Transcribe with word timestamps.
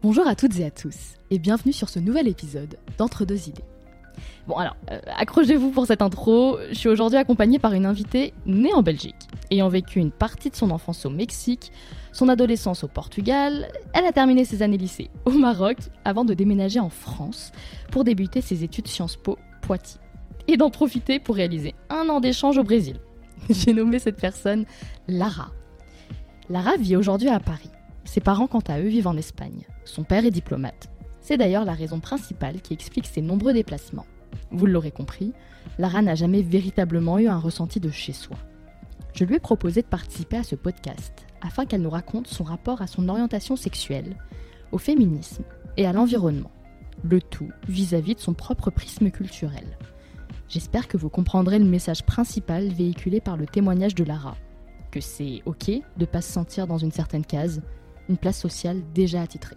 Bonjour 0.00 0.28
à 0.28 0.36
toutes 0.36 0.60
et 0.60 0.64
à 0.64 0.70
tous, 0.70 1.16
et 1.32 1.40
bienvenue 1.40 1.72
sur 1.72 1.88
ce 1.88 1.98
nouvel 1.98 2.28
épisode 2.28 2.78
d'Entre 2.98 3.24
deux 3.24 3.48
idées. 3.48 3.64
Bon 4.46 4.54
alors, 4.54 4.76
euh, 4.92 5.00
accrochez-vous 5.16 5.70
pour 5.70 5.86
cette 5.86 6.02
intro, 6.02 6.56
je 6.68 6.74
suis 6.74 6.88
aujourd'hui 6.88 7.18
accompagnée 7.18 7.58
par 7.58 7.72
une 7.72 7.84
invitée 7.84 8.32
née 8.46 8.72
en 8.72 8.82
Belgique, 8.82 9.26
ayant 9.50 9.68
vécu 9.68 9.98
une 9.98 10.12
partie 10.12 10.50
de 10.50 10.54
son 10.54 10.70
enfance 10.70 11.04
au 11.04 11.10
Mexique, 11.10 11.72
son 12.12 12.28
adolescence 12.28 12.84
au 12.84 12.86
Portugal, 12.86 13.72
elle 13.92 14.06
a 14.06 14.12
terminé 14.12 14.44
ses 14.44 14.62
années 14.62 14.76
lycée 14.76 15.10
au 15.24 15.32
Maroc, 15.32 15.78
avant 16.04 16.24
de 16.24 16.32
déménager 16.32 16.78
en 16.78 16.90
France 16.90 17.50
pour 17.90 18.04
débuter 18.04 18.40
ses 18.40 18.62
études 18.62 18.86
Sciences 18.86 19.16
Po 19.16 19.36
Poitiers, 19.62 20.00
et 20.46 20.56
d'en 20.56 20.70
profiter 20.70 21.18
pour 21.18 21.34
réaliser 21.34 21.74
un 21.90 22.08
an 22.08 22.20
d'échange 22.20 22.56
au 22.56 22.62
Brésil. 22.62 23.00
J'ai 23.50 23.72
nommé 23.72 23.98
cette 23.98 24.20
personne 24.20 24.64
Lara. 25.08 25.50
Lara 26.48 26.76
vit 26.76 26.94
aujourd'hui 26.94 27.30
à 27.30 27.40
Paris. 27.40 27.70
Ses 28.08 28.20
parents, 28.20 28.46
quant 28.46 28.62
à 28.68 28.80
eux, 28.80 28.88
vivent 28.88 29.06
en 29.06 29.18
Espagne. 29.18 29.66
Son 29.84 30.02
père 30.02 30.24
est 30.24 30.30
diplomate. 30.30 30.88
C'est 31.20 31.36
d'ailleurs 31.36 31.66
la 31.66 31.74
raison 31.74 32.00
principale 32.00 32.62
qui 32.62 32.72
explique 32.72 33.04
ses 33.04 33.20
nombreux 33.20 33.52
déplacements. 33.52 34.06
Vous 34.50 34.64
l'aurez 34.64 34.90
compris, 34.90 35.34
Lara 35.78 36.00
n'a 36.00 36.14
jamais 36.14 36.40
véritablement 36.40 37.18
eu 37.18 37.28
un 37.28 37.38
ressenti 37.38 37.80
de 37.80 37.90
chez 37.90 38.14
soi. 38.14 38.38
Je 39.12 39.24
lui 39.24 39.34
ai 39.34 39.40
proposé 39.40 39.82
de 39.82 39.86
participer 39.86 40.38
à 40.38 40.42
ce 40.42 40.54
podcast 40.54 41.26
afin 41.42 41.66
qu'elle 41.66 41.82
nous 41.82 41.90
raconte 41.90 42.28
son 42.28 42.44
rapport 42.44 42.80
à 42.80 42.86
son 42.86 43.10
orientation 43.10 43.56
sexuelle, 43.56 44.16
au 44.72 44.78
féminisme 44.78 45.44
et 45.76 45.84
à 45.84 45.92
l'environnement, 45.92 46.50
le 47.04 47.20
tout 47.20 47.50
vis-à-vis 47.68 48.14
de 48.14 48.20
son 48.20 48.32
propre 48.32 48.70
prisme 48.70 49.10
culturel. 49.10 49.76
J'espère 50.48 50.88
que 50.88 50.96
vous 50.96 51.10
comprendrez 51.10 51.58
le 51.58 51.66
message 51.66 52.06
principal 52.06 52.68
véhiculé 52.68 53.20
par 53.20 53.36
le 53.36 53.44
témoignage 53.44 53.94
de 53.94 54.04
Lara, 54.04 54.34
que 54.90 55.02
c'est 55.02 55.42
ok 55.44 55.72
de 55.98 56.06
pas 56.06 56.22
se 56.22 56.32
sentir 56.32 56.66
dans 56.66 56.78
une 56.78 56.90
certaine 56.90 57.26
case, 57.26 57.60
une 58.08 58.16
place 58.16 58.38
sociale 58.38 58.82
déjà 58.92 59.22
attitrée. 59.22 59.56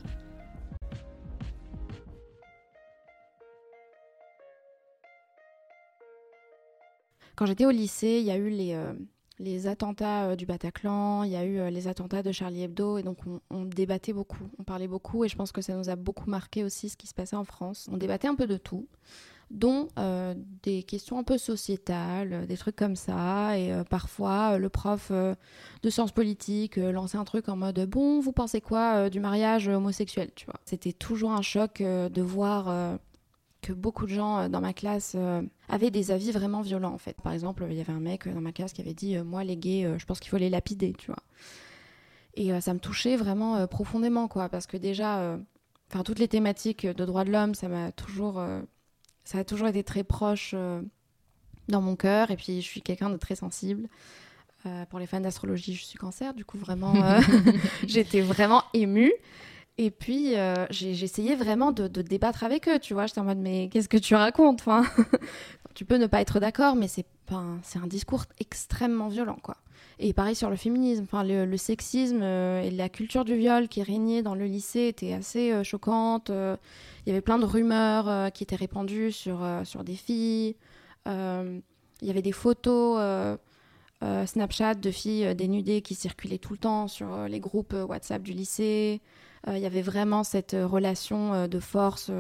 Quand 7.36 7.46
j'étais 7.48 7.66
au 7.66 7.72
lycée, 7.72 8.20
il 8.20 8.26
y 8.26 8.32
a 8.32 8.38
eu 8.38 8.50
les, 8.50 8.74
euh, 8.74 8.94
les 9.40 9.66
attentats 9.66 10.26
euh, 10.26 10.36
du 10.36 10.46
Bataclan, 10.46 11.24
il 11.24 11.32
y 11.32 11.36
a 11.36 11.44
eu 11.44 11.58
euh, 11.58 11.70
les 11.72 11.88
attentats 11.88 12.22
de 12.22 12.32
Charlie 12.32 12.62
Hebdo, 12.62 13.00
et 13.00 13.04
donc 13.04 13.18
on, 13.26 13.40
on 13.50 13.66
débattait 13.66 14.14
beaucoup, 14.14 14.48
on 14.60 14.64
parlait 14.64 14.88
beaucoup, 14.88 15.26
et 15.26 15.28
je 15.28 15.36
pense 15.36 15.52
que 15.52 15.62
ça 15.62 15.76
nous 15.76 15.90
a 15.90 15.96
beaucoup 15.96 16.30
marqué 16.30 16.64
aussi 16.64 16.90
ce 16.90 16.98
qui 16.98 17.08
se 17.08 17.16
passait 17.16 17.36
en 17.36 17.44
France. 17.44 17.90
On 17.92 17.98
débattait 17.98 18.28
un 18.28 18.36
peu 18.36 18.46
de 18.46 18.58
tout 18.58 18.88
dont 19.52 19.90
euh, 20.00 20.34
des 20.64 20.84
questions 20.84 21.20
un 21.20 21.24
peu 21.24 21.38
sociétales, 21.38 22.34
euh, 22.34 22.46
des 22.46 22.58
trucs 22.58 22.76
comme 22.76 22.96
ça. 22.96 23.58
Et 23.58 23.72
euh, 23.72 23.84
parfois, 23.84 24.58
le 24.58 24.70
prof 24.70 25.12
de 25.12 25.90
sciences 25.90 26.12
politiques 26.12 26.78
lançait 26.78 27.18
un 27.18 27.26
truc 27.26 27.50
en 27.50 27.56
mode 27.56 27.80
Bon, 27.90 28.20
vous 28.20 28.32
pensez 28.32 28.62
quoi 28.62 29.10
du 29.10 29.20
mariage 29.20 29.68
homosexuel? 29.68 30.32
Tu 30.36 30.46
vois 30.46 30.60
C'était 30.66 30.94
toujours 30.94 31.32
un 31.32 31.42
choc 31.42 31.82
de 31.82 32.22
voir 32.22 32.98
que 33.62 33.74
beaucoup 33.74 34.06
de 34.06 34.12
gens 34.12 34.50
dans 34.50 34.62
ma 34.62 34.74
classe 34.74 35.16
avaient 35.70 35.92
des 35.92 36.12
avis 36.12 36.32
vraiment 36.32 36.62
violents, 36.62 36.94
en 36.94 36.98
fait. 36.98 37.20
Par 37.22 37.34
exemple, 37.34 37.66
il 37.70 37.76
y 37.76 37.82
avait 37.82 37.94
un 37.94 38.00
mec 38.00 38.28
dans 38.28 38.42
ma 38.42 38.52
classe 38.52 38.74
qui 38.74 38.82
avait 38.82 38.94
dit 38.94 39.18
Moi, 39.18 39.44
les 39.44 39.58
gays, 39.58 39.96
je 39.98 40.06
pense 40.06 40.20
qu'il 40.20 40.30
faut 40.30 40.38
les 40.38 40.50
lapider, 40.50 40.94
tu 40.98 41.08
vois. 41.08 41.24
Et 42.36 42.60
ça 42.62 42.74
me 42.74 42.80
touchait 42.80 43.18
vraiment 43.18 43.68
profondément, 43.68 44.28
quoi, 44.28 44.50
parce 44.50 44.68
que 44.68 44.78
déjà, 44.78 45.38
enfin, 45.92 46.04
toutes 46.04 46.20
les 46.20 46.28
thématiques 46.28 46.86
de 46.86 47.06
droits 47.06 47.26
de 47.26 47.32
l'homme, 47.32 47.56
ça 47.56 47.68
m'a 47.68 47.92
toujours. 47.92 48.42
Ça 49.24 49.40
a 49.40 49.44
toujours 49.44 49.68
été 49.68 49.84
très 49.84 50.04
proche 50.04 50.52
euh, 50.54 50.82
dans 51.68 51.82
mon 51.82 51.96
cœur. 51.96 52.32
Et 52.32 52.36
puis, 52.38 52.62
je 52.62 52.68
suis 52.68 52.82
quelqu'un 52.82 53.10
de 53.10 53.18
très 53.18 53.36
sensible. 53.36 53.88
Euh, 54.66 54.86
pour 54.86 55.00
les 55.00 55.08
fans 55.08 55.20
d'astrologie, 55.20 55.74
je 55.76 55.84
suis 55.86 55.98
cancer. 55.98 56.34
Du 56.34 56.46
coup, 56.46 56.58
vraiment, 56.58 56.94
euh, 56.96 57.20
j'étais 57.88 58.22
vraiment 58.22 58.64
émue. 58.74 59.12
Et 59.78 59.90
puis, 59.90 60.34
j'ai- 60.70 60.94
j'essayais 60.94 61.36
vraiment 61.36 61.72
de, 61.72 61.88
de 61.88 62.02
débattre 62.04 62.44
avec 62.44 62.68
eux. 62.68 62.78
Tu 62.78 62.94
vois, 62.94 63.08
j'étais 63.08 63.20
en 63.20 63.24
mode, 63.24 63.40
mais 63.40 63.70
qu'est-ce 63.72 63.90
que 63.90 63.98
tu 63.98 64.14
racontes 64.14 64.60
enfin, 64.60 64.84
Tu 65.74 65.86
peux 65.86 65.98
ne 65.98 66.08
pas 66.08 66.22
être 66.22 66.40
d'accord, 66.40 66.76
mais 66.76 66.88
c'est 66.88 67.06
un 67.30 67.88
discours 67.88 68.26
extrêmement 68.40 69.08
violent, 69.08 69.38
quoi. 69.42 69.58
Et 70.04 70.14
pareil 70.14 70.34
sur 70.34 70.50
le 70.50 70.56
féminisme. 70.56 71.04
Enfin, 71.04 71.24
le, 71.24 71.58
sexisme 71.58 72.22
euh, 72.24 72.64
et 72.64 72.72
la 72.72 72.90
culture 72.90 73.24
du 73.24 73.36
viol 73.36 73.68
qui 73.68 73.84
régnait 73.84 74.24
dans 74.24 74.34
le 74.34 74.46
lycée 74.46 74.88
était 74.88 75.14
assez 75.14 75.52
euh, 75.52 75.64
choquante. 75.64 76.32
Euh, 76.32 76.58
il 77.06 77.10
y 77.10 77.12
avait 77.12 77.22
plein 77.22 77.38
de 77.38 77.46
rumeurs 77.46 78.10
euh, 78.10 78.30
qui 78.30 78.44
étaient 78.44 78.56
répandues 78.56 79.12
sur, 79.12 79.48
sur 79.64 79.84
des 79.84 79.96
filles. 79.96 80.56
Il 81.06 82.08
y 82.08 82.10
avait 82.10 82.24
des 82.24 82.32
photos 82.32 83.00
Snapchat 84.02 84.76
de 84.76 84.90
filles 84.90 85.36
dénudées 85.36 85.82
qui 85.82 85.94
circulaient 85.94 86.40
tout 86.40 86.54
le 86.54 86.60
temps 86.60 86.88
sur 86.88 87.28
les 87.28 87.40
groupes 87.40 87.74
WhatsApp 87.74 88.24
du 88.24 88.34
lycée. 88.34 89.02
Il 89.48 89.60
y 89.60 89.66
avait 89.66 89.82
vraiment 89.82 90.24
cette 90.24 90.56
relation 90.60 91.48
de 91.48 91.60
force 91.60 92.12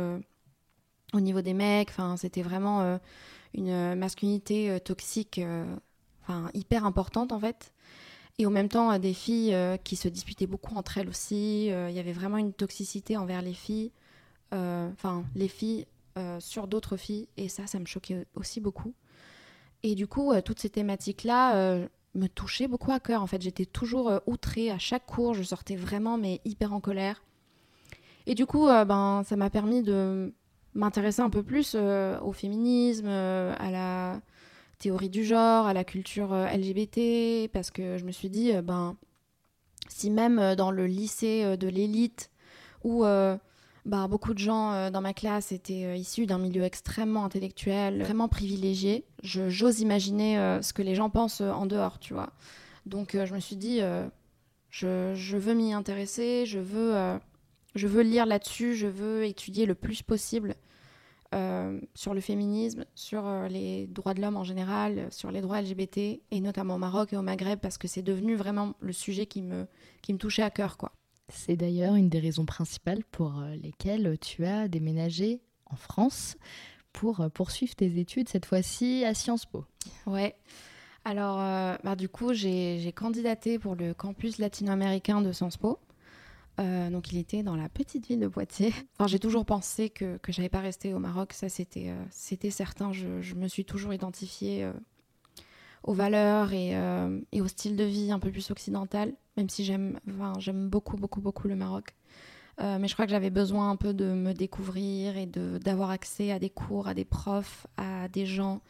au 1.13 1.19
niveau 1.19 1.41
des 1.41 1.53
mecs. 1.53 1.89
Enfin, 1.89 2.17
c'était 2.17 2.41
vraiment 2.41 2.99
une 3.53 3.95
masculinité 3.95 4.69
euh, 4.69 4.79
toxique, 4.79 5.39
euh, 5.39 5.65
enfin 6.21 6.49
hyper 6.53 6.85
importante 6.85 7.31
en 7.31 7.39
fait. 7.39 7.73
Et 8.39 8.45
en 8.45 8.49
même 8.49 8.69
temps, 8.69 8.91
euh, 8.91 8.97
des 8.97 9.13
filles 9.13 9.55
qui 9.83 9.95
se 9.95 10.07
disputaient 10.07 10.47
beaucoup 10.47 10.75
entre 10.75 10.97
elles 10.97 11.09
aussi. 11.09 11.65
Il 11.65 11.91
y 11.93 11.99
avait 11.99 12.13
vraiment 12.13 12.37
une 12.37 12.53
toxicité 12.53 13.17
envers 13.17 13.41
les 13.41 13.53
filles 13.53 13.91
enfin 14.53 15.23
les 15.33 15.47
filles 15.47 15.85
sur 16.39 16.67
d'autres 16.67 16.97
filles 16.97 17.29
et 17.37 17.47
ça 17.47 17.67
ça 17.67 17.79
me 17.79 17.85
choquait 17.85 18.25
aussi 18.35 18.59
beaucoup 18.59 18.93
et 19.81 19.95
du 19.95 20.07
coup 20.07 20.33
toutes 20.43 20.59
ces 20.59 20.69
thématiques 20.69 21.23
là 21.23 21.77
me 22.15 22.27
touchaient 22.27 22.67
beaucoup 22.67 22.91
à 22.91 22.99
cœur 22.99 23.21
en 23.21 23.27
fait 23.27 23.41
j'étais 23.41 23.65
toujours 23.65 24.19
outrée 24.25 24.69
à 24.69 24.77
chaque 24.77 25.05
cours 25.05 25.35
je 25.35 25.43
sortais 25.43 25.77
vraiment 25.77 26.17
mais 26.17 26.41
hyper 26.43 26.73
en 26.73 26.81
colère 26.81 27.23
et 28.25 28.35
du 28.35 28.45
coup 28.45 28.65
ben 28.65 29.23
ça 29.25 29.37
m'a 29.37 29.49
permis 29.49 29.83
de 29.83 30.33
m'intéresser 30.73 31.21
un 31.21 31.29
peu 31.29 31.43
plus 31.43 31.73
euh, 31.75 32.19
au 32.21 32.31
féminisme 32.31 33.07
euh, 33.07 33.53
à 33.59 33.71
la 33.71 34.21
théorie 34.79 35.09
du 35.09 35.23
genre 35.23 35.67
à 35.67 35.73
la 35.73 35.83
culture 35.83 36.33
euh, 36.33 36.47
LGBT 36.47 37.49
parce 37.51 37.71
que 37.71 37.97
je 37.97 38.05
me 38.05 38.11
suis 38.11 38.29
dit 38.29 38.51
ben 38.63 38.95
si 39.89 40.09
même 40.09 40.55
dans 40.55 40.71
le 40.71 40.85
lycée 40.87 41.57
de 41.57 41.67
l'élite 41.67 42.31
où 42.83 43.03
bah, 43.03 44.07
beaucoup 44.07 44.33
de 44.33 44.39
gens 44.39 44.89
dans 44.91 45.01
ma 45.01 45.13
classe 45.13 45.51
étaient 45.51 45.99
issus 45.99 46.25
d'un 46.27 46.37
milieu 46.37 46.63
extrêmement 46.63 47.25
intellectuel, 47.25 48.01
vraiment 48.03 48.27
privilégié. 48.27 49.05
Je- 49.23 49.49
J'ose 49.49 49.81
imaginer 49.81 50.59
ce 50.61 50.71
que 50.73 50.81
les 50.81 50.95
gens 50.95 51.09
pensent 51.09 51.41
en 51.41 51.65
dehors, 51.65 51.99
tu 51.99 52.13
vois. 52.13 52.29
Donc 52.85 53.11
je 53.13 53.33
me 53.33 53.39
suis 53.39 53.55
dit, 53.55 53.81
je, 54.69 55.13
je 55.15 55.37
veux 55.37 55.53
m'y 55.53 55.73
intéresser, 55.73 56.45
je 56.45 56.59
veux, 56.59 56.93
je 57.75 57.87
veux 57.87 58.01
lire 58.01 58.25
là-dessus, 58.25 58.75
je 58.75 58.87
veux 58.87 59.25
étudier 59.25 59.65
le 59.65 59.75
plus 59.75 60.01
possible 60.03 60.55
euh, 61.33 61.79
sur 61.93 62.13
le 62.13 62.21
féminisme, 62.21 62.85
sur 62.95 63.25
euh, 63.25 63.47
les 63.47 63.87
droits 63.87 64.13
de 64.13 64.21
l'homme 64.21 64.37
en 64.37 64.43
général, 64.43 65.07
sur 65.11 65.31
les 65.31 65.41
droits 65.41 65.61
LGBT, 65.61 65.97
et 65.97 66.41
notamment 66.41 66.75
au 66.75 66.79
Maroc 66.79 67.13
et 67.13 67.17
au 67.17 67.21
Maghreb, 67.21 67.59
parce 67.59 67.77
que 67.77 67.87
c'est 67.87 68.01
devenu 68.01 68.35
vraiment 68.35 68.73
le 68.81 68.93
sujet 68.93 69.25
qui 69.25 69.41
me, 69.41 69.67
qui 70.01 70.13
me 70.13 70.17
touchait 70.17 70.43
à 70.43 70.49
cœur, 70.49 70.77
quoi. 70.77 70.91
C'est 71.29 71.55
d'ailleurs 71.55 71.95
une 71.95 72.09
des 72.09 72.19
raisons 72.19 72.45
principales 72.45 73.03
pour 73.11 73.39
euh, 73.39 73.55
lesquelles 73.55 74.17
tu 74.19 74.45
as 74.45 74.67
déménagé 74.67 75.39
en 75.65 75.77
France 75.77 76.35
pour 76.91 77.25
poursuivre 77.33 77.73
tes 77.73 77.99
études, 77.99 78.27
cette 78.27 78.45
fois-ci 78.45 79.05
à 79.05 79.13
Sciences 79.13 79.45
Po. 79.45 79.63
Ouais. 80.05 80.35
Alors, 81.03 81.39
euh, 81.39 81.75
bah, 81.83 81.95
du 81.95 82.09
coup, 82.09 82.33
j'ai 82.33 82.91
candidaté 82.95 83.57
pour 83.57 83.75
le 83.75 83.93
campus 83.93 84.37
latino-américain 84.37 85.21
de 85.21 85.31
Sciences 85.31 85.57
Po. 85.57 85.79
Euh, 86.59 86.89
donc, 86.89 87.11
il 87.11 87.17
était 87.17 87.43
dans 87.43 87.55
la 87.55 87.69
petite 87.69 88.07
ville 88.07 88.19
de 88.19 88.27
Poitiers. 88.27 88.73
Enfin, 88.97 89.07
j'ai 89.07 89.19
toujours 89.19 89.45
pensé 89.45 89.89
que, 89.89 90.17
que 90.17 90.31
j'allais 90.31 90.49
pas 90.49 90.59
rester 90.59 90.93
au 90.93 90.99
Maroc. 90.99 91.33
Ça, 91.33 91.49
c'était 91.49 91.89
euh, 91.89 92.03
c'était 92.11 92.51
certain. 92.51 92.91
Je, 92.91 93.21
je 93.21 93.35
me 93.35 93.47
suis 93.47 93.65
toujours 93.65 93.93
identifiée 93.93 94.63
euh, 94.63 94.73
aux 95.83 95.93
valeurs 95.93 96.53
et, 96.53 96.75
et 97.31 97.41
au 97.41 97.47
style 97.47 97.75
de 97.75 97.83
vie 97.83 98.11
un 98.11 98.19
peu 98.19 98.29
plus 98.29 98.51
occidental, 98.51 99.15
même 99.35 99.49
si 99.49 99.65
j'aime 99.65 99.99
enfin, 100.07 100.33
j'aime 100.37 100.69
beaucoup, 100.69 100.95
beaucoup, 100.95 101.21
beaucoup 101.21 101.47
le 101.47 101.55
Maroc. 101.55 101.95
Mais 102.59 102.87
je 102.87 102.93
crois 102.93 103.05
que 103.05 103.11
j'avais 103.11 103.31
besoin 103.31 103.71
un 103.71 103.75
peu 103.75 103.91
de 103.91 104.05
me 104.05 104.33
découvrir 104.33 105.17
et 105.17 105.25
d'avoir 105.25 105.89
accès 105.89 106.31
à 106.31 106.37
des 106.37 106.51
cours, 106.51 106.87
à 106.87 106.93
des 106.93 107.05
profs, 107.05 107.65
à 107.77 108.07
des 108.09 108.27
gens 108.27 108.61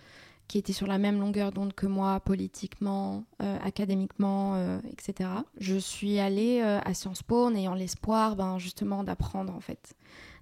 qui 0.51 0.57
étaient 0.57 0.74
sur 0.74 0.86
la 0.86 0.98
même 0.98 1.18
longueur 1.21 1.53
d'onde 1.53 1.71
que 1.74 1.88
moi, 1.88 2.19
politiquement, 2.19 3.24
euh, 3.42 3.57
académiquement, 3.63 4.56
euh, 4.56 4.81
etc. 4.92 5.30
Je 5.57 5.77
suis 5.77 6.19
allée 6.19 6.59
euh, 6.62 6.81
à 6.83 6.94
Sciences 6.94 7.24
Po 7.24 7.45
en 7.45 7.56
ayant 7.56 7.74
l'espoir 7.74 8.36
ben, 8.36 8.59
justement 8.59 9.06
d'apprendre 9.06 9.56
en 9.56 9.62
fait. 9.62 9.94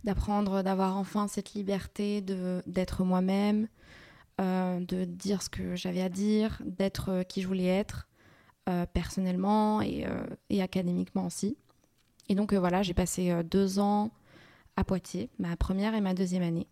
D'apprendre, 0.03 0.63
d'avoir 0.63 0.97
enfin 0.97 1.27
cette 1.27 1.53
liberté 1.53 2.21
de- 2.21 2.63
d'être 2.65 3.03
moi-même, 3.03 3.67
de 4.39 5.03
dire 5.05 5.43
ce 5.43 5.49
que 5.49 5.75
j'avais 5.75 6.01
à 6.01 6.09
dire, 6.09 6.59
d'être 6.65 7.23
qui 7.27 7.43
je 7.43 7.47
voulais 7.47 7.67
être, 7.67 8.07
personnellement 8.93 9.81
et, 9.81 10.07
et 10.49 10.61
académiquement 10.63 11.25
aussi. 11.27 11.57
Et 12.29 12.35
donc 12.35 12.53
voilà, 12.53 12.81
j'ai 12.81 12.93
passé 12.93 13.43
deux 13.43 13.77
ans 13.79 14.11
à 14.77 14.85
Poitiers, 14.85 15.29
ma 15.39 15.57
première 15.57 15.93
et 15.93 15.99
ma 16.01 16.13
deuxième 16.13 16.43
année. 16.43 16.67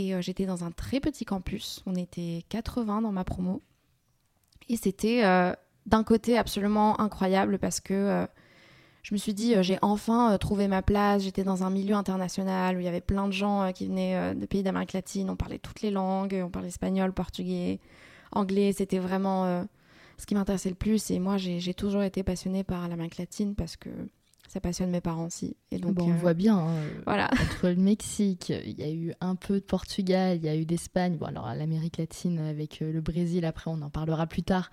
Et 0.00 0.14
euh, 0.14 0.22
j'étais 0.22 0.46
dans 0.46 0.64
un 0.64 0.70
très 0.70 1.00
petit 1.00 1.24
campus. 1.24 1.82
On 1.86 1.94
était 1.94 2.44
80 2.48 3.02
dans 3.02 3.12
ma 3.12 3.24
promo. 3.24 3.62
Et 4.68 4.76
c'était 4.76 5.24
euh, 5.24 5.52
d'un 5.86 6.04
côté 6.04 6.38
absolument 6.38 6.98
incroyable 7.00 7.58
parce 7.58 7.80
que 7.80 7.92
euh, 7.94 8.26
je 9.02 9.14
me 9.14 9.18
suis 9.18 9.34
dit, 9.34 9.54
j'ai 9.62 9.78
enfin 9.82 10.36
trouvé 10.38 10.68
ma 10.68 10.82
place. 10.82 11.22
J'étais 11.22 11.44
dans 11.44 11.64
un 11.64 11.70
milieu 11.70 11.94
international 11.94 12.76
où 12.76 12.80
il 12.80 12.84
y 12.84 12.88
avait 12.88 13.00
plein 13.00 13.26
de 13.26 13.32
gens 13.32 13.72
qui 13.72 13.86
venaient 13.86 14.34
de 14.34 14.46
pays 14.46 14.62
d'Amérique 14.62 14.92
latine. 14.92 15.30
On 15.30 15.36
parlait 15.36 15.58
toutes 15.58 15.80
les 15.80 15.90
langues, 15.90 16.42
on 16.44 16.50
parlait 16.50 16.68
espagnol, 16.68 17.12
portugais, 17.12 17.80
anglais. 18.30 18.74
C'était 18.76 18.98
vraiment 18.98 19.64
ce 20.18 20.26
qui 20.26 20.34
m'intéressait 20.34 20.68
le 20.68 20.74
plus. 20.74 21.10
Et 21.10 21.18
moi, 21.18 21.38
j'ai 21.38 21.72
toujours 21.72 22.02
été 22.02 22.22
passionnée 22.22 22.62
par 22.62 22.88
l'Amérique 22.88 23.16
latine 23.16 23.54
parce 23.54 23.76
que 23.76 23.88
ça 24.50 24.60
passionne 24.60 24.90
mes 24.90 25.00
parents 25.00 25.26
aussi. 25.26 25.56
Et 25.70 25.78
donc, 25.78 25.94
bon, 25.94 26.10
on 26.10 26.16
voit 26.16 26.34
bien, 26.34 26.58
hein, 26.58 26.74
voilà. 27.06 27.30
entre 27.32 27.68
le 27.68 27.76
Mexique, 27.76 28.50
il 28.50 28.78
y 28.78 28.82
a 28.82 28.90
eu 28.90 29.14
un 29.20 29.36
peu 29.36 29.54
de 29.54 29.64
Portugal, 29.64 30.38
il 30.38 30.44
y 30.44 30.48
a 30.48 30.56
eu 30.56 30.64
d'Espagne, 30.64 31.16
bon 31.16 31.26
alors 31.26 31.54
l'Amérique 31.54 31.98
latine 31.98 32.40
avec 32.40 32.80
le 32.80 33.00
Brésil, 33.00 33.44
après 33.44 33.70
on 33.70 33.80
en 33.80 33.90
parlera 33.90 34.26
plus 34.26 34.42
tard. 34.42 34.70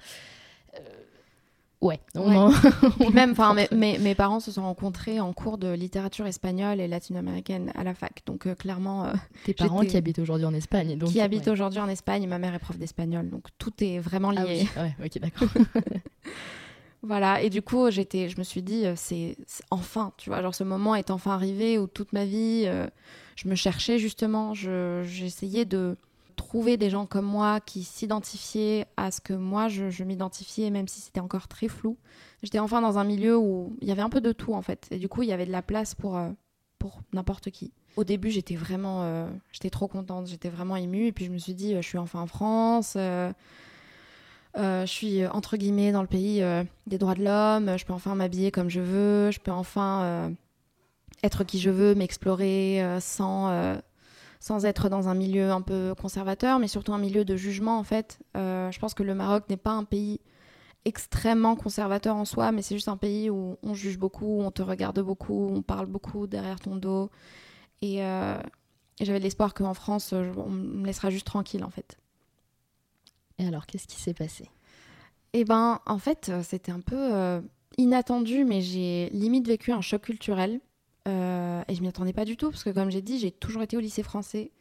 Ouais. 1.79 1.99
même, 3.13 3.31
enfin, 3.31 3.53
mes, 3.53 3.99
mes, 3.99 4.15
parents 4.15 4.39
se 4.39 4.51
sont 4.51 4.63
rencontrés 4.63 5.19
en 5.19 5.31
cours 5.33 5.59
de 5.59 5.71
littérature 5.71 6.25
espagnole 6.25 6.79
et 6.79 6.87
latino-américaine 6.87 7.71
à 7.75 7.83
la 7.83 7.93
fac. 7.93 8.23
Donc, 8.25 8.47
euh, 8.47 8.55
clairement. 8.55 9.05
Euh, 9.05 9.13
Tes 9.45 9.53
parents 9.53 9.81
qui 9.81 9.95
habitent 9.95 10.19
aujourd'hui 10.19 10.47
en 10.47 10.53
Espagne. 10.53 10.97
Donc, 10.97 11.09
qui 11.09 11.21
habitent 11.21 11.47
aujourd'hui 11.47 11.79
en 11.79 11.87
Espagne. 11.87 12.27
Ma 12.27 12.39
mère 12.39 12.55
est 12.55 12.59
prof 12.59 12.77
d'espagnol. 12.77 13.29
Donc, 13.29 13.45
tout 13.59 13.73
est 13.81 13.99
vraiment 13.99 14.31
ah 14.35 14.43
lié. 14.43 14.67
Ah 14.75 14.83
ouais, 14.83 14.95
ok, 15.05 15.19
d'accord. 15.19 15.49
voilà. 17.03 17.41
Et 17.41 17.49
du 17.49 17.61
coup, 17.61 17.89
j'étais, 17.91 18.29
je 18.29 18.37
me 18.37 18.43
suis 18.43 18.63
dit, 18.63 18.85
euh, 18.85 18.93
c'est 18.95 19.37
enfin, 19.71 20.13
tu 20.17 20.29
vois, 20.29 20.41
genre 20.41 20.55
ce 20.55 20.63
moment 20.63 20.95
est 20.95 21.11
enfin 21.11 21.31
arrivé 21.31 21.77
où 21.77 21.87
toute 21.87 22.13
ma 22.13 22.25
vie, 22.25 22.67
je 23.35 23.47
me 23.47 23.55
cherchais 23.55 23.99
justement. 23.99 24.53
J'essayais 24.53 25.65
de 25.65 25.97
trouver 26.37 26.77
des 26.77 26.89
gens 26.89 27.05
comme 27.05 27.25
moi 27.25 27.59
qui 27.59 27.83
s'identifiaient 27.83 28.85
à 28.95 29.11
ce 29.11 29.19
que 29.19 29.33
moi 29.33 29.67
je, 29.67 30.03
m'identifiais, 30.03 30.69
même 30.69 30.87
si 30.87 31.01
c'était 31.01 31.19
encore 31.19 31.49
très 31.49 31.67
flou. 31.67 31.97
J'étais 32.41 32.59
enfin 32.59 32.81
dans 32.81 32.97
un 32.97 33.03
milieu 33.03 33.37
où 33.37 33.75
il 33.81 33.87
y 33.89 33.91
avait 33.91 34.03
un 34.03 34.09
peu 34.09 34.21
de 34.21 34.31
tout 34.31 34.53
en 34.53 34.61
fait. 34.61 34.87
Et 34.91 34.99
du 34.99 35.09
coup, 35.09 35.23
il 35.23 35.29
y 35.29 35.33
avait 35.33 35.45
de 35.45 35.51
la 35.51 35.61
place 35.61 35.95
pour, 35.95 36.15
euh, 36.15 36.29
pour 36.79 37.01
n'importe 37.11 37.49
qui. 37.51 37.73
Au 37.97 38.03
début, 38.03 38.29
j'étais 38.29 38.55
vraiment. 38.55 39.03
Euh, 39.03 39.27
j'étais 39.51 39.71
trop 39.71 39.87
contente, 39.87 40.27
j'étais 40.27 40.49
vraiment 40.49 40.75
émue. 40.75 41.07
Et 41.07 41.11
puis 41.11 41.25
je 41.25 41.31
me 41.31 41.39
suis 41.39 41.55
dit, 41.55 41.73
euh, 41.73 41.81
je 41.81 41.87
suis 41.87 41.97
enfin 41.97 42.21
en 42.21 42.27
France. 42.27 42.95
Je 44.55 44.85
suis 44.85 45.25
entre 45.27 45.57
guillemets 45.57 45.91
dans 45.91 46.01
le 46.01 46.07
pays 46.07 46.43
des 46.87 46.97
droits 46.97 47.15
de 47.15 47.23
l'homme. 47.23 47.77
Je 47.77 47.85
peux 47.85 47.93
enfin 47.93 48.15
m'habiller 48.15 48.51
comme 48.51 48.69
je 48.69 48.81
veux. 48.81 49.31
Je 49.31 49.39
peux 49.39 49.51
enfin 49.51 50.31
être 51.23 51.43
qui 51.43 51.59
je 51.59 51.69
veux, 51.69 51.95
m'explorer 51.95 52.83
sans 52.99 53.77
sans 54.39 54.65
être 54.65 54.89
dans 54.89 55.07
un 55.07 55.15
milieu 55.15 55.51
un 55.51 55.61
peu 55.61 55.95
conservateur, 55.99 56.59
mais 56.59 56.67
surtout 56.67 56.93
un 56.93 56.97
milieu 56.97 57.25
de 57.25 57.35
jugement 57.35 57.79
en 57.79 57.83
fait. 57.83 58.19
Euh, 58.35 58.71
je 58.71 58.79
pense 58.79 58.93
que 58.93 59.03
le 59.03 59.15
Maroc 59.15 59.45
n'est 59.49 59.57
pas 59.57 59.71
un 59.71 59.83
pays 59.83 60.19
extrêmement 60.85 61.55
conservateur 61.55 62.15
en 62.15 62.25
soi, 62.25 62.51
mais 62.51 62.61
c'est 62.61 62.75
juste 62.75 62.87
un 62.87 62.97
pays 62.97 63.29
où 63.29 63.57
on 63.61 63.73
juge 63.73 63.97
beaucoup, 63.97 64.39
on 64.41 64.51
te 64.51 64.61
regarde 64.61 64.99
beaucoup, 65.01 65.49
on 65.51 65.61
parle 65.61 65.87
beaucoup 65.87 66.27
derrière 66.27 66.59
ton 66.59 66.75
dos. 66.75 67.09
Et, 67.81 68.03
euh, 68.03 68.39
j'avais 69.01 69.19
l'espoir 69.19 69.53
qu'en 69.53 69.73
France, 69.73 70.13
on 70.13 70.49
me 70.49 70.85
laissera 70.85 71.09
juste 71.09 71.27
tranquille 71.27 71.63
en 71.63 71.69
fait. 71.69 71.97
Et 73.39 73.47
alors, 73.47 73.65
qu'est-ce 73.65 73.87
qui 73.87 74.01
s'est 74.01 74.13
passé? 74.13 74.49
Eh 75.33 75.45
ben, 75.45 75.81
en 75.85 75.99
fait, 75.99 76.31
c'était 76.43 76.71
un 76.71 76.79
peu 76.79 77.13
euh, 77.13 77.41
inattendu, 77.77 78.43
mais 78.43 78.61
j'ai 78.61 79.09
limite 79.11 79.47
vécu 79.47 79.71
un 79.71 79.81
choc 79.81 80.01
culturel. 80.03 80.59
Euh, 81.07 81.63
et 81.67 81.75
je 81.75 81.81
m'y 81.81 81.87
attendais 81.87 82.13
pas 82.13 82.25
du 82.25 82.35
tout, 82.35 82.49
parce 82.49 82.63
que 82.63 82.69
comme 82.69 82.91
j'ai 82.91 83.01
dit, 83.01 83.19
j'ai 83.19 83.31
toujours 83.31 83.61
été 83.61 83.77
au 83.77 83.79
lycée 83.79 84.03
français. 84.03 84.51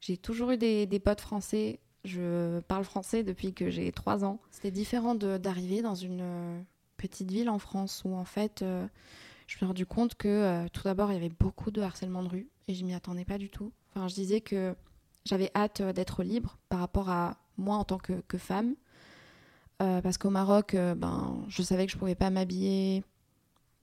J'ai 0.00 0.16
toujours 0.16 0.52
eu 0.52 0.56
des, 0.56 1.00
potes 1.04 1.20
français. 1.20 1.80
Je 2.04 2.60
parle 2.60 2.84
français 2.84 3.24
depuis 3.24 3.52
que 3.52 3.70
j'ai 3.70 3.90
3 3.90 4.24
ans. 4.24 4.40
C'était 4.50 4.70
différent 4.70 5.14
d'arriver 5.14 5.82
dans 5.82 5.96
une 5.96 6.20
euh, 6.22 6.60
petite 6.96 7.30
ville 7.30 7.50
en 7.50 7.58
France 7.58 8.02
où 8.04 8.14
en 8.14 8.24
fait, 8.24 8.62
euh, 8.62 8.86
je 9.48 9.54
me 9.54 9.58
suis 9.58 9.66
rendu 9.66 9.86
compte 9.86 10.14
que 10.14 10.68
tout 10.68 10.82
d'abord, 10.84 11.10
il 11.10 11.14
y 11.14 11.16
avait 11.16 11.28
beaucoup 11.28 11.70
de 11.70 11.80
harcèlement 11.80 12.22
de 12.22 12.28
rue 12.28 12.48
et 12.68 12.74
je 12.74 12.84
m'y 12.84 12.94
attendais 12.94 13.24
pas 13.24 13.38
du 13.38 13.50
tout. 13.50 13.72
Enfin, 13.90 14.06
je 14.06 14.14
disais 14.14 14.40
que 14.40 14.76
j'avais 15.28 15.50
hâte 15.54 15.82
d'être 15.82 16.22
libre 16.22 16.58
par 16.68 16.80
rapport 16.80 17.10
à 17.10 17.36
moi 17.56 17.76
en 17.76 17.84
tant 17.84 17.98
que, 17.98 18.38
femme. 18.38 18.74
parce 19.78 20.18
qu'au 20.18 20.30
Maroc, 20.30 20.74
ben, 20.74 21.44
je 21.48 21.62
savais 21.62 21.86
que 21.86 21.92
je 21.92 21.98
pouvais 21.98 22.14
pas 22.14 22.30
m'habiller 22.30 23.04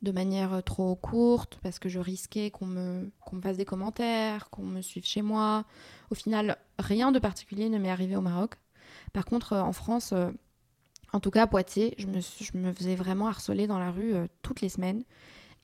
de 0.06 0.12
manière 0.12 0.54
euh, 0.54 0.62
trop 0.62 0.96
courte 0.96 1.60
parce 1.62 1.80
que 1.80 1.90
je 1.90 2.00
risquais 2.00 2.52
qu'on 2.52 2.66
me, 2.68 3.12
me 3.34 3.42
fasse 3.42 3.58
des 3.58 3.66
commentaires, 3.66 4.50
qu'on 4.50 4.64
me 4.64 4.82
suive 4.82 5.06
chez 5.06 5.22
moi. 5.22 5.66
Au 6.12 6.16
final, 6.16 6.58
rien 6.80 7.12
de 7.12 7.20
particulier 7.20 7.68
ne 7.70 7.78
m'est 7.78 7.90
arrivé 7.90 8.16
au 8.16 8.22
Maroc. 8.22 8.54
Par 9.12 9.26
contre, 9.26 9.54
euh, 9.54 9.62
en 9.62 9.74
France, 9.74 10.14
euh, 10.14 10.32
en 11.12 11.20
tout 11.20 11.32
cas 11.32 11.44
à 11.44 11.48
Poitiers, 11.48 11.96
je 11.98 12.08
me, 12.08 12.20
je 12.22 12.58
me 12.58 12.72
faisais 12.72 12.96
vraiment 12.96 13.28
harceler 13.28 13.68
dans 13.68 13.80
la 13.80 13.92
rue 13.92 14.14
toutes 14.42 14.62
les 14.62 14.70
semaines. 14.70 15.04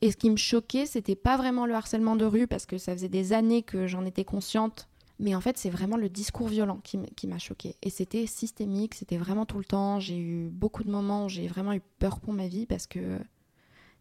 Et 0.02 0.12
ce 0.12 0.18
qui 0.18 0.30
me 0.30 0.38
choquait, 0.38 0.86
c'était 0.86 1.16
pas 1.16 1.38
vraiment 1.38 1.66
le 1.66 1.76
harcèlement 1.76 2.16
de 2.16 2.26
rue 2.26 2.48
parce 2.48 2.66
que 2.66 2.78
ça 2.78 2.94
faisait 2.94 3.10
des 3.10 3.34
années 3.34 3.62
que 3.62 3.86
j'en 3.86 4.06
étais 4.06 4.24
consciente. 4.24 4.88
Mais 5.22 5.36
en 5.36 5.42
fait, 5.42 5.58
c'est 5.58 5.70
vraiment 5.70 5.98
le 5.98 6.10
discours 6.10 6.48
violent 6.48 6.80
qui 6.84 7.28
m'a 7.28 7.38
choqué. 7.38 7.76
Et 7.84 7.92
c'était 7.92 8.26
systémique, 8.26 8.96
c'était 8.96 9.18
vraiment 9.18 9.46
tout 9.46 9.60
le 9.60 9.66
temps. 9.66 10.00
J'ai 10.00 10.18
eu 10.18 10.50
beaucoup 10.50 10.84
de 10.84 10.90
moments 10.90 11.26
où 11.26 11.30
j'ai 11.30 11.48
vraiment 11.48 11.74
eu 11.74 11.82
peur 12.00 12.20
pour 12.20 12.34
ma 12.34 12.48
vie 12.48 12.66
parce 12.66 12.88
que 12.88 13.20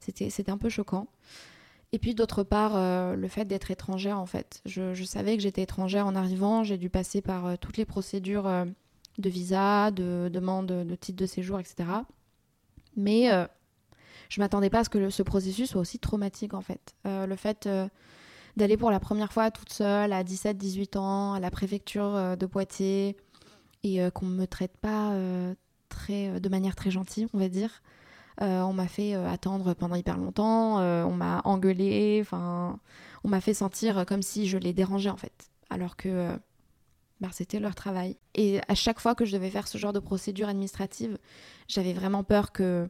c'était 0.00 0.50
un 0.50 0.58
peu 0.58 0.70
choquant. 0.70 1.06
Et 1.92 1.98
puis 1.98 2.14
d'autre 2.14 2.42
part, 2.42 2.76
euh, 2.76 3.16
le 3.16 3.28
fait 3.28 3.44
d'être 3.44 3.70
étrangère 3.70 4.18
en 4.18 4.26
fait. 4.26 4.62
Je, 4.64 4.94
savais 5.04 5.36
que 5.36 5.42
j'étais 5.42 5.62
étrangère 5.62 6.06
en 6.06 6.14
arrivant, 6.14 6.62
j'ai 6.62 6.78
dû 6.78 6.88
passer 6.88 7.20
par 7.20 7.46
euh, 7.46 7.56
toutes 7.60 7.76
les 7.76 7.84
procédures 7.84 8.46
euh, 8.46 8.64
de 9.18 9.28
visa, 9.28 9.90
de 9.90 10.30
demande 10.32 10.66
de 10.66 10.94
titre 10.94 11.18
de 11.18 11.26
séjour, 11.26 11.58
etc. 11.58 11.88
Mais 12.96 13.28
je 14.28 14.40
m'attendais 14.40 14.70
pas 14.70 14.80
à 14.80 14.84
ce 14.84 14.88
que 14.88 15.10
ce 15.10 15.22
processus 15.22 15.70
soit 15.70 15.80
aussi 15.80 15.98
traumatique 15.98 16.54
en 16.54 16.60
fait. 16.60 16.94
le 17.04 17.36
fait 17.36 17.68
d'aller 18.60 18.76
pour 18.76 18.90
la 18.90 19.00
première 19.00 19.32
fois 19.32 19.50
toute 19.50 19.72
seule 19.72 20.12
à 20.12 20.22
17-18 20.22 20.98
ans 20.98 21.32
à 21.32 21.40
la 21.40 21.50
préfecture 21.50 22.36
de 22.36 22.46
Poitiers 22.46 23.16
et 23.82 24.00
qu'on 24.14 24.26
ne 24.26 24.36
me 24.36 24.46
traite 24.46 24.76
pas 24.76 25.14
très, 25.88 26.38
de 26.38 26.48
manière 26.48 26.76
très 26.76 26.90
gentille, 26.90 27.26
on 27.32 27.38
va 27.38 27.48
dire. 27.48 27.82
Euh, 28.42 28.62
on 28.62 28.72
m'a 28.72 28.88
fait 28.88 29.14
euh, 29.14 29.28
attendre 29.28 29.74
pendant 29.74 29.96
hyper 29.96 30.16
longtemps, 30.16 30.80
euh, 30.80 31.04
on 31.04 31.12
m'a 31.12 31.42
engueulé, 31.44 32.24
on 32.32 32.78
m'a 33.24 33.40
fait 33.40 33.52
sentir 33.52 34.06
comme 34.06 34.22
si 34.22 34.48
je 34.48 34.56
les 34.56 34.72
dérangeais 34.72 35.10
en 35.10 35.16
fait, 35.16 35.50
alors 35.68 35.96
que 35.96 36.38
bah, 37.20 37.28
c'était 37.32 37.60
leur 37.60 37.74
travail. 37.74 38.16
Et 38.34 38.60
à 38.66 38.74
chaque 38.74 38.98
fois 38.98 39.14
que 39.14 39.26
je 39.26 39.32
devais 39.32 39.50
faire 39.50 39.68
ce 39.68 39.76
genre 39.76 39.92
de 39.92 39.98
procédure 39.98 40.48
administrative, 40.48 41.18
j'avais 41.68 41.92
vraiment 41.92 42.24
peur 42.24 42.52
que 42.52 42.88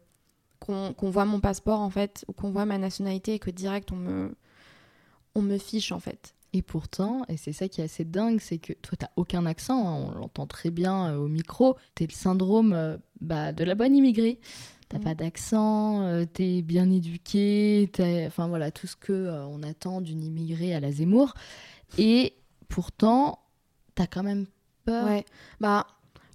qu'on 0.61 1.11
voit 1.11 1.25
mon 1.25 1.41
passeport 1.41 1.81
en 1.81 1.91
fait, 1.91 2.25
ou 2.29 2.33
qu'on 2.33 2.51
voit 2.51 2.67
ma 2.67 2.77
nationalité 2.77 3.35
et 3.35 3.39
que 3.39 3.51
direct 3.51 3.91
on 3.93 3.97
me, 3.97 4.37
on 5.35 5.43
me 5.43 5.59
fiche 5.59 5.93
en 5.93 6.01
fait. 6.01 6.35
Et 6.53 6.63
pourtant, 6.63 7.25
et 7.29 7.37
c'est 7.37 7.53
ça 7.53 7.69
qui 7.69 7.81
est 7.81 7.85
assez 7.85 8.05
dingue, 8.05 8.41
c'est 8.41 8.59
que 8.59 8.73
toi, 8.73 8.97
t'as 8.99 9.11
aucun 9.15 9.47
accent, 9.47 9.89
hein, 9.89 10.09
on 10.09 10.19
l'entend 10.19 10.49
très 10.49 10.71
bien 10.71 11.17
au 11.17 11.29
micro, 11.29 11.77
t'es 11.95 12.09
le 12.09 12.13
syndrome 12.13 12.99
bah, 13.21 13.53
de 13.53 13.63
la 13.63 13.77
bonne 13.77 13.95
immigrée 13.95 14.41
t'as 14.91 14.99
mm. 14.99 15.03
pas 15.03 15.15
d'accent, 15.15 16.03
euh, 16.03 16.27
t'es 16.31 16.61
bien 16.61 16.91
éduqué, 16.91 17.91
enfin 18.27 18.49
voilà, 18.49 18.71
tout 18.71 18.87
ce 18.87 18.97
que 18.97 19.13
euh, 19.13 19.47
on 19.47 19.63
attend 19.63 20.03
d'une 20.03 20.23
immigrée 20.23 20.75
à 20.75 20.81
la 20.81 20.93
Zemmour. 20.93 21.33
Et 21.97 22.35
pourtant, 22.69 23.39
t'as 23.95 24.07
quand 24.07 24.23
même 24.23 24.47
peur. 24.85 25.07
Ouais, 25.07 25.25
bah, 25.61 25.87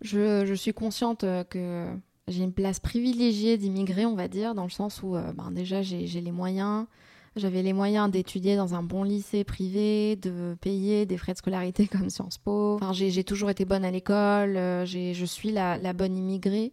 je, 0.01 0.45
je 0.45 0.53
suis 0.53 0.73
consciente 0.73 1.23
euh, 1.23 1.43
que 1.43 1.87
j'ai 2.27 2.43
une 2.43 2.53
place 2.53 2.79
privilégiée 2.79 3.57
d'immigré, 3.57 4.05
on 4.05 4.15
va 4.15 4.27
dire, 4.27 4.55
dans 4.55 4.63
le 4.63 4.69
sens 4.69 5.03
où 5.03 5.11
ben, 5.11 5.51
déjà 5.51 5.83
j'ai 5.83 6.07
les 6.07 6.31
moyens. 6.31 6.87
J'avais 7.35 7.61
les 7.61 7.73
moyens 7.73 8.09
d'étudier 8.09 8.55
dans 8.55 8.75
un 8.75 8.83
bon 8.83 9.03
lycée 9.03 9.43
privé, 9.43 10.15
de 10.15 10.55
payer 10.61 11.05
des 11.05 11.17
frais 11.17 11.33
de 11.33 11.37
scolarité 11.37 11.87
comme 11.91 12.09
Sciences 12.09 12.37
Po. 12.37 12.75
Enfin, 12.75 12.93
j'ai 12.93 13.23
toujours 13.23 13.49
été 13.49 13.65
bonne 13.65 13.83
à 13.83 13.91
l'école, 13.91 14.53
je 14.85 15.25
suis 15.25 15.51
la, 15.51 15.93
bonne 15.93 16.15
immigrée. 16.15 16.71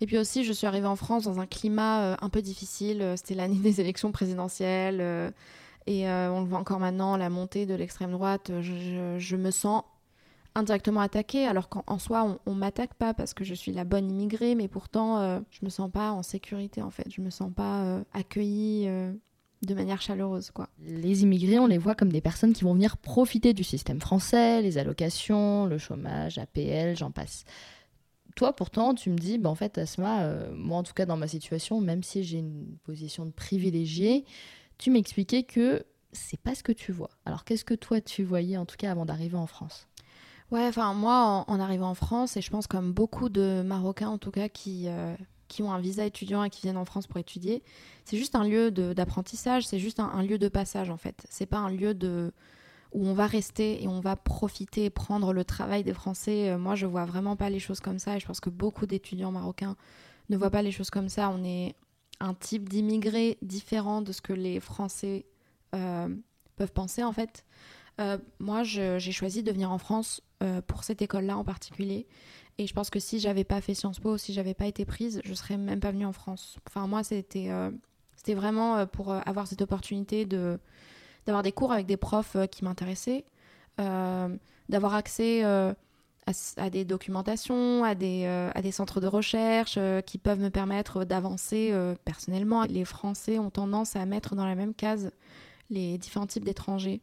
Et 0.00 0.06
puis 0.06 0.18
aussi, 0.18 0.44
je 0.44 0.52
suis 0.52 0.66
arrivée 0.66 0.86
en 0.86 0.96
France 0.96 1.24
dans 1.24 1.40
un 1.40 1.46
climat 1.46 2.02
euh, 2.02 2.16
un 2.20 2.28
peu 2.28 2.42
difficile. 2.42 3.00
Euh, 3.00 3.16
c'était 3.16 3.34
l'année 3.34 3.58
des 3.62 3.80
élections 3.80 4.12
présidentielles. 4.12 4.98
Euh, 5.00 5.30
et 5.86 6.08
on 6.08 6.40
le 6.40 6.46
voit 6.46 6.58
encore 6.58 6.80
maintenant, 6.80 7.18
la 7.18 7.28
montée 7.28 7.66
de 7.66 7.74
l'extrême 7.74 8.10
droite. 8.10 8.50
Je, 8.62 9.36
me 9.36 9.50
sens 9.50 9.82
indirectement 10.54 11.00
attaquée, 11.00 11.46
alors 11.46 11.68
qu'en 11.68 11.98
soi, 11.98 12.38
on, 12.46 12.54
ne 12.54 12.58
m'attaque 12.58 12.94
pas 12.94 13.12
parce 13.12 13.34
que 13.34 13.44
je 13.44 13.52
suis 13.52 13.70
la 13.70 13.84
bonne 13.84 14.08
immigrée, 14.10 14.54
mais 14.54 14.66
pourtant, 14.66 15.42
je 15.50 15.58
me 15.62 15.68
sens 15.68 15.90
pas 15.90 16.12
en 16.12 16.22
sécurité 16.22 16.80
en 16.80 16.88
fait. 16.88 17.04
Je 17.10 17.20
me 17.20 17.28
sens 17.28 17.52
pas 17.54 18.00
accueillie 18.14 18.88
de 19.66 19.74
manière 19.74 20.00
chaleureuse. 20.00 20.50
Quoi. 20.50 20.68
Les 20.80 21.22
immigrés, 21.22 21.58
on 21.58 21.66
les 21.66 21.78
voit 21.78 21.94
comme 21.94 22.10
des 22.10 22.20
personnes 22.20 22.52
qui 22.52 22.64
vont 22.64 22.74
venir 22.74 22.96
profiter 22.96 23.52
du 23.54 23.64
système 23.64 24.00
français, 24.00 24.62
les 24.62 24.78
allocations, 24.78 25.66
le 25.66 25.78
chômage, 25.78 26.38
APL, 26.38 26.96
j'en 26.96 27.10
passe 27.10 27.44
toi, 28.34 28.52
pourtant, 28.52 28.94
tu 28.94 29.10
me 29.10 29.16
dis, 29.16 29.38
bah, 29.38 29.48
en 29.48 29.54
fait, 29.54 29.78
Asma, 29.78 30.22
euh, 30.22 30.52
moi, 30.54 30.78
en 30.78 30.82
tout 30.82 30.92
cas, 30.92 31.06
dans 31.06 31.16
ma 31.16 31.28
situation, 31.28 31.80
même 31.80 32.02
si 32.02 32.24
j'ai 32.24 32.38
une 32.38 32.76
position 32.84 33.26
de 33.26 33.30
privilégié, 33.30 34.24
tu 34.78 34.90
m'expliquais 34.90 35.44
que 35.44 35.84
c'est 36.12 36.40
pas 36.40 36.54
ce 36.54 36.62
que 36.62 36.72
tu 36.72 36.92
vois. 36.92 37.10
Alors, 37.26 37.44
qu'est-ce 37.44 37.64
que 37.64 37.74
toi, 37.74 38.00
tu 38.00 38.24
voyais, 38.24 38.56
en 38.56 38.66
tout 38.66 38.76
cas, 38.76 38.90
avant 38.90 39.04
d'arriver 39.04 39.36
en 39.36 39.46
France? 39.46 39.86
Ouais, 40.50 40.66
enfin, 40.66 40.94
moi, 40.94 41.44
en, 41.46 41.60
arrivant 41.60 41.90
en 41.90 41.94
France, 41.94 42.36
et 42.36 42.42
je 42.42 42.50
pense 42.50 42.66
comme 42.66 42.92
beaucoup 42.92 43.28
de 43.28 43.62
Marocains, 43.64 44.08
en 44.08 44.18
tout 44.18 44.30
cas, 44.30 44.48
qui, 44.48 44.88
euh, 44.88 45.14
qui 45.54 45.62
ont 45.62 45.72
un 45.72 45.78
visa 45.78 46.04
étudiant 46.04 46.42
et 46.42 46.50
qui 46.50 46.62
viennent 46.62 46.76
en 46.76 46.84
France 46.84 47.06
pour 47.06 47.18
étudier, 47.18 47.62
c'est 48.04 48.16
juste 48.16 48.34
un 48.34 48.42
lieu 48.42 48.72
d'apprentissage, 48.72 49.64
c'est 49.64 49.78
juste 49.78 50.00
un, 50.00 50.22
lieu 50.24 50.36
de 50.36 50.48
passage 50.48 50.90
en 50.90 50.96
fait. 50.96 51.24
C'est 51.30 51.46
pas 51.46 51.58
un 51.58 51.70
lieu 51.70 51.94
de 51.94 52.32
où 52.92 53.06
on 53.06 53.14
va 53.14 53.26
rester 53.28 53.80
et 53.82 53.86
on 53.86 54.00
va 54.00 54.16
profiter, 54.16 54.90
prendre 54.90 55.32
le 55.32 55.44
travail 55.44 55.84
des 55.84 55.94
Français. 55.94 56.50
Euh, 56.50 56.58
moi, 56.58 56.74
je 56.74 56.86
vois 56.86 57.04
vraiment 57.04 57.36
pas 57.36 57.50
les 57.50 57.60
choses 57.60 57.80
comme 57.80 57.98
ça 58.00 58.16
et 58.16 58.20
je 58.20 58.26
pense 58.26 58.40
que 58.40 58.50
beaucoup 58.50 58.86
d'étudiants 58.86 59.30
marocains 59.30 59.76
ne 60.28 60.36
voient 60.36 60.50
pas 60.50 60.62
les 60.62 60.72
choses 60.72 60.90
comme 60.90 61.08
ça. 61.08 61.30
On 61.30 61.44
est 61.44 61.76
un 62.18 62.34
type 62.34 62.68
d'immigré 62.68 63.38
différent 63.42 64.02
de 64.02 64.10
ce 64.10 64.22
que 64.22 64.32
les 64.32 64.58
Français 64.58 65.26
euh, 65.74 66.08
peuvent 66.56 66.72
penser 66.72 67.04
en 67.04 67.12
fait. 67.12 67.44
Euh, 68.00 68.18
moi, 68.40 68.64
j'ai 68.64 69.12
choisi 69.12 69.44
de 69.44 69.52
venir 69.52 69.70
en 69.70 69.78
France 69.78 70.20
pour 70.66 70.84
cette 70.84 71.00
école-là 71.00 71.38
en 71.38 71.44
particulier. 71.44 72.06
Et 72.58 72.66
je 72.66 72.72
pense 72.72 72.90
que 72.90 73.00
si 73.00 73.18
j'avais 73.18 73.44
pas 73.44 73.60
fait 73.60 73.74
Sciences 73.74 74.00
Po, 74.00 74.16
si 74.16 74.32
j'avais 74.32 74.54
pas 74.54 74.66
été 74.66 74.84
prise, 74.84 75.20
je 75.24 75.34
serais 75.34 75.56
même 75.56 75.80
pas 75.80 75.90
venue 75.90 76.06
en 76.06 76.12
France. 76.12 76.58
Enfin, 76.68 76.86
moi, 76.86 77.02
c'était 77.02 77.50
c'était 78.16 78.34
vraiment 78.34 78.86
pour 78.86 79.12
avoir 79.12 79.46
cette 79.48 79.60
opportunité 79.60 80.24
de 80.24 80.58
d'avoir 81.26 81.42
des 81.42 81.52
cours 81.52 81.72
avec 81.72 81.86
des 81.86 81.96
profs 81.96 82.36
euh, 82.36 82.46
qui 82.46 82.64
m'intéressaient, 82.64 83.24
euh, 83.80 84.28
d'avoir 84.68 84.94
accès 84.94 85.44
euh, 85.44 85.72
à, 86.56 86.70
des 86.70 86.84
documentations, 86.84 87.84
à 87.84 87.94
des, 87.94 88.24
à 88.26 88.62
des 88.62 88.72
centres 88.72 89.00
de 89.00 89.06
recherche 89.06 89.78
qui 90.06 90.16
peuvent 90.16 90.40
me 90.40 90.48
permettre 90.48 91.04
d'avancer 91.04 91.74
personnellement. 92.06 92.62
Les 92.62 92.86
Français 92.86 93.38
ont 93.38 93.50
tendance 93.50 93.94
à 93.94 94.06
mettre 94.06 94.34
dans 94.34 94.46
la 94.46 94.54
même 94.54 94.72
case 94.72 95.10
les 95.68 95.98
différents 95.98 96.26
types 96.26 96.44
d'étrangers 96.44 97.02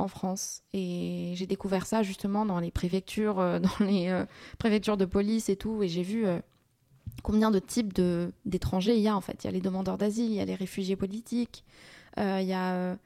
en 0.00 0.08
France. 0.08 0.62
Et 0.72 1.32
j'ai 1.36 1.46
découvert 1.46 1.86
ça 1.86 2.02
justement 2.02 2.46
dans 2.46 2.60
les 2.60 2.70
préfectures, 2.70 3.36
dans 3.60 3.84
les 3.84 4.24
préfectures 4.58 4.96
de 4.96 5.04
police 5.04 5.48
et 5.48 5.56
tout. 5.56 5.82
Et 5.82 5.88
j'ai 5.88 6.02
vu 6.02 6.24
combien 7.22 7.50
de 7.50 7.58
types 7.58 7.92
d'étrangers 8.44 8.96
il 8.96 9.02
y 9.02 9.08
a 9.08 9.16
en 9.16 9.20
fait. 9.20 9.44
Il 9.44 9.46
y 9.46 9.48
a 9.48 9.52
les 9.52 9.60
demandeurs 9.60 9.98
d'asile, 9.98 10.30
il 10.30 10.36
y 10.36 10.40
a 10.40 10.44
les 10.44 10.54
réfugiés 10.54 10.96
politiques, 10.96 11.64
il 12.16 12.46
y 12.46 12.52
a 12.52 12.96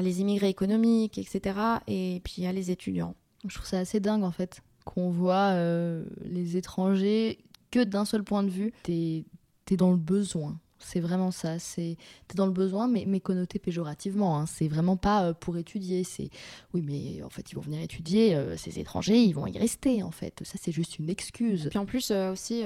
les 0.00 0.20
immigrés 0.20 0.48
économiques, 0.48 1.18
etc. 1.18 1.58
Et 1.86 2.20
puis 2.24 2.34
il 2.38 2.44
y 2.44 2.46
a 2.46 2.52
les 2.52 2.70
étudiants. 2.70 3.14
Je 3.46 3.54
trouve 3.54 3.66
ça 3.66 3.78
assez 3.78 4.00
dingue 4.00 4.22
en 4.22 4.30
fait 4.30 4.62
qu'on 4.84 5.10
voit 5.10 5.52
euh, 5.52 6.04
les 6.24 6.56
étrangers 6.56 7.38
que 7.70 7.84
d'un 7.84 8.04
seul 8.04 8.22
point 8.22 8.42
de 8.42 8.48
vue. 8.48 8.72
T'es 8.84 9.24
es 9.70 9.76
dans 9.76 9.90
le 9.90 9.96
besoin. 9.96 10.58
C'est 10.84 11.00
vraiment 11.00 11.30
ça. 11.30 11.58
C'est 11.58 11.96
dans 12.34 12.46
le 12.46 12.52
besoin, 12.52 12.88
mais, 12.88 13.04
mais 13.06 13.20
connoté 13.20 13.58
péjorativement. 13.58 14.38
Hein. 14.38 14.46
C'est 14.46 14.68
vraiment 14.68 14.96
pas 14.96 15.24
euh, 15.24 15.32
pour 15.34 15.56
étudier. 15.56 16.04
C'est 16.04 16.30
oui, 16.74 16.82
mais 16.82 17.22
en 17.22 17.30
fait 17.30 17.50
ils 17.50 17.54
vont 17.54 17.60
venir 17.60 17.80
étudier. 17.80 18.34
Euh, 18.34 18.56
ces 18.56 18.78
étrangers, 18.78 19.22
ils 19.22 19.32
vont 19.32 19.46
y 19.46 19.58
rester 19.58 20.02
en 20.02 20.10
fait. 20.10 20.42
Ça 20.44 20.58
c'est 20.60 20.72
juste 20.72 20.98
une 20.98 21.10
excuse. 21.10 21.68
Puis 21.70 21.78
en 21.78 21.86
plus 21.86 22.10
aussi. 22.10 22.64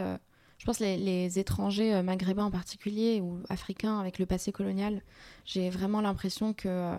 Je 0.58 0.64
pense 0.64 0.80
les, 0.80 0.96
les 0.96 1.38
étrangers 1.38 2.00
maghrébins 2.02 2.46
en 2.46 2.50
particulier 2.50 3.20
ou 3.20 3.40
africains 3.50 4.00
avec 4.00 4.18
le 4.18 4.24
passé 4.24 4.52
colonial, 4.52 5.02
j'ai 5.44 5.68
vraiment 5.68 6.00
l'impression 6.00 6.54
que 6.54 6.96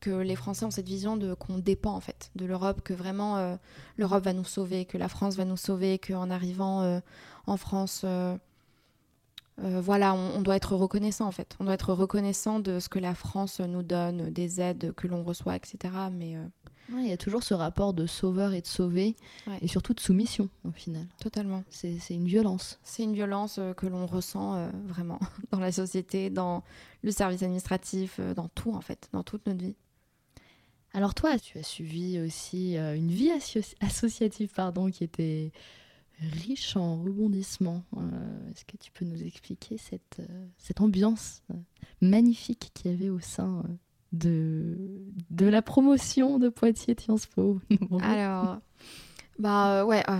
que 0.00 0.10
les 0.10 0.34
Français 0.34 0.64
ont 0.64 0.70
cette 0.70 0.88
vision 0.88 1.16
de 1.16 1.34
qu'on 1.34 1.58
dépend 1.58 1.92
en 1.92 2.00
fait 2.00 2.30
de 2.34 2.46
l'Europe, 2.46 2.80
que 2.82 2.94
vraiment 2.94 3.36
euh, 3.36 3.56
l'Europe 3.96 4.24
va 4.24 4.32
nous 4.32 4.44
sauver, 4.44 4.86
que 4.86 4.98
la 4.98 5.08
France 5.08 5.36
va 5.36 5.44
nous 5.44 5.56
sauver, 5.58 5.98
qu'en 5.98 6.30
arrivant 6.30 6.82
euh, 6.82 7.00
en 7.46 7.56
France, 7.56 8.02
euh, 8.04 8.36
voilà, 9.58 10.14
on, 10.14 10.40
doit 10.40 10.56
être 10.56 10.74
reconnaissant 10.74 11.26
en 11.26 11.32
fait. 11.32 11.56
On 11.60 11.64
doit 11.64 11.74
être 11.74 11.92
reconnaissant 11.92 12.60
de 12.60 12.80
ce 12.80 12.88
que 12.88 12.98
la 12.98 13.14
France 13.14 13.60
nous 13.60 13.82
donne, 13.82 14.30
des 14.30 14.60
aides 14.60 14.92
que 14.94 15.06
l'on 15.06 15.22
reçoit, 15.22 15.56
etc. 15.56 15.92
Mais 16.10 16.36
il 16.98 17.08
y 17.08 17.12
a 17.12 17.16
toujours 17.16 17.42
ce 17.42 17.54
rapport 17.54 17.94
de 17.94 18.06
sauveur 18.06 18.52
et 18.52 18.60
de 18.60 18.66
sauvé, 18.66 19.14
et 19.60 19.68
surtout 19.68 19.94
de 19.94 20.00
soumission 20.00 20.48
au 20.64 20.72
final. 20.72 21.06
Totalement. 21.20 21.62
C'est 21.70 21.98
une 22.10 22.26
violence. 22.26 22.78
C'est 22.82 23.04
une 23.04 23.14
violence 23.14 23.58
euh, 23.58 23.72
que 23.72 23.86
l'on 23.86 24.06
ressent 24.06 24.54
euh, 24.54 24.70
vraiment 24.86 25.20
dans 25.52 25.60
la 25.60 25.72
société, 25.72 26.30
dans 26.30 26.64
le 27.02 27.10
service 27.10 27.42
administratif, 27.42 28.16
euh, 28.18 28.34
dans 28.34 28.48
tout 28.48 28.72
en 28.72 28.80
fait, 28.80 29.08
dans 29.12 29.22
toute 29.22 29.46
notre 29.46 29.62
vie. 29.62 29.76
Alors 30.92 31.14
toi, 31.14 31.38
tu 31.38 31.58
as 31.58 31.62
suivi 31.62 32.18
aussi 32.18 32.76
une 32.76 33.12
vie 33.12 33.30
associative 33.80 34.50
pardon, 34.52 34.90
qui 34.90 35.04
était 35.04 35.52
riche 36.20 36.76
en 36.76 37.02
rebondissements. 37.02 37.84
Est-ce 38.50 38.64
que 38.64 38.76
tu 38.76 38.90
peux 38.92 39.04
nous 39.04 39.22
expliquer 39.22 39.78
cette, 39.78 40.20
cette 40.58 40.80
ambiance 40.80 41.42
magnifique 42.00 42.70
qu'il 42.74 42.90
y 42.90 42.94
avait 42.94 43.10
au 43.10 43.20
sein 43.20 43.62
de, 44.12 44.76
la 45.38 45.62
promotion 45.62 46.38
de 46.38 46.48
Poitiers 46.48 46.96
Sciences 46.98 47.26
Po? 47.26 47.60
Alors, 48.02 48.58
bah 49.38 49.80
euh, 49.80 49.84
ouais, 49.84 50.02
euh, 50.08 50.18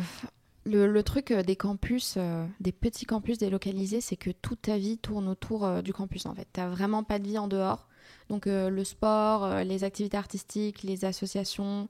le, 0.65 1.03
truc 1.03 1.31
euh, 1.31 1.43
des 1.43 1.57
campus, 1.57 2.19
des 2.61 2.73
petits 2.73 3.07
campus 3.07 3.39
délocalisés, 3.39 4.01
c'est 4.01 4.17
que 4.17 4.31
toute 4.31 4.63
ta 4.63 4.79
vie 4.79 4.99
tourne 4.99 5.29
autour 5.29 5.83
du 5.83 5.93
campus 5.93 6.27
en 6.27 6.35
fait. 6.35 6.49
T'as 6.53 6.69
vraiment 6.69 7.05
pas 7.05 7.19
de 7.19 7.27
vie 7.27 7.39
en 7.39 7.49
dehors. 7.49 7.87
Donc 8.29 8.47
le 8.47 8.85
sport, 8.85 9.65
les 9.65 9.83
activités 9.83 10.17
artistiques, 10.17 10.85
les 10.85 11.05
associations, 11.05 11.89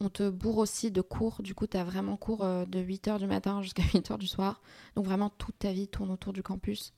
on 0.00 0.08
te 0.08 0.28
bourre 0.28 0.58
aussi 0.58 0.90
de 0.90 1.00
cours. 1.00 1.42
Du 1.42 1.54
coup, 1.54 1.66
tu 1.66 1.76
as 1.76 1.84
vraiment 1.84 2.16
cours 2.16 2.44
de 2.44 2.80
8h 2.82 3.18
du 3.18 3.26
matin 3.26 3.62
jusqu'à 3.62 3.82
8h 3.82 4.18
du 4.18 4.26
soir. 4.26 4.60
Donc 4.96 5.04
vraiment, 5.04 5.30
toute 5.30 5.58
ta 5.58 5.72
vie 5.72 5.88
tourne 5.88 6.10
autour 6.10 6.32
du 6.32 6.42
campus. 6.42 6.92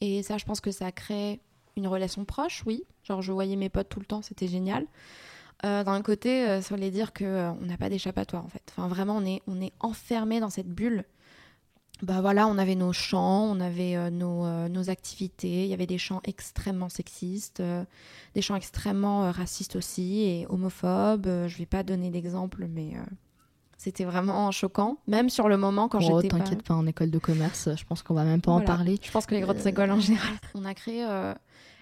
Et 0.00 0.22
ça, 0.22 0.38
je 0.38 0.44
pense 0.44 0.60
que 0.60 0.70
ça 0.70 0.92
crée 0.92 1.40
une 1.76 1.86
relation 1.86 2.24
proche, 2.24 2.62
oui. 2.66 2.84
Genre, 3.04 3.22
je 3.22 3.32
voyais 3.32 3.56
mes 3.56 3.68
potes 3.68 3.88
tout 3.88 4.00
le 4.00 4.06
temps, 4.06 4.22
c'était 4.22 4.48
génial. 4.48 4.86
Euh, 5.64 5.84
d'un 5.84 6.02
côté, 6.02 6.46
euh, 6.46 6.60
ça 6.60 6.74
voulait 6.74 6.90
dire 6.90 7.12
qu'on 7.12 7.24
euh, 7.24 7.52
on 7.60 7.66
n'a 7.66 7.76
pas 7.76 7.88
d'échappatoire, 7.88 8.44
en 8.44 8.48
fait. 8.48 8.62
Enfin, 8.70 8.88
vraiment, 8.88 9.16
on 9.16 9.24
est, 9.24 9.42
on 9.46 9.60
est 9.60 9.72
enfermé 9.80 10.40
dans 10.40 10.50
cette 10.50 10.68
bulle. 10.68 11.04
Bah 12.04 12.20
voilà, 12.20 12.46
on 12.46 12.58
avait 12.58 12.74
nos 12.74 12.92
chants, 12.92 13.44
on 13.50 13.60
avait 13.60 14.10
nos, 14.10 14.68
nos, 14.68 14.90
activités, 14.90 15.64
il 15.64 15.68
y 15.68 15.74
avait 15.74 15.86
des 15.86 15.98
chants 15.98 16.20
extrêmement 16.24 16.88
sexistes, 16.88 17.62
des 18.34 18.42
chants 18.42 18.56
extrêmement 18.56 19.30
racistes 19.32 19.76
aussi 19.76 20.22
et 20.22 20.46
homophobes. 20.48 21.26
je 21.46 21.56
vais 21.56 21.66
pas 21.66 21.82
donner 21.82 22.10
d'exemple, 22.10 22.66
mais 22.68 22.92
c'était 23.78 24.04
vraiment 24.04 24.50
choquant, 24.50 24.98
même 25.06 25.30
sur 25.30 25.48
le 25.48 25.56
moment 25.56 25.88
quand 25.88 25.98
oh, 26.02 26.20
j'étais. 26.20 26.28
T'inquiète 26.28 26.62
pas... 26.62 26.74
en 26.74 26.86
école 26.86 27.10
de 27.10 27.18
commerce, 27.18 27.70
je 27.74 27.84
pense 27.84 28.02
qu'on 28.02 28.14
va 28.14 28.24
même 28.24 28.40
pas 28.40 28.52
en 28.52 28.60
parler. 28.60 28.98
Je 29.02 29.10
pense 29.10 29.26
que 29.26 29.34
les 29.34 29.40
grosses 29.40 29.64
écoles 29.66 29.90
en 29.90 30.00
général. 30.00 30.34
On 30.54 30.64
a 30.64 30.74
créé 30.74 31.04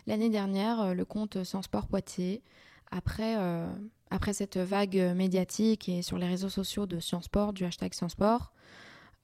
L'année 0.06 0.30
dernière, 0.30 0.80
euh, 0.80 0.94
le 0.94 1.04
compte 1.04 1.44
Sciences 1.44 1.66
Sport 1.66 1.86
Poitiers, 1.86 2.42
après, 2.90 3.36
euh, 3.38 3.72
après 4.10 4.32
cette 4.32 4.58
vague 4.58 4.96
médiatique 5.14 5.88
et 5.88 6.02
sur 6.02 6.18
les 6.18 6.26
réseaux 6.26 6.48
sociaux 6.48 6.86
de 6.86 7.00
Sciences 7.00 7.24
Sport, 7.24 7.52
du 7.52 7.64
hashtag 7.64 7.94
Sciences 7.94 8.12
Sport, 8.12 8.52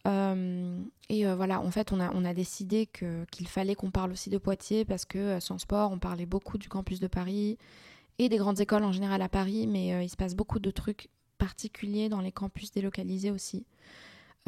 euh, 0.07 0.81
et 1.09 1.27
voilà, 1.35 1.61
en 1.61 1.71
fait, 1.71 1.93
on 1.93 2.01
a, 2.01 2.13
on 2.15 2.25
a 2.25 2.35
décidé 2.35 2.87
qu'il 2.87 3.49
fallait 3.49 3.75
qu'on 3.75 3.91
parle 3.91 4.13
aussi 4.13 4.31
de 4.31 4.39
Poitiers 4.39 4.85
parce 4.85 5.05
que 5.05 5.41
Sciences 5.41 5.63
Sport, 5.63 5.91
on 5.91 5.99
parlait 5.99 6.27
beaucoup 6.27 6.59
du 6.59 6.69
campus 6.69 7.01
de 7.01 7.09
Paris 7.09 7.59
et 8.19 8.29
des 8.29 8.37
grandes 8.37 8.61
écoles 8.61 8.85
en 8.85 8.93
général 8.93 9.23
à 9.23 9.29
Paris, 9.29 9.67
mais 9.67 10.05
il 10.05 10.09
se 10.09 10.17
passe 10.17 10.35
beaucoup 10.35 10.59
de 10.59 10.71
trucs 10.71 11.09
particuliers 11.39 12.09
dans 12.09 12.21
les 12.21 12.33
campus 12.33 12.71
délocalisés 12.71 13.31
aussi. 13.31 13.65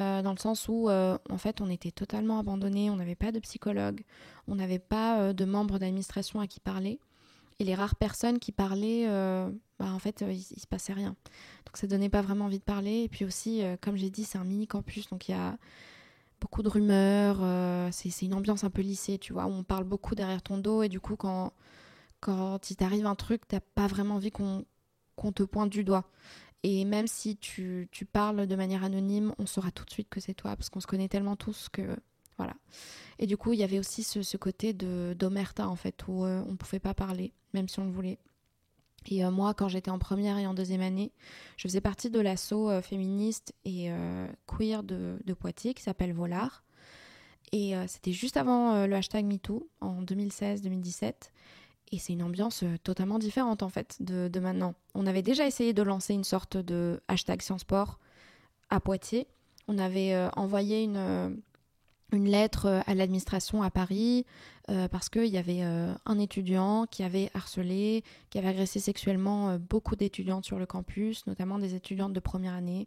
Euh, 0.01 0.23
dans 0.23 0.33
le 0.33 0.39
sens 0.39 0.67
où 0.69 0.89
euh, 0.89 1.19
en 1.29 1.37
fait 1.37 1.61
on 1.61 1.69
était 1.69 1.91
totalement 1.91 2.39
abandonné, 2.39 2.89
on 2.89 2.97
n'avait 2.97 3.17
pas 3.17 3.33
de 3.33 3.39
psychologue, 3.41 4.03
on 4.47 4.55
n'avait 4.55 4.79
pas 4.79 5.21
euh, 5.21 5.33
de 5.35 5.45
membres 5.45 5.79
d'administration 5.79 6.41
à 6.41 6.47
qui 6.47 6.61
parler. 6.61 7.01
Et 7.59 7.65
les 7.65 7.75
rares 7.75 7.97
personnes 7.97 8.39
qui 8.39 8.53
parlaient, 8.53 9.07
bah, 9.79 9.93
en 9.93 9.99
fait, 9.99 10.25
il, 10.27 10.41
se 10.41 10.67
passait 10.67 10.95
rien. 10.95 11.15
Donc 11.71 11.77
ça 11.77 11.87
donnait 11.87 12.09
pas 12.09 12.21
vraiment 12.21 12.47
envie 12.47 12.59
de 12.59 12.65
parler. 12.65 13.05
Et 13.05 13.09
puis 13.09 13.25
aussi, 13.25 13.63
comme 13.81 13.97
j'ai 13.97 14.11
dit, 14.11 14.25
c'est 14.25 14.39
un 14.39 14.45
mini 14.45 14.67
campus, 14.67 15.09
donc 15.09 15.29
il 15.29 15.33
y 15.33 15.35
a 15.35 15.57
beaucoup 16.41 16.65
de 16.65 16.69
rumeurs. 16.69 17.39
c'est 17.93 18.23
une 18.23 18.35
ambiance 18.35 18.65
un 18.65 18.71
peu 18.71 18.83
lycée, 18.83 19.19
tu 19.19 19.33
vois, 19.33 19.47
où 19.47 19.51
on 19.51 19.63
parle 19.63 19.85
beaucoup 19.85 20.17
derrière 20.17 20.43
ton 20.43 20.59
dos. 20.59 20.83
Et 20.83 20.89
du 20.89 20.99
coup, 20.99 21.15
quand, 21.15 21.53
quand 22.19 22.71
il 22.71 22.77
t'arrive 22.77 23.07
un 23.07 23.15
truc, 23.15 23.47
t'as 23.47 23.61
pas 23.61 23.87
vraiment 23.87 24.17
envie 24.17 24.33
qu'on 24.33 24.65
te 25.33 25.45
pointe 25.45 25.71
du 25.71 25.85
doigt. 25.85 26.11
Et 26.63 26.85
même 26.85 27.07
si 27.07 27.37
tu, 27.37 27.89
tu, 27.91 28.05
parles 28.05 28.47
de 28.47 28.57
manière 28.57 28.85
anonyme, 28.85 29.35
on 29.39 29.47
saura 29.47 29.71
tout 29.71 29.85
de 29.85 29.91
suite 29.91 30.09
que 30.11 30.21
c'est 30.21 30.35
toi, 30.35 30.57
parce 30.57 30.69
qu'on 30.69 30.81
se 30.81 30.87
connaît 30.87 31.09
tellement 31.09 31.37
tous 31.37 31.69
que. 31.71 31.97
Voilà. 32.37 32.55
Et 33.19 33.27
du 33.27 33.37
coup, 33.37 33.53
il 33.53 33.61
y 33.61 33.63
avait 33.63 33.79
aussi 33.79 34.03
ce, 34.03 34.37
côté 34.37 34.73
d'omerta, 34.73 35.69
en 35.69 35.77
fait, 35.77 36.07
où 36.09 36.25
euh, 36.25 36.43
on 36.47 36.53
ne 36.53 36.57
pouvait 36.57 36.81
pas 36.81 36.95
parler, 36.95 37.33
même 37.55 37.69
si 37.69 37.79
on 37.81 37.85
le 37.85 37.91
voulait. 37.91 38.19
Et 39.07 39.25
euh, 39.25 39.31
moi, 39.31 39.55
quand 39.55 39.69
j'étais 39.69 39.91
en 39.91 39.99
première 39.99 40.39
et 40.39 40.47
en 40.47 40.55
deuxième 40.55 40.83
année, 40.83 41.13
je 41.57 41.63
faisais 41.69 41.81
partie 41.81 42.11
de 42.11 42.21
l'assaut 42.21 42.71
euh, 42.71 42.83
féministe 42.83 43.55
et 43.65 43.91
queer 44.47 44.83
de, 44.83 45.19
Poitiers 45.39 45.75
qui 45.75 45.83
s'appelle 45.83 46.13
Volard. 46.13 46.65
Et 47.53 47.75
c'était 47.89 48.13
juste 48.13 48.37
avant 48.37 48.87
le 48.87 48.95
hashtag 48.95 49.25
MeToo, 49.25 49.69
en 49.81 50.03
2016-2017. 50.03 51.31
Et 51.93 51.99
c'est 51.99 52.13
une 52.13 52.23
ambiance 52.23 52.63
euh, 52.63 52.77
totalement 52.83 53.19
différente 53.19 53.63
en 53.63 53.69
fait 53.69 53.97
de, 54.01 54.41
maintenant. 54.41 54.75
On 54.95 55.07
avait 55.07 55.23
déjà 55.23 55.47
essayé 55.47 55.73
de 55.73 55.83
lancer 55.83 56.15
une 56.15 56.25
sorte 56.25 56.57
de 56.57 57.01
hashtag 57.09 57.43
Sciences 57.43 57.67
à 58.71 58.81
Poitiers. 58.81 59.27
On 59.67 59.79
avait 59.79 60.15
euh, 60.15 60.31
envoyé 60.37 60.85
une, 60.85 60.97
euh, 60.97 61.31
une 62.13 62.27
lettre 62.27 62.83
à 62.87 62.95
l'administration 62.95 63.63
à 63.63 63.71
Paris 63.71 64.27
parce 64.91 65.09
qu'il 65.09 65.27
y 65.27 65.39
avait 65.39 65.63
un 65.63 66.19
étudiant 66.19 66.87
qui 66.87 67.03
avait 67.03 67.31
harcelé, 67.35 68.05
qui 68.31 68.39
avait 68.39 68.49
agressé 68.49 68.79
sexuellement 68.79 69.59
beaucoup 69.59 69.97
d'étudiantes 69.97 70.45
sur 70.45 70.59
le 70.59 70.67
campus, 70.67 71.27
notamment 71.27 71.59
des 71.59 71.75
étudiantes 71.75 72.13
de 72.13 72.21
première 72.21 72.55
année. 72.55 72.87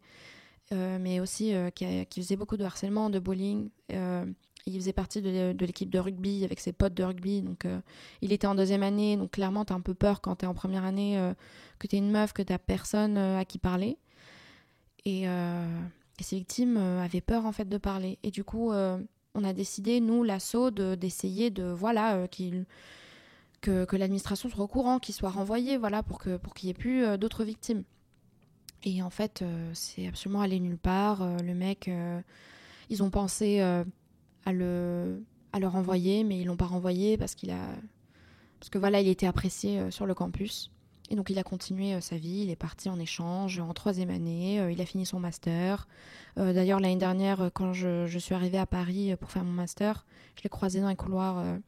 mais 0.72 1.20
aussi 1.20 1.54
qui, 1.76 2.06
faisait 2.16 2.38
beaucoup 2.38 2.58
de 2.58 2.64
harcèlement, 2.64 3.10
de 3.10 3.20
bullying. 3.20 3.70
il 3.90 4.76
faisait 4.76 4.94
partie 4.94 5.22
de, 5.22 5.54
l'équipe 5.60 5.90
de 5.90 6.00
rugby 6.00 6.46
avec 6.46 6.62
ses 6.62 6.72
potes 6.72 6.94
de 6.94 7.04
rugby. 7.04 7.42
Donc, 7.42 7.68
il 8.22 8.32
était 8.32 8.48
en 8.48 8.56
deuxième 8.56 8.84
année. 8.84 9.18
Donc, 9.18 9.32
clairement, 9.32 9.66
tu 9.66 9.74
as 9.74 9.76
un 9.76 9.82
peu 9.82 9.94
peur 9.94 10.22
quand 10.22 10.38
tu 10.38 10.46
es 10.46 10.48
en 10.48 10.54
première 10.54 10.86
année, 10.86 11.34
que 11.80 11.88
tu 11.88 11.98
es 11.98 12.00
une 12.00 12.12
meuf, 12.12 12.32
que 12.32 12.42
tu 12.42 12.54
personne 12.66 13.18
à 13.18 13.44
qui 13.44 13.58
parler. 13.58 13.98
Et, 15.06 15.26
ces 16.22 16.38
victimes 16.38 16.78
avaient 16.78 17.20
peur, 17.20 17.46
en 17.46 17.52
fait, 17.52 17.68
de 17.68 17.78
parler. 17.78 18.20
Et 18.24 18.32
du 18.32 18.46
coup, 18.46 18.72
on 19.36 19.44
a 19.44 19.54
décidé, 19.54 20.00
nous, 20.00 20.24
l'assaut, 20.24 20.72
d'essayer 20.72 21.50
de, 21.50 21.64
voilà, 21.64 22.28
qu'il 22.28 22.66
que, 23.64 23.96
l'administration 23.96 24.50
soit 24.50 24.64
au 24.64 24.68
courant, 24.68 25.00
qu'il 25.00 25.16
soit 25.16 25.30
renvoyé, 25.30 25.78
voilà, 25.78 26.04
pour 26.04 26.22
qu'il 26.22 26.40
n'y 26.66 26.70
ait 26.70 26.74
plus 26.74 27.04
euh, 27.04 27.18
d'autres 27.18 27.44
victimes. 27.44 27.84
Et 28.84 29.02
en 29.02 29.10
fait, 29.10 29.42
euh, 29.42 29.72
c'est 29.74 30.08
absolument 30.08 30.42
allé 30.42 30.60
nulle 30.60 30.78
part. 30.78 31.22
Euh, 31.22 31.38
le 31.38 31.56
mec, 31.56 31.90
ils 32.90 33.02
ont 33.02 33.10
pensé 33.10 33.62
à, 33.62 34.52
le, 34.52 35.24
à 35.54 35.60
le 35.60 35.68
renvoyer, 35.68 36.24
mais 36.24 36.40
ils 36.40 36.46
l'ont 36.46 36.58
pas 36.58 36.66
renvoyé 36.66 37.18
parce 37.18 37.34
qu'il 37.34 37.52
a. 37.52 37.70
Parce 38.60 38.70
que 38.70 38.78
voilà, 38.78 39.02
il 39.02 39.10
était 39.10 39.28
apprécié 39.28 39.92
sur 39.92 40.06
le 40.06 40.14
campus. 40.14 40.72
Et 41.14 41.16
donc 41.16 41.30
il 41.30 41.38
a 41.38 41.44
continué 41.44 42.02
sa 42.02 42.18
vie, 42.18 42.42
il 42.42 42.50
est 42.50 42.56
parti 42.56 42.90
en 42.90 43.00
échange 43.00 43.60
en 43.60 43.72
troisième 43.74 44.10
année, 44.10 44.56
il 44.72 44.82
a 44.82 44.86
fini 44.86 45.06
son 45.06 45.20
master. 45.20 45.88
D'ailleurs 46.38 46.80
l'année 46.80 46.96
dernière, 46.96 47.52
quand 47.54 47.72
je, 47.72 48.18
suis 48.18 48.34
arrivée 48.34 48.58
à 48.58 48.66
Paris 48.66 49.16
pour 49.20 49.30
faire 49.30 49.44
mon 49.44 49.52
master, 49.52 50.08
je 50.36 50.42
l'ai 50.44 50.50
croisé 50.50 50.82
dans 50.82 50.90
les 50.90 50.96
couloirs 50.96 51.60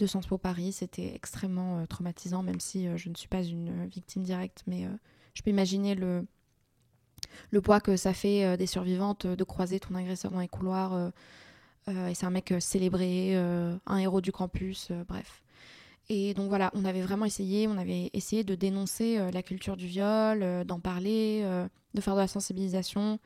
de 0.00 0.06
Sciences 0.06 0.26
Paris. 0.42 0.72
C'était 0.72 1.14
extrêmement 1.14 1.78
euh, 1.78 1.86
traumatisant, 1.86 2.42
même 2.42 2.60
si 2.60 2.88
euh, 2.88 2.96
je 2.96 3.08
ne 3.08 3.14
suis 3.14 3.28
pas 3.28 3.42
une 3.42 3.68
euh, 3.68 3.86
victime 3.86 4.22
directe, 4.22 4.64
mais 4.66 4.88
je 5.34 5.42
peux 5.42 5.50
imaginer 5.50 5.94
le, 5.94 6.26
le 7.50 7.60
poids 7.60 7.80
que 7.80 7.96
ça 7.96 8.12
fait 8.12 8.56
des 8.56 8.66
survivantes 8.66 9.26
de 9.26 9.44
croiser 9.44 9.78
ton 9.78 9.94
agresseur 9.94 10.32
dans 10.32 10.40
les 10.40 10.48
couloirs. 10.48 11.12
et 11.88 12.14
c'est 12.14 12.26
un 12.26 12.30
mec 12.30 12.52
célébré, 12.58 13.36
un 13.36 13.96
héros 13.96 14.20
du 14.20 14.32
campus, 14.32 14.90
bref. 15.08 15.42
Et 16.12 16.34
donc 16.34 16.48
voilà, 16.48 16.70
on 16.74 16.84
avait 16.84 17.02
vraiment 17.02 17.24
essayé, 17.24 17.68
on 17.68 17.78
avait 17.78 18.10
essayé 18.12 18.42
de 18.42 18.56
dénoncer 18.56 19.18
la 19.32 19.42
culture 19.44 19.76
du 19.76 19.86
viol, 19.86 20.44
d'en 20.66 20.80
parler, 20.80 21.44
de 21.94 22.00
faire 22.00 22.16
de 22.16 22.20
la 22.20 22.26
sensibilisation. 22.26 23.20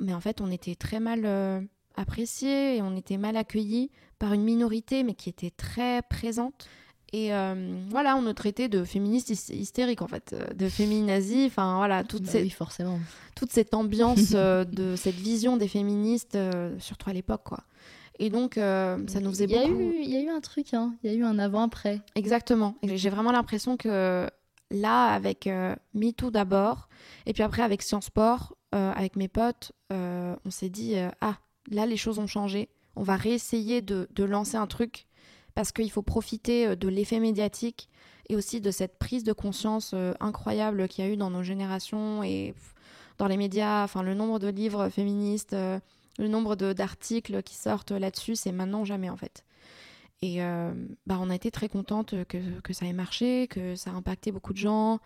Mais 0.00 0.14
en 0.14 0.20
fait, 0.20 0.40
on 0.40 0.50
était 0.50 0.74
très 0.74 1.00
mal 1.00 1.68
apprécié 1.96 2.76
et 2.76 2.82
on 2.82 2.96
était 2.96 3.18
mal 3.18 3.36
accueillis 3.36 3.90
par 4.18 4.32
une 4.32 4.42
minorité, 4.42 5.02
mais 5.02 5.14
qui 5.14 5.28
était 5.28 5.50
très 5.50 6.02
présente. 6.02 6.66
Et 7.12 7.32
euh, 7.32 7.76
voilà, 7.90 8.16
on 8.16 8.22
nous 8.22 8.32
traitait 8.32 8.68
de 8.68 8.82
féministes 8.82 9.30
hystériques, 9.30 10.02
en 10.02 10.08
fait, 10.08 10.32
euh, 10.32 10.52
de 10.52 10.68
féminazis, 10.68 11.44
enfin 11.46 11.76
voilà, 11.76 12.02
toute, 12.02 12.24
bah 12.24 12.50
forcément. 12.50 12.98
toute 13.36 13.52
cette 13.52 13.72
ambiance 13.72 14.32
euh, 14.34 14.64
de 14.64 14.96
cette 14.96 15.14
vision 15.14 15.56
des 15.56 15.68
féministes, 15.68 16.36
surtout 16.80 17.10
à 17.10 17.12
l'époque, 17.12 17.42
quoi. 17.44 17.60
Et 18.18 18.30
donc, 18.30 18.54
ça 18.54 18.96
nous 19.20 19.30
faisait 19.30 19.46
beaucoup. 19.46 19.80
Il 20.02 20.08
y 20.08 20.16
a 20.16 20.20
eu 20.20 20.28
un 20.28 20.40
truc, 20.40 20.72
hein. 20.74 20.94
il 21.02 21.10
y 21.10 21.14
a 21.14 21.16
eu 21.16 21.24
un 21.24 21.38
avant-après. 21.38 22.00
Exactement. 22.14 22.76
J'ai 22.82 23.10
vraiment 23.10 23.32
l'impression 23.32 23.76
que 23.76 24.28
là, 24.70 25.06
avec 25.06 25.48
MeToo 25.94 26.30
d'abord, 26.30 26.88
et 27.26 27.32
puis 27.32 27.42
après 27.42 27.62
avec 27.62 27.82
Sciences 27.82 28.06
Sport, 28.06 28.54
avec 28.72 29.16
mes 29.16 29.28
potes, 29.28 29.72
on 29.90 30.50
s'est 30.50 30.70
dit, 30.70 30.94
ah, 31.20 31.38
là, 31.70 31.86
les 31.86 31.96
choses 31.96 32.18
ont 32.18 32.26
changé. 32.26 32.68
On 32.96 33.02
va 33.02 33.16
réessayer 33.16 33.82
de, 33.82 34.08
lancer 34.18 34.56
un 34.56 34.66
truc 34.66 35.06
parce 35.54 35.72
qu'il 35.72 35.90
faut 35.90 36.02
profiter 36.02 36.66
euh, 36.66 36.76
de 36.76 36.88
l'effet 36.88 37.20
médiatique 37.20 37.88
et 38.28 38.36
aussi 38.36 38.60
de 38.60 38.70
cette 38.70 38.98
prise 38.98 39.22
de 39.24 39.32
conscience 39.32 39.92
euh, 39.94 40.12
incroyable 40.18 40.88
qu'il 40.88 41.04
y 41.04 41.08
a 41.08 41.10
eu 41.10 41.16
dans 41.16 41.30
nos 41.30 41.42
générations 41.42 42.22
et 42.22 42.54
dans 43.18 43.28
les 43.28 43.36
médias. 43.36 43.84
Enfin, 43.84 44.02
le 44.02 44.14
nombre 44.14 44.38
de 44.38 44.48
livres 44.48 44.88
féministes, 44.88 45.52
euh, 45.52 45.78
le 46.18 46.28
nombre 46.28 46.56
d'articles 46.56 47.42
qui 47.42 47.54
sortent 47.54 47.92
là-dessus, 47.92 48.36
c'est 48.36 48.52
maintenant 48.52 48.84
jamais 48.84 49.10
en 49.10 49.16
fait. 49.16 49.44
Et 50.22 50.38
bah, 51.06 51.18
on 51.20 51.28
a 51.28 51.34
été 51.34 51.50
très 51.50 51.68
contente 51.68 52.14
que, 52.24 52.72
ça 52.72 52.86
ait 52.86 52.94
marché, 52.94 53.46
que 53.46 53.76
ça 53.76 53.90
a 53.90 53.94
impacté 53.94 54.32
beaucoup 54.32 54.54
de 54.54 54.58
gens, 54.58 55.00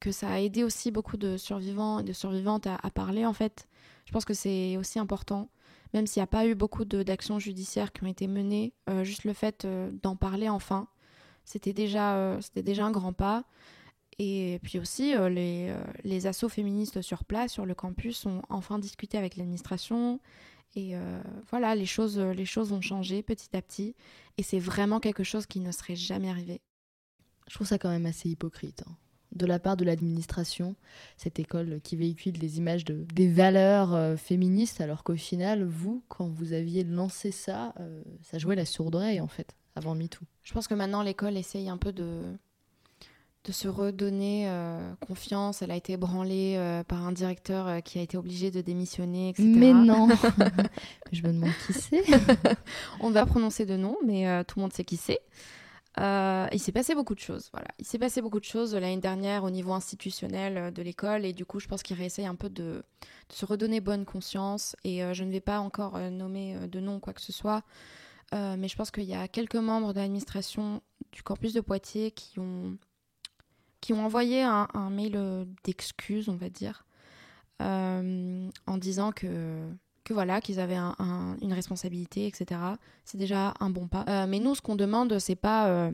que 0.00 0.12
ça 0.12 0.30
a 0.30 0.40
aidé 0.40 0.64
aussi 0.64 0.90
beaucoup 0.90 1.16
de 1.16 1.36
survivants 1.36 2.00
et 2.00 2.02
de 2.02 2.12
survivantes 2.12 2.66
à, 2.66 2.90
parler 2.92 3.26
en 3.26 3.34
fait. 3.34 3.68
Je 4.06 4.12
pense 4.12 4.24
que 4.24 4.34
c'est 4.34 4.76
aussi 4.76 4.98
important, 4.98 5.50
même 5.92 6.06
s'il 6.06 6.20
n'y 6.20 6.24
a 6.24 6.28
pas 6.28 6.46
eu 6.46 6.54
beaucoup 6.54 6.84
d'actions 6.84 7.38
judiciaires 7.38 7.92
qui 7.92 8.02
ont 8.02 8.08
été 8.08 8.26
menées, 8.26 8.72
euh, 8.88 9.04
juste 9.04 9.24
le 9.24 9.34
fait 9.34 9.64
euh, 9.64 9.90
d'en 10.02 10.16
parler 10.16 10.48
enfin, 10.48 10.88
c'était 11.44 11.72
déjà, 11.72 12.16
euh, 12.16 12.40
c'était 12.40 12.62
déjà 12.62 12.86
un 12.86 12.90
grand 12.90 13.12
pas. 13.12 13.44
Et 14.22 14.60
puis 14.62 14.78
aussi, 14.78 15.14
les, 15.30 15.74
les 16.04 16.26
assauts 16.26 16.50
féministes 16.50 17.00
sur 17.00 17.24
place, 17.24 17.52
sur 17.52 17.64
le 17.64 17.74
campus, 17.74 18.26
ont 18.26 18.42
enfin 18.50 18.78
discuté 18.78 19.16
avec 19.16 19.36
l'administration. 19.36 20.20
Et 20.76 20.92
voilà, 21.48 21.74
les 21.74 21.86
choses, 21.86 22.18
les 22.18 22.44
choses 22.44 22.70
ont 22.72 22.82
changé 22.82 23.22
petit 23.22 23.56
à 23.56 23.62
petit. 23.62 23.94
Et 24.36 24.42
c'est 24.42 24.58
vraiment 24.58 25.00
quelque 25.00 25.24
chose 25.24 25.46
qui 25.46 25.60
ne 25.60 25.72
serait 25.72 25.96
jamais 25.96 26.28
arrivé. 26.28 26.60
Je 27.48 27.54
trouve 27.54 27.66
ça 27.66 27.78
quand 27.78 27.88
même 27.88 28.04
assez 28.04 28.28
hypocrite. 28.28 28.84
Hein 28.86 28.94
de 29.32 29.46
la 29.46 29.58
part 29.58 29.76
de 29.76 29.84
l'administration, 29.84 30.74
cette 31.16 31.38
école 31.38 31.80
qui 31.82 31.96
véhicule 31.96 32.38
des 32.38 32.58
images 32.58 32.84
de 32.84 33.04
des 33.14 33.28
valeurs 33.28 33.94
euh, 33.94 34.16
féministes, 34.16 34.80
alors 34.80 35.04
qu'au 35.04 35.16
final, 35.16 35.64
vous, 35.64 36.02
quand 36.08 36.28
vous 36.28 36.52
aviez 36.52 36.84
lancé 36.84 37.30
ça, 37.30 37.74
euh, 37.80 38.02
ça 38.22 38.38
jouait 38.38 38.56
la 38.56 38.64
sourde 38.64 38.94
oreille 38.94 39.20
en 39.20 39.28
fait, 39.28 39.56
avant 39.76 39.94
MeToo. 39.94 40.24
Je 40.42 40.52
pense 40.52 40.66
que 40.66 40.74
maintenant 40.74 41.02
l'école 41.02 41.36
essaye 41.36 41.68
un 41.68 41.78
peu 41.78 41.92
de 41.92 42.22
de 43.44 43.52
se 43.52 43.68
redonner 43.68 44.48
euh, 44.48 44.94
confiance. 45.06 45.62
Elle 45.62 45.70
a 45.70 45.76
été 45.76 45.96
branlée 45.96 46.82
par 46.88 47.06
un 47.06 47.12
directeur 47.12 47.82
qui 47.82 47.98
a 47.98 48.02
été 48.02 48.16
obligé 48.16 48.50
de 48.50 48.60
démissionner, 48.60 49.30
etc. 49.30 49.44
Mais 49.48 49.72
non 49.72 50.08
Je 51.12 51.22
me 51.22 51.32
demande 51.32 51.50
qui 51.66 51.72
c'est. 51.72 52.04
On 53.00 53.10
va 53.10 53.24
prononcer 53.26 53.66
de 53.66 53.76
nom, 53.76 53.96
mais 54.04 54.44
tout 54.44 54.58
le 54.58 54.62
monde 54.62 54.72
sait 54.72 54.84
qui 54.84 54.96
c'est. 54.96 55.20
Euh, 55.98 56.46
il 56.52 56.60
s'est 56.60 56.72
passé 56.72 56.94
beaucoup 56.94 57.14
de 57.14 57.20
choses. 57.20 57.50
Voilà. 57.52 57.68
Il 57.78 57.86
s'est 57.86 57.98
passé 57.98 58.22
beaucoup 58.22 58.38
de 58.38 58.44
choses 58.44 58.74
l'année 58.74 58.98
dernière 58.98 59.42
au 59.42 59.50
niveau 59.50 59.72
institutionnel 59.72 60.56
euh, 60.56 60.70
de 60.70 60.82
l'école 60.82 61.24
et 61.24 61.32
du 61.32 61.44
coup, 61.44 61.58
je 61.58 61.66
pense 61.66 61.82
qu'il 61.82 61.96
réessaye 61.96 62.26
un 62.26 62.36
peu 62.36 62.48
de, 62.48 62.84
se 63.28 63.44
redonner 63.44 63.80
bonne 63.80 64.04
conscience. 64.04 64.76
Et 64.84 65.02
euh, 65.02 65.14
je 65.14 65.24
ne 65.24 65.32
vais 65.32 65.40
pas 65.40 65.58
encore 65.58 65.98
nommer 65.98 66.56
de 66.68 66.80
nom 66.80 67.00
quoi 67.00 67.12
que 67.12 67.20
ce 67.20 67.32
soit, 67.32 67.62
mais 68.32 68.68
je 68.68 68.76
pense 68.76 68.90
qu'il 68.90 69.04
y 69.04 69.14
a 69.14 69.26
quelques 69.28 69.56
membres 69.56 69.92
de 69.92 69.98
l'administration 69.98 70.82
du 71.12 71.22
campus 71.22 71.52
de 71.52 71.60
Poitiers 71.60 72.12
qui 72.12 72.38
ont, 72.38 72.76
qui 73.80 73.92
ont 73.92 74.04
envoyé 74.04 74.42
un, 74.42 74.90
mail 74.90 75.46
d'excuses, 75.64 76.28
on 76.28 76.36
va 76.36 76.50
dire, 76.50 76.84
en 77.60 78.78
disant 78.78 79.12
que 79.12 79.70
voilà, 80.12 80.40
qu'ils 80.40 80.60
avaient 80.60 80.76
une 80.76 81.52
responsabilité, 81.52 82.26
etc. 82.26 82.60
C'est 83.04 83.18
déjà 83.18 83.54
un 83.60 83.70
bon 83.70 83.88
pas. 83.88 84.04
Euh, 84.08 84.26
mais 84.26 84.38
nous, 84.38 84.54
ce 84.54 84.60
qu'on 84.60 84.76
demande, 84.76 85.18
c'est 85.18 85.36
pas 85.36 85.68
euh, 85.68 85.90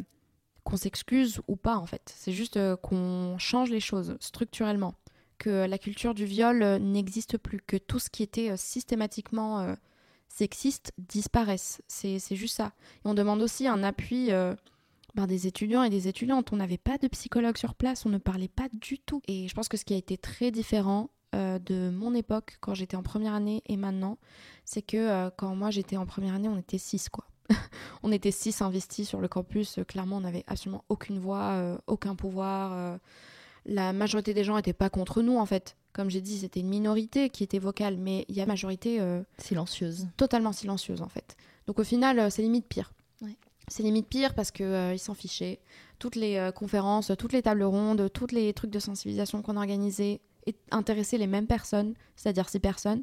qu'on 0.64 0.76
s'excuse 0.76 1.40
ou 1.48 1.56
pas, 1.56 1.76
en 1.76 1.86
fait. 1.86 2.14
C'est 2.16 2.32
juste 2.32 2.56
euh, 2.56 2.76
qu'on 2.76 3.36
change 3.38 3.70
les 3.70 3.80
choses 3.80 4.16
structurellement. 4.20 4.94
Que 5.38 5.66
la 5.66 5.78
culture 5.78 6.14
du 6.14 6.24
viol 6.24 6.58
n'existe 6.80 7.36
plus. 7.36 7.60
Que 7.60 7.76
tout 7.76 7.98
ce 7.98 8.08
qui 8.08 8.22
était 8.22 8.56
systématiquement 8.56 9.76
sexiste 10.28 10.92
disparaisse. 10.96 11.82
C'est 11.88 12.18
juste 12.30 12.56
ça. 12.56 12.72
Et 13.04 13.08
on 13.08 13.12
demande 13.12 13.42
aussi 13.42 13.68
un 13.68 13.82
appui 13.82 14.30
ben, 15.16 15.26
des 15.26 15.46
étudiants 15.46 15.82
et 15.82 15.90
des 15.90 16.08
étudiantes. 16.08 16.52
On 16.52 16.56
n'avait 16.56 16.78
pas 16.78 16.98
de 16.98 17.08
psychologue 17.08 17.56
sur 17.56 17.74
place, 17.74 18.06
on 18.06 18.10
ne 18.10 18.18
parlait 18.18 18.48
pas 18.48 18.68
du 18.72 18.98
tout. 18.98 19.22
Et 19.26 19.48
je 19.48 19.54
pense 19.54 19.68
que 19.68 19.76
ce 19.76 19.84
qui 19.84 19.94
a 19.94 19.96
été 19.96 20.16
très 20.16 20.50
différent, 20.50 21.10
euh, 21.34 21.58
de 21.58 21.90
mon 21.90 22.14
époque 22.14 22.56
quand 22.60 22.74
j'étais 22.74 22.96
en 22.96 23.02
première 23.02 23.34
année 23.34 23.62
et 23.66 23.76
maintenant, 23.76 24.16
c'est 24.64 24.80
que 24.80 24.96
euh, 24.96 25.30
quand 25.36 25.54
moi 25.56 25.70
j'étais 25.70 25.96
en 25.96 26.06
première 26.06 26.34
année, 26.34 26.48
on 26.48 26.56
était 26.56 26.78
six 26.78 27.08
quoi. 27.08 27.24
on 28.02 28.12
était 28.12 28.30
six 28.30 28.62
investis 28.62 29.08
sur 29.08 29.20
le 29.20 29.28
campus. 29.28 29.80
Clairement, 29.88 30.16
on 30.16 30.20
n'avait 30.20 30.44
absolument 30.46 30.84
aucune 30.88 31.18
voix, 31.18 31.50
euh, 31.54 31.76
aucun 31.88 32.14
pouvoir. 32.14 32.98
la 33.66 33.92
majorité 33.92 34.34
des 34.34 34.44
gens 34.44 34.56
n'étaient 34.56 34.72
pas 34.72 34.88
contre 34.88 35.20
nous 35.20 35.36
en 35.36 35.46
fait. 35.46 35.76
Comme 35.92 36.10
j'ai 36.10 36.20
dit, 36.20 36.38
c'était 36.38 36.60
une 36.60 36.68
minorité 36.68 37.28
qui 37.28 37.42
était 37.42 37.58
vocale, 37.58 37.96
mais 37.96 38.24
il 38.28 38.36
y 38.36 38.40
a 38.40 38.44
une 38.44 38.48
majorité 38.48 39.00
silencieuse, 39.38 40.06
totalement 40.16 40.52
silencieuse 40.52 41.02
en 41.02 41.08
fait. 41.08 41.36
Donc 41.66 41.78
au 41.78 41.84
final, 41.84 42.30
c'est 42.30 42.42
limite 42.42 42.66
pire. 42.66 42.92
C'est 43.68 43.82
limite 43.82 44.08
pire 44.08 44.34
parce 44.34 44.50
que 44.50 44.92
ils 44.94 44.98
s'en 44.98 45.14
fichaient. 45.14 45.60
Toutes 45.98 46.14
les 46.14 46.50
conférences, 46.54 47.10
toutes 47.18 47.32
les 47.32 47.42
tables 47.42 47.64
rondes, 47.64 48.10
tous 48.12 48.32
les 48.32 48.52
trucs 48.52 48.70
de 48.70 48.78
sensibilisation 48.78 49.42
qu'on 49.42 49.56
organisait, 49.56 50.20
intéresser 50.70 51.18
les 51.18 51.26
mêmes 51.26 51.46
personnes, 51.46 51.94
c'est-à-dire 52.16 52.48
ces 52.48 52.60
personnes. 52.60 53.02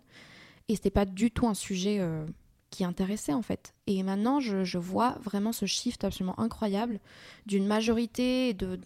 Et 0.70 0.76
c'était 0.76 0.92
pas 0.92 1.06
du 1.06 1.32
tout 1.32 1.48
un 1.48 1.54
sujet 1.54 1.98
euh, 2.00 2.26
qui 2.70 2.86
intéressait 2.86 3.34
en 3.34 3.42
fait. 3.42 3.74
Et 3.88 4.02
maintenant, 4.04 4.40
je, 4.40 4.78
vois 4.78 5.18
vraiment 5.22 5.52
ce 5.52 5.66
shift 5.66 6.04
absolument 6.04 6.40
incroyable 6.40 7.00
d'une 7.46 7.68
majorité 7.68 8.54
de, 8.54 8.80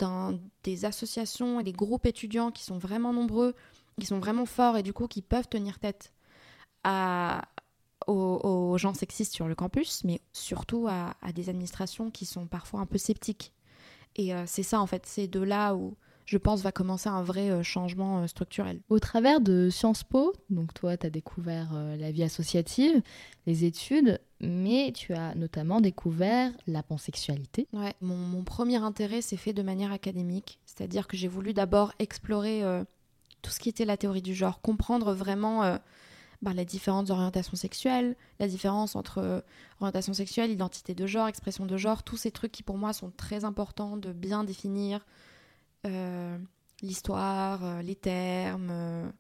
des 0.63 0.85
associations 0.85 1.59
et 1.59 1.63
des 1.63 1.73
groupes 1.73 2.05
étudiants 2.05 2.51
qui 2.51 2.63
sont 2.63 2.77
vraiment 2.77 3.13
nombreux, 3.13 3.53
qui 3.99 4.07
sont 4.07 4.19
vraiment 4.19 4.45
forts 4.45 4.77
et 4.77 4.83
du 4.83 4.93
coup 4.93 5.07
qui 5.07 5.21
peuvent 5.21 5.47
tenir 5.47 5.79
tête 5.79 6.13
à, 6.83 7.47
aux, 8.05 8.77
gens 8.77 8.93
sexistes 8.93 9.33
sur 9.33 9.47
le 9.47 9.55
campus, 9.55 10.03
mais 10.03 10.21
surtout 10.33 10.87
à, 10.87 11.15
des 11.33 11.49
administrations 11.49 12.11
qui 12.11 12.25
sont 12.25 12.45
parfois 12.45 12.79
un 12.79 12.85
peu 12.85 12.97
sceptiques. 12.97 13.53
Et 14.15 14.33
euh, 14.33 14.43
c'est 14.45 14.63
ça 14.63 14.79
en 14.79 14.87
fait, 14.87 15.05
c'est 15.05 15.27
de 15.27 15.39
là 15.39 15.75
où 15.75 15.95
je 16.25 16.37
pense, 16.37 16.61
va 16.61 16.73
commencer 16.73 17.07
un 17.07 17.23
vrai 17.23 17.49
euh, 17.49 17.63
changement 17.63 18.19
euh, 18.19 18.27
structurel. 18.27 18.81
Au 18.89 18.99
travers 18.99 19.39
de 19.39 19.69
Sciences 19.69 20.03
Po, 20.03 20.33
donc 20.49 20.73
toi, 20.73 20.97
tu 20.97 21.07
as 21.07 21.09
découvert 21.09 21.69
la 21.97 22.11
vie 22.11 22.23
associative, 22.23 23.01
les 23.45 23.63
études, 23.63 24.19
mais 24.41 24.91
tu 24.93 25.13
as 25.13 25.35
notamment 25.35 25.79
découvert 25.79 26.51
la 26.67 26.83
pansexualité. 26.83 27.67
Ouais, 27.71 27.93
mon, 28.01 28.43
premier 28.43 28.75
intérêt 28.75 29.21
s'est 29.21 29.37
fait 29.37 29.53
de 29.53 29.61
manière 29.61 29.93
académique, 29.93 30.59
c'est-à-dire 30.65 31.07
que 31.07 31.15
j'ai 31.15 31.29
voulu 31.29 31.53
d'abord 31.53 31.93
explorer 31.97 32.61
tout 33.41 33.51
ce 33.51 33.59
qui 33.61 33.69
était 33.69 33.85
la 33.85 33.95
théorie 33.95 34.21
du 34.21 34.35
genre, 34.35 34.59
comprendre 34.59 35.13
vraiment 35.13 35.79
bah, 36.41 36.53
les 36.53 36.65
différentes 36.65 37.09
orientations 37.09 37.55
sexuelles, 37.55 38.15
la 38.39 38.47
différence 38.47 38.95
entre 38.95 39.17
euh, 39.17 39.41
orientation 39.79 40.13
sexuelle, 40.13 40.51
identité 40.51 40.93
de 40.93 41.07
genre, 41.07 41.27
expression 41.27 41.65
de 41.65 41.77
genre, 41.77 42.03
tous 42.03 42.17
ces 42.17 42.31
trucs 42.31 42.51
qui 42.51 42.61
pour 42.61 42.77
moi 42.77 42.93
sont 42.93 43.09
très 43.09 43.43
importants 43.43 43.97
de 43.97 44.13
bien 44.13 44.43
définir 44.43 45.03
euh, 45.87 46.37
l'histoire, 46.83 47.65
euh, 47.65 47.81
les 47.81 47.95
termes, 47.95 49.11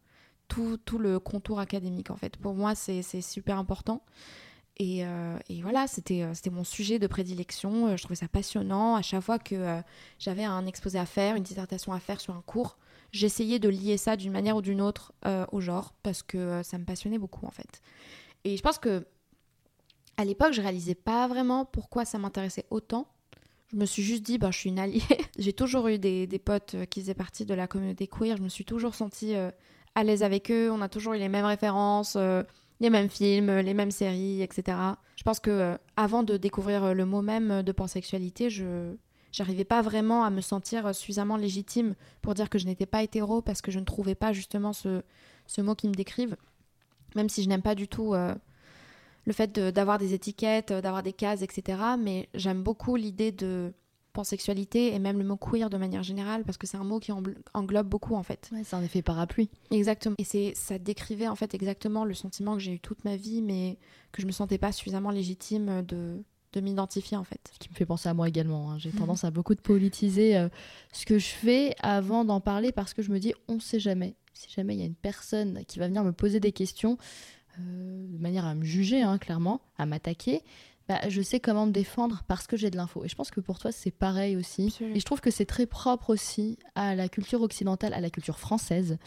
tout, 0.47 0.77
tout, 0.77 0.99
le 0.99 1.19
contour 1.19 1.59
académique 1.59 2.11
en 2.11 2.17
fait. 2.17 2.37
Pour 2.37 2.53
moi, 2.53 2.75
c'est 2.75 3.01
super 3.21 3.57
important. 3.57 4.03
Et, 4.79 4.99
et, 5.49 5.61
voilà, 5.63 5.87
c'était 5.87 6.29
mon 6.51 6.63
sujet 6.63 6.99
de 6.99 7.07
prédilection. 7.07 7.97
Je 7.97 8.03
trouvais 8.03 8.15
ça 8.15 8.27
passionnant. 8.27 8.95
À 8.95 9.01
chaque 9.01 9.23
fois 9.23 9.39
que 9.39 9.81
j'avais 10.19 10.43
un 10.43 10.67
exposé 10.67 10.99
à 10.99 11.07
faire, 11.07 11.35
une 11.35 11.41
dissertation 11.41 11.93
à 11.93 11.99
faire 11.99 12.21
sur 12.21 12.35
un 12.35 12.43
cours, 12.45 12.77
j'essayais 13.11 13.59
de 13.59 13.69
lier 13.69 13.97
ça 13.97 14.15
d'une 14.15 14.31
manière 14.31 14.55
ou 14.57 14.61
d'une 14.61 14.81
autre 14.81 15.13
euh, 15.25 15.45
au 15.51 15.61
genre 15.61 15.93
parce 16.03 16.23
que 16.23 16.37
euh, 16.37 16.63
ça 16.63 16.77
me 16.77 16.85
passionnait 16.85 17.17
beaucoup 17.17 17.45
en 17.45 17.51
fait. 17.51 17.81
Et 18.43 18.57
je 18.57 18.61
pense 18.61 18.77
que 18.77 19.05
à 20.17 20.25
l'époque, 20.25 20.53
je 20.53 20.61
réalisais 20.61 20.95
pas 20.95 21.27
vraiment 21.27 21.65
pourquoi 21.65 22.03
ça 22.03 22.17
m'intéressait 22.17 22.65
autant. 22.71 23.07
Je 23.71 23.75
me 23.75 23.85
suis 23.85 24.01
juste 24.01 24.23
dit, 24.23 24.37
bah, 24.39 24.49
je 24.51 24.57
suis 24.57 24.69
une 24.69 24.79
alliée. 24.79 25.03
J'ai 25.37 25.53
toujours 25.53 25.87
eu 25.89 25.99
des, 25.99 26.25
des, 26.25 26.39
potes 26.39 26.73
euh, 26.73 26.85
qui 26.85 27.01
faisaient 27.01 27.13
partie 27.13 27.45
de 27.45 27.53
la 27.53 27.67
communauté 27.67 28.07
queer. 28.07 28.37
Je 28.37 28.41
me 28.41 28.49
suis 28.49 28.65
toujours 28.65 28.95
sentie 28.95 29.35
à 29.93 30.03
l'aise 30.03 30.23
avec 30.23 30.49
eux. 30.49 30.71
On 30.71 30.81
a 30.81 30.89
toujours 30.89 31.13
eu 31.13 31.19
les 31.19 31.29
mêmes 31.29 31.45
références, 31.45 32.15
les 32.79 32.89
mêmes 32.89 33.09
films, 33.09 33.51
les 33.59 33.73
mêmes 33.73 33.91
séries, 33.91 34.41
etc. 34.41 34.77
Je 35.15 35.23
pense 35.23 35.39
que 35.39 35.77
avant 35.95 36.23
de 36.23 36.37
découvrir 36.37 36.95
le 36.95 37.05
mot 37.05 37.21
même 37.21 37.61
de 37.61 37.71
pansexualité, 37.71 38.49
je, 38.49 38.95
j'arrivais 39.37 39.65
pas 39.65 39.83
vraiment 39.83 40.23
à 40.23 40.31
me 40.31 40.41
sentir 40.41 40.95
suffisamment 40.95 41.37
légitime 41.37 41.93
pour 42.21 42.33
dire 42.33 42.49
que 42.49 42.57
je 42.57 42.65
n'étais 42.65 42.87
pas 42.87 43.03
hétéro 43.03 43.41
parce 43.41 43.61
que 43.61 43.69
je 43.69 43.79
ne 43.79 43.85
trouvais 43.85 44.15
pas 44.15 44.33
justement 44.33 44.73
ce, 44.73 45.03
ce 45.45 45.61
mot 45.61 45.75
qui 45.75 45.87
me 45.87 45.93
décrive. 45.93 46.35
Même 47.15 47.29
si 47.29 47.43
je 47.43 47.49
n'aime 47.49 47.61
pas 47.61 47.75
du 47.75 47.87
tout 47.87 48.15
euh, 48.15 48.33
le 49.25 49.33
fait 49.33 49.59
d'avoir 49.59 49.99
des 49.99 50.15
étiquettes, 50.15 50.73
d'avoir 50.73 51.03
des 51.03 51.13
cases, 51.13 51.43
etc. 51.43 51.79
Mais 51.99 52.29
j'aime 52.33 52.63
beaucoup 52.63 52.95
l'idée 52.95 53.31
de 53.31 53.73
pansexualité 54.13 54.95
et 54.95 54.97
même 54.97 55.19
le 55.19 55.23
mot 55.23 55.37
queer 55.37 55.69
de 55.69 55.77
manière 55.77 56.01
générale 56.01 56.43
parce 56.43 56.57
que 56.57 56.65
c'est 56.65 56.77
un 56.77 56.83
mot 56.83 56.99
qui 56.99 57.11
englobe 57.53 57.87
beaucoup 57.87 58.15
en 58.15 58.23
fait. 58.23 58.49
c'est 58.63 58.75
un 58.75 58.81
effet 58.81 59.03
parapluie. 59.03 59.51
Exactement. 59.69 60.15
Et 60.17 60.23
c'est 60.23 60.53
ça 60.55 60.79
décrivait 60.79 61.27
en 61.27 61.35
fait 61.35 61.53
exactement 61.53 62.05
le 62.05 62.15
sentiment 62.15 62.55
que 62.55 62.59
j'ai 62.59 62.73
eu 62.73 62.79
toute 62.79 63.05
ma 63.05 63.15
vie 63.15 63.43
mais 63.43 63.77
que 64.11 64.23
je 64.23 64.25
me 64.25 64.31
sentais 64.31 64.57
pas 64.57 64.71
suffisamment 64.71 65.11
légitime 65.11 65.83
de 65.83 66.23
de 66.53 66.61
m'identifier 66.61 67.17
en 67.17 67.23
fait. 67.23 67.39
Ce 67.53 67.59
qui 67.59 67.69
me 67.69 67.75
fait 67.75 67.85
penser 67.85 68.09
à 68.09 68.13
moi 68.13 68.27
également. 68.27 68.71
Hein. 68.71 68.77
J'ai 68.77 68.91
mhm. 68.91 68.99
tendance 68.99 69.23
à 69.23 69.31
beaucoup 69.31 69.55
de 69.55 69.61
politiser 69.61 70.37
euh, 70.37 70.49
ce 70.91 71.05
que 71.05 71.19
je 71.19 71.27
fais 71.27 71.75
avant 71.79 72.25
d'en 72.25 72.39
parler 72.39 72.71
parce 72.71 72.93
que 72.93 73.01
je 73.01 73.11
me 73.11 73.19
dis 73.19 73.33
on 73.47 73.55
ne 73.55 73.59
sait 73.59 73.79
jamais. 73.79 74.15
Si 74.33 74.49
jamais 74.51 74.75
il 74.75 74.79
y 74.79 74.83
a 74.83 74.85
une 74.85 74.95
personne 74.95 75.63
qui 75.67 75.79
va 75.79 75.87
venir 75.87 76.03
me 76.03 76.11
poser 76.11 76.39
des 76.39 76.51
questions 76.51 76.97
euh, 77.59 78.07
de 78.07 78.17
manière 78.17 78.45
à 78.45 78.53
me 78.53 78.63
juger, 78.63 79.01
hein, 79.01 79.17
clairement, 79.17 79.61
à 79.77 79.85
m'attaquer, 79.85 80.43
bah, 80.87 80.99
je 81.09 81.21
sais 81.21 81.39
comment 81.39 81.65
me 81.65 81.71
défendre 81.71 82.23
parce 82.27 82.47
que 82.47 82.55
j'ai 82.55 82.69
de 82.69 82.77
l'info. 82.77 83.03
Et 83.03 83.09
je 83.09 83.15
pense 83.15 83.29
que 83.29 83.41
pour 83.41 83.59
toi, 83.59 83.71
c'est 83.71 83.91
pareil 83.91 84.37
aussi. 84.37 84.73
Et 84.81 84.99
je 84.99 85.05
trouve 85.05 85.19
que 85.19 85.31
c'est 85.31 85.45
très 85.45 85.65
propre 85.65 86.11
aussi 86.11 86.57
à 86.75 86.95
la 86.95 87.09
culture 87.09 87.41
occidentale, 87.41 87.93
à 87.93 87.99
la 87.99 88.09
culture 88.09 88.39
française, 88.39 88.97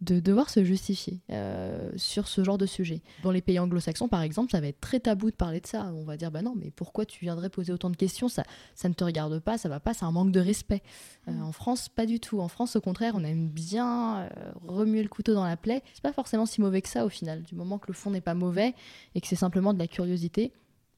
de 0.00 0.20
devoir 0.20 0.50
se 0.50 0.62
justifier 0.62 1.20
euh, 1.30 1.90
sur 1.96 2.28
ce 2.28 2.44
genre 2.44 2.58
de 2.58 2.66
sujet. 2.66 3.00
Dans 3.22 3.30
les 3.30 3.40
pays 3.40 3.58
anglo-saxons, 3.58 4.08
par 4.08 4.22
exemple, 4.22 4.50
ça 4.50 4.60
va 4.60 4.66
être 4.66 4.80
très 4.80 5.00
tabou 5.00 5.30
de 5.30 5.36
parler 5.36 5.60
de 5.60 5.66
ça. 5.66 5.90
On 5.94 6.04
va 6.04 6.16
dire, 6.16 6.30
bah 6.30 6.42
non, 6.42 6.54
mais 6.56 6.70
pourquoi 6.70 7.06
tu 7.06 7.20
viendrais 7.20 7.48
poser 7.48 7.72
autant 7.72 7.90
de 7.90 7.96
questions? 7.96 8.28
Ça, 8.28 8.42
ça 8.74 8.88
ne 8.88 8.94
te 8.94 9.04
regarde 9.04 9.38
pas, 9.38 9.56
ça 9.58 9.68
va 9.68 9.80
pas, 9.80 9.94
c'est 9.94 10.04
un 10.04 10.12
manque 10.12 10.32
de 10.32 10.40
respect. 10.40 10.82
Euh, 11.28 11.32
mm. 11.32 11.42
en 11.42 11.52
France, 11.52 11.88
pas 11.88 12.06
du 12.06 12.20
tout. 12.20 12.40
En 12.40 12.48
France, 12.48 12.76
au 12.76 12.80
contraire, 12.80 13.14
on 13.14 13.24
aime 13.24 13.48
bien 13.48 14.20
euh, 14.20 14.28
remuer 14.66 15.02
le 15.02 15.08
couteau 15.08 15.34
dans 15.34 15.46
la 15.46 15.56
plaie. 15.56 15.82
C'est 15.94 16.02
pas 16.02 16.12
forcément 16.12 16.46
si 16.46 16.60
mauvais 16.60 16.82
que 16.82 16.88
ça 16.88 17.04
au 17.04 17.10
final, 17.10 17.42
du 17.42 17.54
moment 17.54 17.78
que 17.78 17.88
le 17.88 17.94
fond 17.94 18.10
n'est 18.10 18.20
pas 18.20 18.34
mauvais 18.34 18.74
et 19.14 19.20
que 19.20 19.26
c'est 19.26 19.36
simplement 19.36 19.72
de 19.72 19.78
la 19.78 19.86
curiosité 19.86 20.52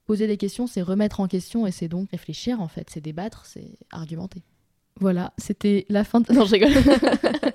Poser 0.09 0.27
des 0.27 0.39
questions, 0.39 0.67
c'est 0.67 0.81
remettre 0.81 1.21
en 1.21 1.29
question 1.29 1.67
et 1.67 1.71
c'est 1.71 1.87
donc 1.87 2.11
réfléchir 2.13 2.63
en 2.63 2.69
fait, 2.69 2.89
c'est 2.89 3.03
débattre, 3.03 3.45
c'est 3.45 3.77
argumenter. 3.91 4.43
Voilà, 4.99 5.35
c'était 5.37 5.85
la 5.91 6.03
fin 6.03 6.21
de... 6.21 6.33
Non, 6.33 6.47
je 6.47 6.53
rigole. 6.53 6.73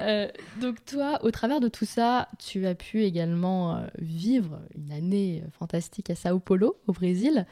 Euh, 0.00 0.28
donc 0.60 0.82
toi, 0.86 1.18
au 1.22 1.30
travers 1.30 1.60
de 1.60 1.68
tout 1.68 1.84
ça, 1.84 2.28
tu 2.38 2.66
as 2.66 2.74
pu 2.74 3.02
également 3.04 3.76
euh, 3.76 3.86
vivre 3.98 4.58
une 4.74 4.90
année 4.90 5.44
fantastique 5.58 6.08
à 6.08 6.14
Sao 6.14 6.38
Paulo, 6.38 6.76
au 6.86 6.92
Brésil. 6.92 7.46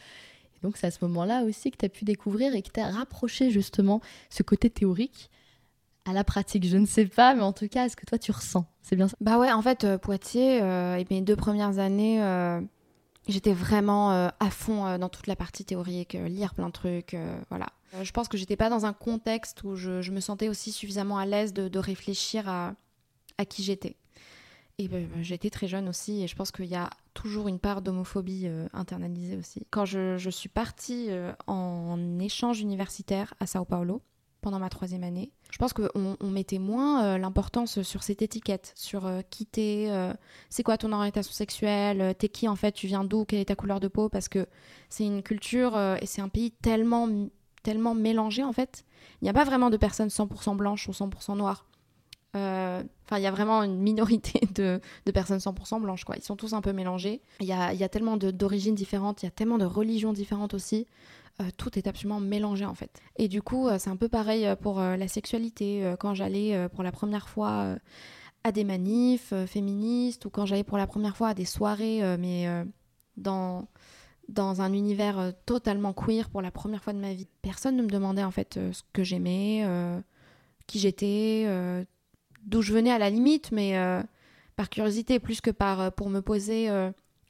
Et 0.57 0.61
donc 0.63 0.79
c'est 0.79 0.87
à 0.87 0.91
ce 0.91 1.05
moment-là 1.05 1.45
aussi 1.45 1.71
que 1.71 1.77
tu 1.77 1.85
as 1.85 1.91
pu 1.91 2.07
découvrir 2.07 2.55
et 2.55 2.63
que 2.63 2.71
tu 2.73 2.81
as 2.81 2.91
rapproché 2.91 3.51
justement 3.51 4.01
ce 4.31 4.43
côté 4.43 4.71
théorique 4.71 5.31
à 6.07 6.15
la 6.15 6.25
pratique. 6.25 6.67
Je 6.67 6.79
ne 6.79 6.87
sais 6.87 7.07
pas, 7.07 7.35
mais 7.35 7.43
en 7.43 7.53
tout 7.53 7.69
cas, 7.69 7.85
est-ce 7.85 7.97
que 7.97 8.07
toi 8.07 8.19
tu 8.19 8.33
ressens 8.33 8.65
C'est 8.81 8.97
bien 8.97 9.09
ça? 9.09 9.17
Bah 9.21 9.39
ouais, 9.39 9.53
en 9.53 9.63
fait, 9.63 9.85
euh, 9.85 9.99
Poitiers, 9.99 10.57
et 10.57 11.07
mes 11.11 11.21
deux 11.21 11.37
premières 11.37 11.79
années 11.79 12.21
J'étais 13.29 13.53
vraiment 13.53 14.13
euh, 14.13 14.29
à 14.41 14.51
fond 14.51 14.85
euh, 14.85 14.99
dans 14.99 15.09
toute 15.09 15.29
la 15.29 15.37
partie 15.37 15.65
théorique, 15.65 16.17
euh, 16.17 16.27
lire 16.27 16.55
plein 16.55 16.67
de 16.67 16.73
trucs, 16.73 17.17
voilà. 17.51 17.67
je 18.03 18.11
pense 18.11 18.29
que 18.29 18.37
j'étais 18.37 18.57
pas 18.57 18.69
dans 18.69 18.85
un 18.85 18.93
contexte 18.93 19.63
où 19.63 19.77
je, 19.77 20.11
me 20.11 20.21
sentais 20.21 20.49
aussi 20.49 20.73
suffisamment 20.73 21.19
à 21.19 21.27
l'aise 21.27 21.53
de, 21.53 21.79
réfléchir 21.79 22.49
à, 22.49 22.75
qui 23.49 23.63
j'étais. 23.63 23.97
Et 24.79 24.89
ben, 24.89 25.07
ben, 25.07 25.23
j'étais 25.23 25.51
très 25.51 25.69
jeune 25.69 25.89
aussi, 25.89 26.23
et 26.23 26.29
je 26.29 26.35
pense 26.35 26.51
qu'il 26.51 26.67
y 26.67 26.75
a 26.75 26.91
toujours 27.15 27.49
une 27.49 27.59
part 27.59 27.83
d'homophobie 27.83 28.49
internalisée 28.73 29.37
aussi. 29.37 29.67
Quand 29.71 29.85
je, 29.85 30.17
je 30.17 30.31
suis 30.31 30.49
partie 30.49 31.11
en 31.47 32.19
échange 32.19 32.61
universitaire 32.61 33.35
à 33.41 33.47
Sao 33.47 33.65
Paulo, 33.65 34.03
pendant 34.43 34.59
ma 34.59 34.69
troisième 34.69 35.05
année. 35.05 35.31
Je 35.51 35.57
pense 35.57 35.73
qu'on 35.73 36.17
on 36.21 36.31
mettait 36.31 36.59
moins 36.59 37.05
euh, 37.05 37.19
l'importance 37.19 37.81
sur 37.83 38.03
cette 38.03 38.21
étiquette, 38.21 38.73
sur 38.77 39.07
euh, 39.07 39.21
qui 39.31 39.47
t'es, 39.47 39.87
euh, 39.89 40.13
c'est 40.51 40.63
quoi 40.63 40.77
ton 40.77 40.93
orientation 40.93 41.33
sexuelle, 41.33 42.15
t'es 42.19 42.29
qui 42.29 42.49
en 42.49 42.57
fait, 42.57 42.73
tu 42.73 42.87
viens 42.87 43.05
d'où, 43.05 43.25
quelle 43.25 43.39
est 43.39 43.47
ta 43.47 43.55
couleur 43.55 43.81
de 43.81 43.89
peau, 43.89 44.09
parce 44.09 44.29
que 44.29 44.47
c'est 44.91 45.05
une 45.05 45.23
culture 45.23 45.79
et 46.01 46.07
c'est 46.07 46.21
un 46.21 46.29
pays 46.29 46.51
tellement, 46.51 47.09
tellement 47.63 47.95
mélangé 47.95 48.43
en 48.43 48.53
fait. 48.53 48.85
Il 49.21 49.25
n'y 49.25 49.31
a 49.31 49.33
pas 49.33 49.45
vraiment 49.45 49.71
de 49.71 49.77
personnes 49.77 50.09
100% 50.09 50.57
blanches 50.57 50.89
ou 50.89 50.93
100% 50.93 51.37
noires. 51.37 51.65
Enfin, 52.35 53.19
il 53.19 53.23
y 53.23 53.27
a 53.27 53.31
vraiment 53.31 53.63
une 53.63 53.79
minorité 53.79 54.41
de, 54.55 54.81
de, 55.05 55.13
personnes 55.13 55.39
100% 55.39 55.81
blanches, 55.83 56.05
quoi. 56.05 56.17
Ils 56.17 56.23
sont 56.23 56.37
tous 56.37 56.55
un 56.55 56.63
peu 56.63 56.73
mélangés. 56.73 57.21
Il 57.41 57.47
y 57.47 57.53
a, 57.53 57.75
y 57.75 57.85
a 57.85 57.89
tellement 57.89 58.17
d'origines 58.17 58.75
différentes, 58.75 59.23
il 59.23 59.27
y 59.27 59.29
a 59.29 59.31
tellement 59.31 59.59
de 59.59 59.67
religions 59.67 60.15
différentes 60.15 60.55
aussi. 60.55 60.87
Euh, 61.41 61.49
tout 61.57 61.79
est 61.79 61.87
absolument 61.87 62.21
mélangé 62.21 62.67
en 62.67 62.75
fait. 62.75 63.01
Et 63.17 63.29
du 63.29 63.41
coup, 63.41 63.67
euh, 63.67 63.79
c'est 63.79 63.89
un 63.89 63.97
peu 63.97 64.09
pareil 64.09 64.47
euh, 64.47 64.55
pour 64.55 64.81
la 64.81 65.09
sexualité. 65.09 65.95
quand 65.99 66.15
j'allais 66.15 66.69
pour 66.71 66.83
la 66.83 66.93
première 66.93 67.29
fois 67.29 67.77
à 68.45 68.53
des 68.53 68.65
manifs 68.65 69.33
féministes 69.47 70.25
ou 70.25 70.31
quand 70.31 70.47
j'allais 70.47 70.65
pour 70.65 70.79
la 70.79 70.87
première 70.87 71.17
fois 71.17 71.29
à 71.29 71.35
des 71.35 71.45
soirées, 71.45 72.01
mais 72.19 72.47
dans, 73.17 73.69
dans 74.29 74.61
un 74.61 74.73
univers 74.73 75.33
totalement 75.47 75.93
queer 75.93 76.29
pour 76.29 76.43
la 76.43 76.51
première 76.51 76.83
fois 76.83 76.93
de 76.93 76.99
ma 76.99 77.13
vie, 77.13 77.29
personne 77.41 77.77
ne 77.77 77.83
me 77.83 77.89
demandait 77.89 78.25
en 78.25 78.31
fait 78.31 78.55
ce 78.55 78.83
que 78.93 79.05
j'aimais, 79.05 79.67
qui 80.67 80.79
j'étais, 80.79 81.47
d'où 82.45 82.63
je 82.63 82.73
venais 82.73 82.91
à 82.91 82.99
la 82.99 83.11
limite, 83.11 83.53
mais 83.53 83.75
par 84.57 84.69
curiosité 84.71 85.19
plus 85.19 85.41
que 85.41 85.51
par 85.51 85.93
pour 85.93 86.11
me 86.11 86.21
poser 86.21 86.69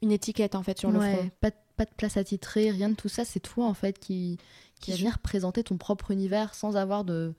une 0.01 0.11
étiquette 0.11 0.55
en 0.55 0.63
fait 0.63 0.79
sur 0.79 0.91
le 0.91 0.99
front 0.99 1.29
pas 1.39 1.51
de 1.51 1.55
place 1.97 2.17
à 2.17 2.23
titrer, 2.23 2.71
rien 2.71 2.89
de 2.89 2.95
tout 2.95 3.09
ça. 3.09 3.25
C'est 3.25 3.39
toi 3.39 3.65
en 3.65 3.73
fait 3.73 3.99
qui, 3.99 4.37
qui 4.79 4.91
va 4.91 4.97
venir 4.97 5.19
présenter 5.19 5.63
ton 5.63 5.77
propre 5.77 6.11
univers 6.11 6.55
sans 6.55 6.75
avoir 6.75 7.03
de, 7.03 7.33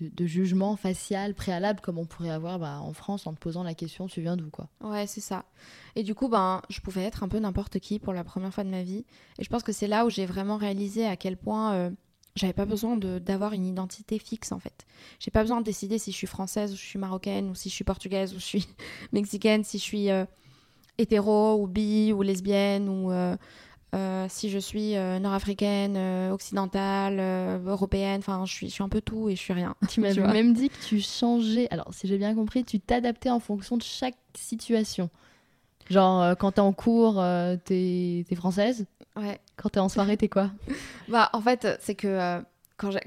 de, 0.00 0.26
jugement 0.26 0.76
facial 0.76 1.34
préalable 1.34 1.80
comme 1.80 1.98
on 1.98 2.04
pourrait 2.04 2.30
avoir 2.30 2.58
bah, 2.58 2.80
en 2.80 2.92
France 2.92 3.26
en 3.26 3.32
te 3.32 3.38
posant 3.38 3.62
la 3.62 3.74
question 3.74 4.06
tu 4.06 4.20
viens 4.20 4.36
d'où 4.36 4.50
quoi. 4.50 4.68
Ouais, 4.82 5.06
c'est 5.06 5.20
ça. 5.20 5.44
Et 5.94 6.02
du 6.02 6.14
coup, 6.14 6.28
ben, 6.28 6.62
je 6.68 6.80
pouvais 6.80 7.02
être 7.02 7.22
un 7.22 7.28
peu 7.28 7.38
n'importe 7.38 7.78
qui 7.78 7.98
pour 7.98 8.12
la 8.12 8.24
première 8.24 8.52
fois 8.52 8.64
de 8.64 8.70
ma 8.70 8.82
vie. 8.82 9.04
Et 9.38 9.44
je 9.44 9.48
pense 9.48 9.62
que 9.62 9.72
c'est 9.72 9.88
là 9.88 10.04
où 10.04 10.10
j'ai 10.10 10.26
vraiment 10.26 10.56
réalisé 10.56 11.06
à 11.06 11.16
quel 11.16 11.36
point 11.36 11.74
euh, 11.74 11.90
j'avais 12.34 12.52
pas 12.52 12.66
besoin 12.66 12.96
d'avoir 12.96 13.54
une 13.54 13.66
identité 13.66 14.18
fixe 14.18 14.52
en 14.52 14.58
fait. 14.58 14.86
J'ai 15.18 15.30
pas 15.30 15.42
besoin 15.42 15.60
de 15.60 15.64
décider 15.64 15.98
si 15.98 16.12
je 16.12 16.16
suis 16.16 16.26
française 16.26 16.72
ou 16.72 16.76
je 16.76 16.84
suis 16.84 16.98
marocaine 16.98 17.48
ou 17.48 17.54
si 17.54 17.70
je 17.70 17.74
suis 17.74 17.84
portugaise 17.84 18.34
ou 18.34 18.38
je 18.38 18.44
suis 18.44 18.68
mexicaine, 19.12 19.64
si 19.64 19.78
je 19.78 19.82
suis. 19.82 20.10
Euh, 20.10 20.24
hétéro 20.98 21.60
ou 21.60 21.66
bi 21.66 22.12
ou 22.12 22.22
lesbienne 22.22 22.88
ou 22.88 23.12
euh, 23.12 23.36
euh, 23.94 24.26
si 24.28 24.50
je 24.50 24.58
suis 24.58 24.96
euh, 24.96 25.18
nord-africaine, 25.18 25.96
occidentale, 26.32 27.20
européenne, 27.66 28.18
enfin 28.18 28.44
je 28.46 28.52
suis, 28.52 28.68
je 28.68 28.74
suis 28.74 28.82
un 28.82 28.88
peu 28.88 29.00
tout 29.00 29.28
et 29.28 29.36
je 29.36 29.40
suis 29.40 29.52
rien. 29.52 29.74
Tu 29.88 30.00
m'as 30.00 30.14
même 30.14 30.52
dit 30.52 30.68
que 30.68 30.86
tu 30.86 31.00
changeais, 31.00 31.68
alors 31.70 31.92
si 31.92 32.06
j'ai 32.06 32.18
bien 32.18 32.34
compris, 32.34 32.64
tu 32.64 32.80
t'adaptais 32.80 33.30
en 33.30 33.40
fonction 33.40 33.76
de 33.76 33.82
chaque 33.82 34.16
situation. 34.34 35.10
Genre 35.88 36.36
quand 36.38 36.52
t'es 36.52 36.60
en 36.60 36.72
cours, 36.72 37.22
t'es 37.64 38.24
es 38.28 38.34
française? 38.34 38.86
Ouais. 39.16 39.40
Quand 39.56 39.70
t'es 39.70 39.80
en 39.80 39.88
soirée, 39.88 40.16
t'es 40.16 40.28
quoi? 40.28 40.50
Bah 41.08 41.30
en 41.32 41.40
fait, 41.40 41.78
c'est 41.80 41.94
que 41.94 42.42
quand 42.76 42.90
j'ai 42.90 43.00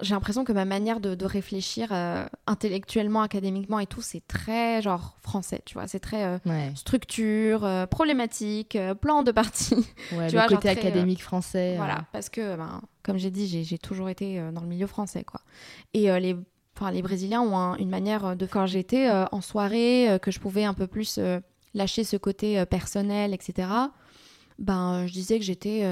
j'ai 0.00 0.14
l'impression 0.14 0.44
que 0.44 0.52
ma 0.52 0.64
manière 0.64 1.00
de, 1.00 1.24
réfléchir 1.24 1.88
euh, 1.92 2.26
intellectuellement, 2.46 3.22
académiquement 3.22 3.78
et 3.78 3.86
tout, 3.86 4.02
c'est 4.02 4.26
très 4.26 4.82
genre 4.82 5.16
français, 5.22 5.62
tu 5.64 5.74
vois. 5.74 5.86
C'est 5.86 6.00
très 6.00 6.24
euh, 6.24 6.38
structure, 6.74 7.64
euh, 7.64 7.86
problématique, 7.86 8.78
plan 9.00 9.22
de 9.22 9.32
partie. 9.32 9.74
Ouais, 10.12 10.28
tu 10.28 10.36
le 10.36 10.40
vois, 10.40 10.48
côté 10.48 10.68
académique 10.68 11.22
français. 11.22 11.74
Voilà, 11.76 12.06
parce 12.12 12.28
que, 12.28 12.56
ben, 12.56 12.80
comme 13.02 13.18
j'ai 13.18 13.30
dit, 13.30 13.64
j'ai 13.64 13.78
toujours 13.78 14.08
été 14.08 14.40
dans 14.52 14.62
le 14.62 14.66
milieu 14.66 14.86
français, 14.86 15.22
quoi. 15.22 15.40
Et 15.92 16.08
les, 16.20 16.36
les 16.92 17.02
Brésiliens 17.02 17.42
ont 17.42 17.76
une 17.76 17.90
manière 17.90 18.36
de, 18.36 18.46
quand 18.46 18.66
j'étais 18.66 19.10
en 19.10 19.40
soirée, 19.40 20.18
que 20.22 20.30
je 20.30 20.40
pouvais 20.40 20.64
un 20.64 20.72
peu 20.72 20.86
plus 20.86 21.20
lâcher 21.74 22.04
ce 22.04 22.16
côté 22.16 22.64
personnel, 22.66 23.34
etc 23.34 23.68
ben, 24.58 25.06
je 25.06 25.12
disais 25.12 25.38
que 25.38 25.44
j'étais 25.44 25.82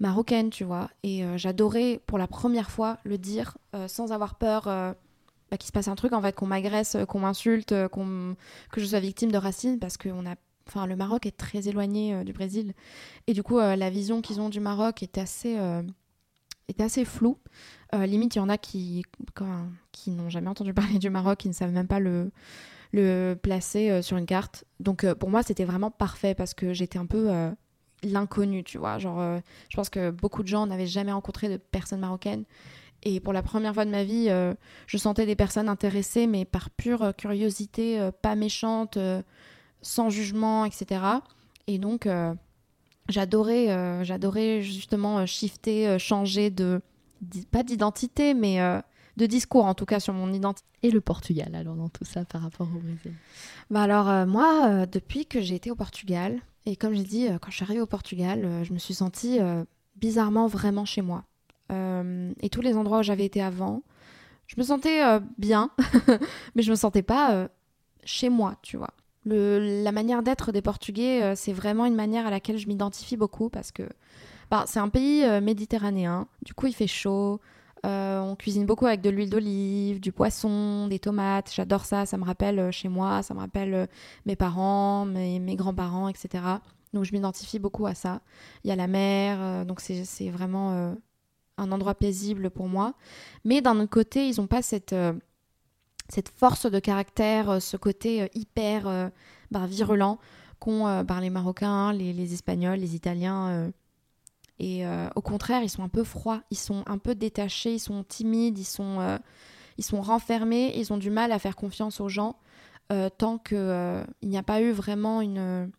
marocaine, 0.00 0.50
tu 0.50 0.64
vois. 0.64 0.90
Et 1.02 1.24
euh, 1.24 1.36
j'adorais 1.36 2.00
pour 2.06 2.18
la 2.18 2.26
première 2.26 2.70
fois 2.70 2.98
le 3.04 3.18
dire 3.18 3.58
euh, 3.74 3.88
sans 3.88 4.12
avoir 4.12 4.36
peur 4.36 4.64
bah, 4.64 5.56
qu'il 5.56 5.66
se 5.66 5.72
passe 5.72 5.88
un 5.88 5.94
truc, 5.94 6.12
en 6.12 6.22
fait, 6.22 6.34
qu'on 6.34 6.46
m'agresse, 6.46 6.96
qu'on 7.08 7.20
m'insulte, 7.20 7.88
qu'on 7.88 8.36
que 8.70 8.80
je 8.80 8.86
sois 8.86 9.00
victime 9.00 9.30
de 9.30 9.38
racines, 9.38 9.78
parce 9.78 9.96
que 9.96 10.08
on 10.08 10.26
a... 10.26 10.34
enfin, 10.66 10.86
le 10.86 10.96
Maroc 10.96 11.26
est 11.26 11.36
très 11.36 11.68
éloigné 11.68 12.24
du 12.24 12.32
Brésil. 12.32 12.74
Et 13.26 13.32
du 13.32 13.42
coup, 13.42 13.58
la 13.58 13.90
vision 13.90 14.20
qu'ils 14.20 14.40
ont 14.40 14.50
du 14.50 14.60
Maroc 14.60 15.02
est 15.02 15.18
assez, 15.18 15.58
assez 16.78 17.04
floue. 17.04 17.38
limite, 17.94 18.34
il 18.36 18.38
y 18.38 18.42
en 18.42 18.50
a 18.50 18.58
qui, 18.58 19.04
qui 19.92 20.10
n'ont 20.10 20.28
jamais 20.28 20.48
entendu 20.48 20.74
parler 20.74 20.98
du 20.98 21.10
Maroc, 21.10 21.38
qui 21.38 21.48
ne 21.48 21.54
savent 21.54 21.72
même 21.72 21.88
pas 21.88 22.00
le 22.00 22.30
le 22.92 23.34
placer 23.34 24.00
sur 24.00 24.16
une 24.16 24.24
carte. 24.24 24.64
Donc 24.80 25.04
pour 25.14 25.28
moi, 25.28 25.42
c'était 25.42 25.66
vraiment 25.66 25.90
parfait 25.90 26.34
parce 26.34 26.54
que 26.54 26.72
j'étais 26.72 26.98
un 26.98 27.04
peu 27.04 27.52
l'inconnu, 28.02 28.64
tu 28.64 28.78
vois. 28.78 28.98
Genre, 28.98 29.20
euh, 29.20 29.38
je 29.68 29.76
pense 29.76 29.88
que 29.88 30.10
beaucoup 30.10 30.42
de 30.42 30.48
gens 30.48 30.66
n'avaient 30.66 30.86
jamais 30.86 31.12
rencontré 31.12 31.48
de 31.48 31.56
personnes 31.56 32.00
marocaines. 32.00 32.44
Et 33.04 33.20
pour 33.20 33.32
la 33.32 33.42
première 33.42 33.74
fois 33.74 33.84
de 33.84 33.90
ma 33.90 34.04
vie, 34.04 34.26
euh, 34.28 34.54
je 34.86 34.96
sentais 34.96 35.26
des 35.26 35.36
personnes 35.36 35.68
intéressées, 35.68 36.26
mais 36.26 36.44
par 36.44 36.70
pure 36.70 37.02
euh, 37.02 37.12
curiosité, 37.12 38.10
pas 38.22 38.34
méchante, 38.34 38.98
sans 39.82 40.10
jugement, 40.10 40.64
etc. 40.64 41.00
Et 41.66 41.78
donc, 41.78 42.08
j'adorais, 43.08 44.04
j'adorais 44.04 44.62
justement 44.62 45.26
shifter, 45.26 45.98
changer 45.98 46.50
de, 46.50 46.80
pas 47.50 47.62
d'identité, 47.62 48.34
mais 48.34 48.58
de 49.18 49.26
discours 49.26 49.66
en 49.66 49.74
tout 49.74 49.84
cas 49.84 50.00
sur 50.00 50.14
mon 50.14 50.32
identité. 50.32 50.66
Et 50.82 50.90
le 50.90 51.00
Portugal 51.00 51.54
alors 51.54 51.74
dans 51.74 51.88
tout 51.88 52.04
ça 52.04 52.24
par 52.24 52.42
rapport 52.42 52.68
au 52.68 52.78
Brésil 52.78 53.12
Bah 53.70 53.82
alors 53.82 54.26
moi, 54.26 54.86
depuis 54.86 55.26
que 55.26 55.40
j'ai 55.40 55.56
été 55.56 55.70
au 55.70 55.74
Portugal, 55.74 56.40
et 56.68 56.76
comme 56.76 56.92
j'ai 56.92 57.02
dit, 57.02 57.26
euh, 57.26 57.38
quand 57.38 57.50
je 57.50 57.56
suis 57.56 57.64
arrivée 57.64 57.80
au 57.80 57.86
Portugal, 57.86 58.44
euh, 58.44 58.62
je 58.62 58.74
me 58.74 58.78
suis 58.78 58.92
sentie 58.92 59.40
euh, 59.40 59.64
bizarrement 59.96 60.46
vraiment 60.46 60.84
chez 60.84 61.00
moi. 61.00 61.24
et 61.70 62.48
tous 62.50 62.60
les 62.60 62.76
endroits 62.76 63.00
où 63.00 63.02
j'avais 63.02 63.24
été 63.24 63.42
avant, 63.42 63.82
je 64.46 64.54
me 64.58 64.62
sentais 64.62 65.02
bien, 65.36 65.70
mais 66.54 66.62
je 66.62 66.70
me 66.70 66.76
sentais 66.76 67.02
pas 67.02 67.48
chez 68.04 68.30
moi, 68.30 68.56
tu 68.62 68.78
vois. 68.78 68.94
Le, 69.26 69.82
la 69.82 69.92
manière 69.92 70.22
d'être 70.22 70.50
des 70.50 70.62
Portugais, 70.62 71.34
c'est 71.36 71.52
vraiment 71.52 71.84
une 71.84 71.94
manière 71.94 72.26
à 72.26 72.30
laquelle 72.30 72.56
je 72.56 72.68
m'identifie 72.68 73.18
beaucoup 73.18 73.50
parce 73.50 73.70
que 73.70 73.82
bah, 74.50 74.64
c'est 74.66 74.78
un 74.78 74.88
pays 74.88 75.26
méditerranéen, 75.42 76.26
du 76.42 76.54
coup 76.54 76.66
il 76.68 76.74
fait 76.74 76.86
chaud, 76.86 77.38
on 77.84 78.36
cuisine 78.36 78.66
beaucoup 78.66 78.86
avec 78.86 79.00
de 79.00 79.10
l'huile 79.10 79.30
d'olive, 79.30 80.00
du 80.00 80.12
poisson, 80.12 80.86
des 80.88 80.98
tomates. 80.98 81.52
J'adore 81.54 81.84
ça. 81.84 82.06
Ça 82.06 82.16
me 82.18 82.24
rappelle 82.24 82.58
euh, 82.58 82.70
chez 82.70 82.88
moi, 82.88 83.22
ça 83.22 83.34
me 83.34 83.40
rappelle 83.40 83.74
euh, 83.74 83.86
mes 84.26 84.36
parents, 84.36 85.04
mes, 85.04 85.56
grands-parents, 85.56 86.08
etc. 86.08 86.44
Donc 86.92 87.04
je 87.04 87.12
m'identifie 87.12 87.58
beaucoup 87.58 87.86
à 87.86 87.94
ça. 87.94 88.20
Il 88.64 88.68
y 88.68 88.70
a 88.72 88.76
la 88.76 88.86
mer, 88.86 89.38
euh, 89.40 89.64
donc 89.64 89.80
c'est 89.80 90.30
vraiment 90.30 90.94
un 91.56 91.72
endroit 91.72 91.94
paisible 91.94 92.50
pour 92.50 92.68
moi. 92.68 92.94
Mais 93.44 93.60
d'un 93.60 93.78
autre 93.80 93.90
côté, 93.90 94.28
ils 94.28 94.40
n'ont 94.40 94.46
pas 94.46 94.62
cette, 94.62 94.94
force 96.36 96.70
de 96.70 96.78
caractère, 96.78 97.60
ce 97.60 97.76
côté 97.76 98.30
hyper 98.34 99.10
bah, 99.50 99.66
virulent 99.66 100.18
qu'ont 100.60 101.02
bah, 101.02 101.20
les 101.20 101.30
Marocains, 101.30 101.92
les, 101.92 102.32
Espagnols, 102.32 102.78
les 102.78 102.94
Italiens 102.94 103.70
et 104.58 104.84
euh, 104.84 105.08
au 105.14 105.22
contraire, 105.22 105.62
ils 105.62 105.70
sont 105.70 105.82
un 105.82 105.88
peu 105.88 106.02
froids, 106.02 106.42
ils 106.50 106.58
sont 106.58 106.82
un 106.86 106.98
peu 106.98 107.14
détachés, 107.14 107.74
ils 107.74 107.80
sont 107.80 108.02
timides, 108.02 108.58
ils 108.58 108.64
sont, 108.64 109.00
euh, 109.00 109.18
ils 109.76 109.84
sont 109.84 110.00
renfermés, 110.00 110.72
ils 110.76 110.92
ont 110.92 110.96
du 110.96 111.10
mal 111.10 111.30
à 111.30 111.38
faire 111.38 111.54
confiance 111.54 112.00
aux 112.00 112.08
gens 112.08 112.36
euh, 112.90 113.08
tant 113.08 113.38
qu'il 113.38 114.04
n'y 114.22 114.38
a 114.38 114.42
pas 114.42 114.60
eu 114.60 114.72
vraiment 114.72 115.20
une, 115.20 115.70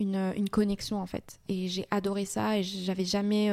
une, 0.00 0.32
une, 0.36 0.48
connexion 0.48 1.00
en 1.00 1.06
fait. 1.06 1.38
Et 1.48 1.68
j'ai 1.68 1.86
adoré 1.90 2.24
ça 2.24 2.58
et 2.58 2.62
j'avais 2.64 3.04
jamais 3.04 3.50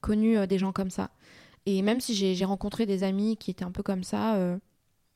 connu 0.00 0.46
des 0.46 0.58
gens 0.58 0.72
comme 0.72 0.90
ça. 0.90 1.10
Et 1.66 1.82
même 1.82 2.00
si 2.00 2.14
j'ai 2.14 2.44
rencontré 2.44 2.86
des 2.86 3.04
amis 3.04 3.36
qui 3.36 3.50
étaient 3.50 3.64
un 3.64 3.70
peu 3.70 3.82
comme 3.82 4.02
ça 4.02 4.36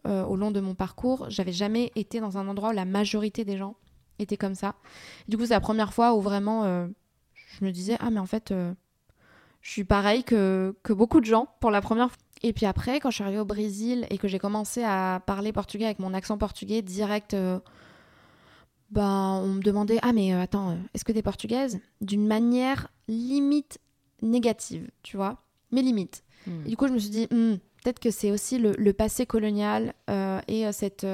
au 0.05 0.37
long 0.37 0.51
de 0.53 0.61
mon 0.61 0.75
parcours, 0.75 1.27
j'avais 1.29 1.53
jamais 1.53 1.91
été 1.97 2.21
dans 2.21 2.39
un 2.39 2.47
endroit 2.47 2.71
où 2.71 2.75
la 2.75 2.85
majorité 2.85 3.45
des 3.45 3.57
gens 3.57 3.77
étaient 4.19 4.37
comme 4.37 4.55
ça. 4.55 4.77
du 5.27 5.37
coup, 5.37 5.47
c'est 5.47 5.55
la 5.55 5.61
première 5.61 5.93
fois 5.93 6.15
où 6.15 6.21
vraiment 6.21 6.87
je 7.35 7.65
me 7.65 7.73
disais, 7.73 7.97
ah 7.99 8.11
mais 8.11 8.21
en 8.21 8.27
fait 8.27 8.53
je 9.63 9.71
suis 9.71 9.85
pareil 9.85 10.25
que, 10.25 10.75
que 10.83 10.93
beaucoup 10.93 11.21
de 11.21 11.25
gens 11.25 11.49
pour 11.61 11.71
la 11.71 11.81
première 11.81 12.11
fois. 12.11 12.19
Et 12.43 12.53
puis 12.53 12.67
après, 12.67 12.99
quand 12.99 13.11
je 13.11 13.17
suis 13.17 13.25
arrivée 13.25 13.39
au 13.39 13.45
Brésil 13.45 14.07
et 14.11 14.19
que 14.19 14.27
j'ai 14.27 14.41
commencé 14.41 14.83
à 14.83 15.23
parler 15.25 15.53
portugais 15.53 15.85
avec 15.85 16.01
mon 16.01 16.13
accent 16.13 16.37
portugais 16.37 16.83
direct, 16.83 17.35
euh, 17.35 17.61
ben, 18.91 19.41
on 19.43 19.49
me 19.49 19.63
demandait 19.63 20.01
Ah, 20.03 20.13
mais 20.13 20.35
euh, 20.35 20.43
attends, 20.43 20.71
euh, 20.71 20.77
est-ce 20.93 21.05
que 21.05 21.13
tu 21.13 21.19
es 21.19 21.23
portugaise? 21.23 21.79
D'une 22.01 22.27
manière 22.27 22.89
limite 23.07 23.79
négative, 24.21 24.91
tu 25.05 25.17
vois, 25.17 25.39
mais 25.71 25.83
limite. 25.83 26.25
Hmm. 26.49 26.67
Et 26.67 26.71
du 26.71 26.77
coup, 26.77 26.89
je 26.89 26.93
me 26.93 26.99
suis 26.99 27.11
dit 27.11 27.29
hmm, 27.31 27.55
Peut-être 27.85 28.01
que 28.01 28.11
c'est 28.11 28.33
aussi 28.33 28.59
le, 28.59 28.73
le, 28.79 28.93
passé 28.93 29.27
colonial 29.27 29.93
et 30.47 30.71
cette 30.71 31.05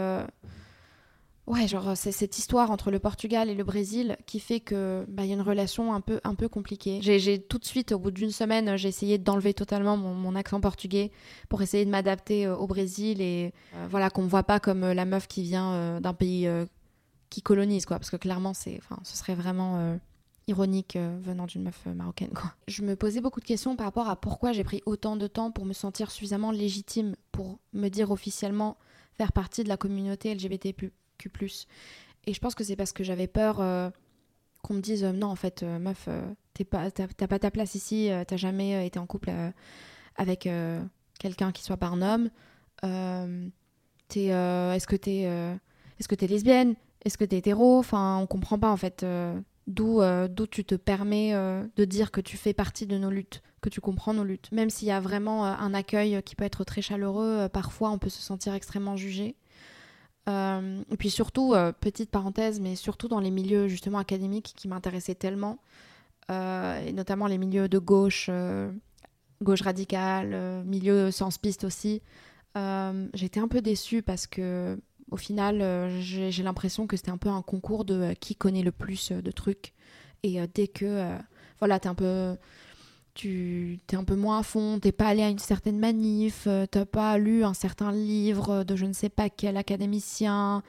Ouais, 1.48 1.66
genre 1.66 1.96
c'est 1.96 2.12
cette 2.12 2.36
histoire 2.36 2.70
entre 2.70 2.90
le 2.90 2.98
Portugal 2.98 3.48
et 3.48 3.54
le 3.54 3.64
Brésil 3.64 4.18
qui 4.26 4.38
fait 4.38 4.60
que 4.60 5.06
bah, 5.08 5.24
y 5.24 5.30
a 5.30 5.34
une 5.34 5.40
relation 5.40 5.94
un 5.94 6.02
peu 6.02 6.20
un 6.22 6.34
peu 6.34 6.46
compliquée. 6.46 7.00
J'ai 7.00 7.40
tout 7.40 7.56
de 7.56 7.64
suite, 7.64 7.92
au 7.92 7.98
bout 7.98 8.10
d'une 8.10 8.30
semaine, 8.30 8.76
j'ai 8.76 8.88
essayé 8.88 9.16
d'enlever 9.16 9.54
totalement 9.54 9.96
mon, 9.96 10.34
accent 10.34 10.60
portugais 10.60 11.10
pour 11.48 11.62
essayer 11.62 11.86
de 11.86 11.90
m'adapter 11.90 12.44
euh, 12.44 12.54
au 12.54 12.66
Brésil 12.66 13.22
et 13.22 13.54
euh, 13.74 13.86
voilà 13.90 14.10
qu'on 14.10 14.22
me 14.22 14.28
voit 14.28 14.42
pas 14.42 14.60
comme 14.60 14.84
euh, 14.84 14.92
la 14.92 15.06
meuf 15.06 15.26
qui 15.26 15.42
vient 15.42 15.98
d'un 16.00 16.12
pays 16.12 16.46
qui 17.30 17.40
colonise 17.40 17.86
quoi, 17.86 17.98
parce 17.98 18.10
que 18.10 18.16
clairement 18.16 18.52
c'est, 18.52 18.78
enfin, 18.82 19.00
ce 19.02 19.16
serait 19.16 19.34
vraiment 19.34 19.98
ironique 20.48 20.98
venant 21.22 21.46
d'une 21.46 21.62
meuf 21.62 21.86
marocaine 21.86 22.30
quoi. 22.34 22.52
Je 22.68 22.82
me 22.82 22.94
posais 22.94 23.22
beaucoup 23.22 23.40
de 23.40 23.46
questions 23.46 23.74
par 23.74 23.86
rapport 23.86 24.10
à 24.10 24.16
pourquoi 24.16 24.52
j'ai 24.52 24.64
pris 24.64 24.82
autant 24.84 25.16
de 25.16 25.26
temps 25.26 25.50
pour 25.50 25.64
me 25.64 25.72
sentir 25.72 26.10
suffisamment 26.10 26.50
légitime 26.50 27.16
pour 27.32 27.58
me 27.72 27.88
dire 27.88 28.10
officiellement 28.10 28.76
faire 29.14 29.32
partie 29.32 29.64
de 29.64 29.68
la 29.68 29.78
communauté 29.78 30.34
LGBT+ 30.34 30.74
et 32.28 32.34
je 32.34 32.40
pense 32.40 32.54
que 32.54 32.62
c'est 32.62 32.76
parce 32.76 32.92
que 32.92 33.04
j'avais 33.04 33.26
peur 33.26 33.60
euh, 33.60 33.88
qu'on 34.62 34.74
me 34.74 34.80
dise 34.80 35.02
euh, 35.02 35.12
non, 35.12 35.28
en 35.28 35.36
fait, 35.36 35.62
euh, 35.62 35.78
meuf, 35.78 36.08
t'as 36.52 36.64
pas, 36.64 37.26
pas 37.26 37.38
ta 37.38 37.50
place 37.50 37.74
ici, 37.74 38.10
t'as 38.26 38.36
jamais 38.36 38.86
été 38.86 38.98
en 38.98 39.06
couple 39.06 39.30
avec 40.16 40.48
quelqu'un 41.18 41.52
qui 41.52 41.62
soit 41.62 41.76
pas 41.76 41.86
un 41.86 42.02
homme. 42.02 42.30
est-ce 42.82 43.50
que 44.86 44.96
t'es 44.96 45.22
est-ce 45.98 46.08
que 46.08 46.14
t'es 46.14 46.26
lesbienne 46.26 46.74
Est-ce 47.04 47.16
que 47.16 47.24
t'es 47.24 47.38
hétéro? 47.38 47.78
Enfin, 47.78 48.18
on 48.18 48.26
comprend 48.26 48.58
pas 48.58 48.70
en 48.70 48.76
fait 48.76 49.06
d'où 49.68 50.00
d'où 50.28 50.46
tu 50.48 50.64
te 50.64 50.74
permets 50.74 51.32
de 51.32 51.84
dire 51.84 52.10
que 52.10 52.20
tu 52.20 52.36
fais 52.36 52.52
partie 52.52 52.86
de 52.86 52.98
nos 52.98 53.10
luttes, 53.10 53.40
que 53.60 53.68
tu 53.68 53.80
comprends 53.80 54.14
nos 54.14 54.24
luttes. 54.24 54.50
Même 54.50 54.68
s'il 54.68 54.88
y 54.88 54.92
a 54.92 54.98
vraiment 54.98 55.44
un 55.44 55.74
accueil 55.74 56.20
qui 56.24 56.34
peut 56.34 56.44
être 56.44 56.64
très 56.64 56.82
chaleureux, 56.82 57.48
parfois 57.52 57.90
on 57.90 57.98
peut 57.98 58.10
se 58.10 58.20
sentir 58.20 58.52
extrêmement 58.54 58.96
jugé. 58.96 59.36
Euh, 60.28 60.82
et 60.90 60.96
puis 60.96 61.10
surtout, 61.10 61.54
euh, 61.54 61.72
petite 61.72 62.10
parenthèse, 62.10 62.60
mais 62.60 62.76
surtout 62.76 63.08
dans 63.08 63.20
les 63.20 63.30
milieux 63.30 63.68
justement 63.68 63.98
académiques 63.98 64.52
qui 64.56 64.68
m'intéressaient 64.68 65.14
tellement, 65.14 65.58
euh, 66.30 66.84
et 66.84 66.92
notamment 66.92 67.26
les 67.26 67.38
milieux 67.38 67.68
de 67.68 67.78
gauche, 67.78 68.30
gauche 69.42 69.62
radicale, 69.62 70.62
milieu 70.64 71.10
sans 71.10 71.36
piste 71.38 71.64
aussi, 71.64 72.02
j'étais 73.14 73.40
un 73.40 73.48
peu 73.48 73.60
déçue 73.60 74.02
parce 74.02 74.26
que 74.26 74.78
au 75.10 75.16
final, 75.16 75.88
j'ai 76.00 76.42
l'impression 76.42 76.86
que 76.86 76.96
c'était 76.96 77.10
un 77.10 77.16
peu 77.16 77.30
un 77.30 77.40
concours 77.40 77.86
de 77.86 78.12
qui 78.20 78.36
connaît 78.36 78.62
le 78.62 78.72
plus 78.72 79.12
de 79.12 79.30
trucs. 79.30 79.72
Et 80.22 80.40
dès 80.52 80.68
que 80.68 81.16
voilà, 81.60 81.80
t'es 81.80 81.88
un 81.88 81.94
peu 81.94 82.36
tu 83.18 83.80
es 83.92 83.96
un 83.96 84.04
peu 84.04 84.14
moins 84.14 84.38
à 84.38 84.42
fond, 84.44 84.78
t'es 84.78 84.92
pas 84.92 85.08
allé 85.08 85.22
à 85.24 85.28
une 85.28 85.40
certaine 85.40 85.76
manif, 85.76 86.44
euh, 86.46 86.66
t'as 86.70 86.86
pas 86.86 87.18
lu 87.18 87.42
un 87.42 87.52
certain 87.52 87.90
livre 87.90 88.62
de 88.62 88.76
je 88.76 88.86
ne 88.86 88.92
sais 88.92 89.08
pas 89.08 89.28
quel 89.28 89.56
académicien, 89.56 90.62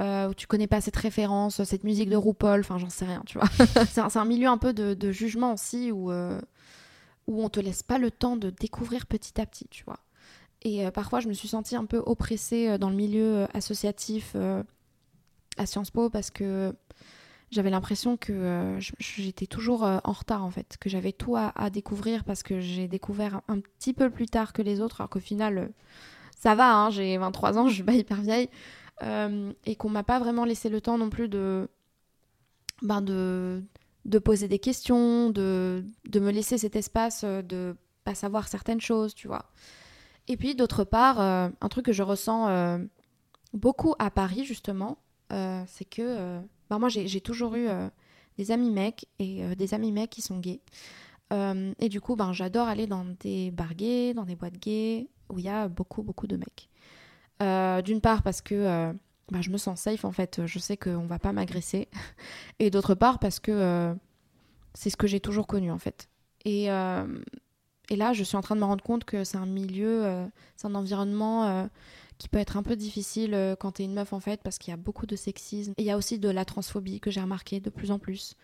euh, 0.00 0.28
ou 0.28 0.34
tu 0.34 0.48
connais 0.48 0.66
pas 0.66 0.80
cette 0.80 0.96
référence, 0.96 1.62
cette 1.62 1.84
musique 1.84 2.10
de 2.10 2.16
RuPaul, 2.16 2.58
enfin 2.60 2.76
j'en 2.76 2.90
sais 2.90 3.04
rien, 3.04 3.22
tu 3.24 3.38
vois. 3.38 3.48
c'est 3.86 4.16
un, 4.16 4.24
milieu 4.24 4.48
un 4.48 4.58
peu 4.58 4.72
de, 4.72 5.12
jugement 5.12 5.52
aussi 5.52 5.92
où, 5.92 6.10
euh, 6.10 6.40
où 7.28 7.40
on 7.40 7.48
te 7.48 7.60
laisse 7.60 7.84
pas 7.84 7.98
le 7.98 8.10
temps 8.10 8.36
de 8.36 8.50
découvrir 8.50 9.06
petit 9.06 9.40
à 9.40 9.46
petit, 9.46 9.68
tu 9.70 9.84
vois. 9.84 10.00
Et 10.62 10.90
parfois 10.90 11.20
je 11.20 11.28
me 11.28 11.34
suis 11.34 11.48
sentie 11.48 11.76
un 11.76 11.84
peu 11.84 12.02
oppressée 12.04 12.78
dans 12.78 12.90
le 12.90 12.96
milieu 12.96 13.46
associatif 13.54 14.36
à 15.56 15.66
Sciences 15.66 15.90
Po 15.90 16.10
parce 16.10 16.30
que 16.30 16.74
j'avais 17.52 17.70
l'impression 17.70 18.16
que 18.16 18.76
j'étais 18.98 19.46
toujours 19.46 19.82
en 19.82 20.12
retard 20.12 20.44
en 20.44 20.50
fait, 20.50 20.76
que 20.80 20.88
j'avais 20.88 21.12
tout 21.12 21.36
à, 21.36 21.70
découvrir 21.70 22.24
parce 22.24 22.42
que 22.42 22.58
j'ai 22.58 22.88
découvert 22.88 23.42
un, 23.46 23.60
petit 23.60 23.92
peu 23.92 24.10
plus 24.10 24.26
tard 24.26 24.52
que 24.52 24.62
les 24.62 24.80
autres, 24.80 25.00
alors 25.00 25.10
qu'au 25.10 25.20
final, 25.20 25.70
ça 26.36 26.54
va, 26.54 26.74
hein, 26.74 26.90
j'ai 26.90 27.16
23 27.18 27.58
ans, 27.58 27.68
je 27.68 27.74
suis 27.74 27.82
pas 27.82 27.92
hyper 27.92 28.20
vieille, 28.20 28.48
et 29.02 29.76
qu'on 29.76 29.90
m'a 29.90 30.02
pas 30.02 30.18
vraiment 30.18 30.44
laissé 30.44 30.68
le 30.68 30.80
temps 30.80 30.98
non 30.98 31.10
plus 31.10 31.28
de, 31.28 31.68
ben 32.82 33.00
de, 33.02 33.62
de 34.06 34.18
poser 34.18 34.48
des 34.48 34.58
questions, 34.58 35.30
de, 35.30 35.84
de 36.08 36.20
me 36.20 36.32
laisser 36.32 36.58
cet 36.58 36.74
espace 36.74 37.24
de 37.24 37.76
pas 38.04 38.14
savoir 38.14 38.48
certaines 38.48 38.80
choses, 38.80 39.14
tu 39.14 39.28
vois. 39.28 39.46
Et 40.28 40.36
puis 40.36 40.54
d'autre 40.54 40.84
part, 40.84 41.20
euh, 41.20 41.48
un 41.60 41.68
truc 41.68 41.86
que 41.86 41.92
je 41.92 42.02
ressens 42.02 42.48
euh, 42.48 42.78
beaucoup 43.52 43.94
à 43.98 44.10
Paris 44.10 44.44
justement, 44.44 44.98
euh, 45.32 45.62
c'est 45.66 45.84
que 45.84 46.40
moi 46.78 46.88
j'ai 46.88 47.20
toujours 47.20 47.54
eu 47.54 47.68
des 48.38 48.50
amis 48.50 48.70
mecs 48.70 49.06
et 49.18 49.54
des 49.56 49.74
amis 49.74 49.92
mecs 49.92 50.10
qui 50.10 50.22
sont 50.22 50.38
gays. 50.38 50.60
et 51.32 51.88
du 51.88 52.00
coup, 52.00 52.16
ben, 52.16 52.32
j'adore 52.32 52.68
aller 52.68 52.86
dans 52.86 53.04
des 53.20 53.50
bars 53.50 53.74
gays, 53.74 54.14
dans 54.14 54.24
des 54.24 54.36
boîtes 54.36 54.58
gays, 54.58 55.08
où 55.28 55.38
il 55.38 55.44
y 55.44 55.48
a 55.48 55.68
beaucoup, 55.68 56.02
beaucoup 56.02 56.26
de 56.26 56.36
mecs. 56.36 56.68
D'une 57.84 58.00
part 58.00 58.22
parce 58.22 58.40
que 58.40 58.92
bah, 59.30 59.40
je 59.40 59.50
me 59.50 59.58
sens 59.58 59.80
safe 59.80 60.04
en 60.04 60.12
fait, 60.12 60.46
je 60.46 60.58
sais 60.58 60.76
qu'on 60.76 61.06
va 61.06 61.18
pas 61.18 61.32
m'agresser. 61.32 61.88
Et 62.58 62.70
d'autre 62.70 62.94
part 62.94 63.18
parce 63.18 63.40
que 63.40 63.94
c'est 64.74 64.90
ce 64.90 64.96
que 64.96 65.06
j'ai 65.06 65.20
toujours 65.20 65.46
connu 65.46 65.70
en 65.70 65.78
fait. 65.78 66.08
Et, 66.44 66.68
et 67.92 67.96
là, 67.96 68.14
je 68.14 68.22
suis 68.24 68.36
en 68.36 68.40
train 68.40 68.54
de 68.54 68.60
me 68.60 68.64
rendre 68.64 68.82
compte 68.82 69.04
que 69.04 69.22
c'est 69.22 69.36
un 69.36 69.46
milieu, 69.46 70.06
euh, 70.06 70.26
c'est 70.56 70.66
un 70.66 70.74
environnement 70.74 71.44
euh, 71.44 71.66
qui 72.22 72.28
peut 72.28 72.38
être 72.38 72.56
un 72.56 72.62
peu 72.62 72.76
difficile 72.76 73.34
euh, 73.34 73.56
quand 73.56 73.72
t'es 73.72 73.84
une 73.84 73.94
meuf 73.94 74.12
en 74.12 74.20
fait, 74.20 74.42
parce 74.42 74.58
qu'il 74.58 74.70
y 74.70 74.74
a 74.74 74.78
beaucoup 74.78 75.06
de 75.06 75.16
sexisme. 75.16 75.72
Et 75.76 75.82
il 75.82 75.84
y 75.84 75.90
a 75.90 75.96
aussi 75.96 76.18
de 76.18 76.28
la 76.28 76.44
transphobie 76.44 77.00
que 77.00 77.10
j'ai 77.10 77.20
remarqué 77.20 77.60
de 77.60 77.70
plus 77.70 77.90
en 77.90 77.98
plus 77.98 78.36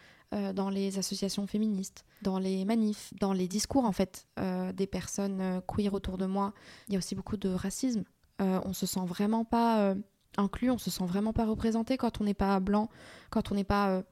dans 0.54 0.68
les 0.68 0.98
associations 0.98 1.46
féministes, 1.46 2.04
dans 2.20 2.38
les 2.38 2.66
manifs, 2.66 3.14
dans 3.18 3.32
les 3.32 3.48
discours 3.48 3.86
en 3.86 3.92
fait 3.92 4.28
des 4.74 4.86
personnes 4.86 5.62
queer 5.66 5.94
autour 5.94 6.18
de 6.18 6.26
moi. 6.26 6.52
Il 6.86 6.92
y 6.92 6.96
a 6.96 6.98
aussi 6.98 7.14
beaucoup 7.14 7.38
de 7.38 7.48
racisme. 7.48 8.04
on 8.38 8.74
se 8.74 8.84
sent 8.84 9.06
vraiment 9.06 9.46
pas 9.46 9.94
inclus, 10.36 10.70
on 10.70 10.76
se 10.76 10.90
sent 10.90 11.06
vraiment 11.06 11.32
pas 11.32 11.46
représenté 11.46 11.96
quand 11.96 12.20
on 12.20 12.24
n'est 12.24 12.34
pas 12.34 12.60
blanc, 12.60 12.90
quand 13.30 13.52
on 13.52 13.54
n'est 13.54 13.64
pas 13.64 14.04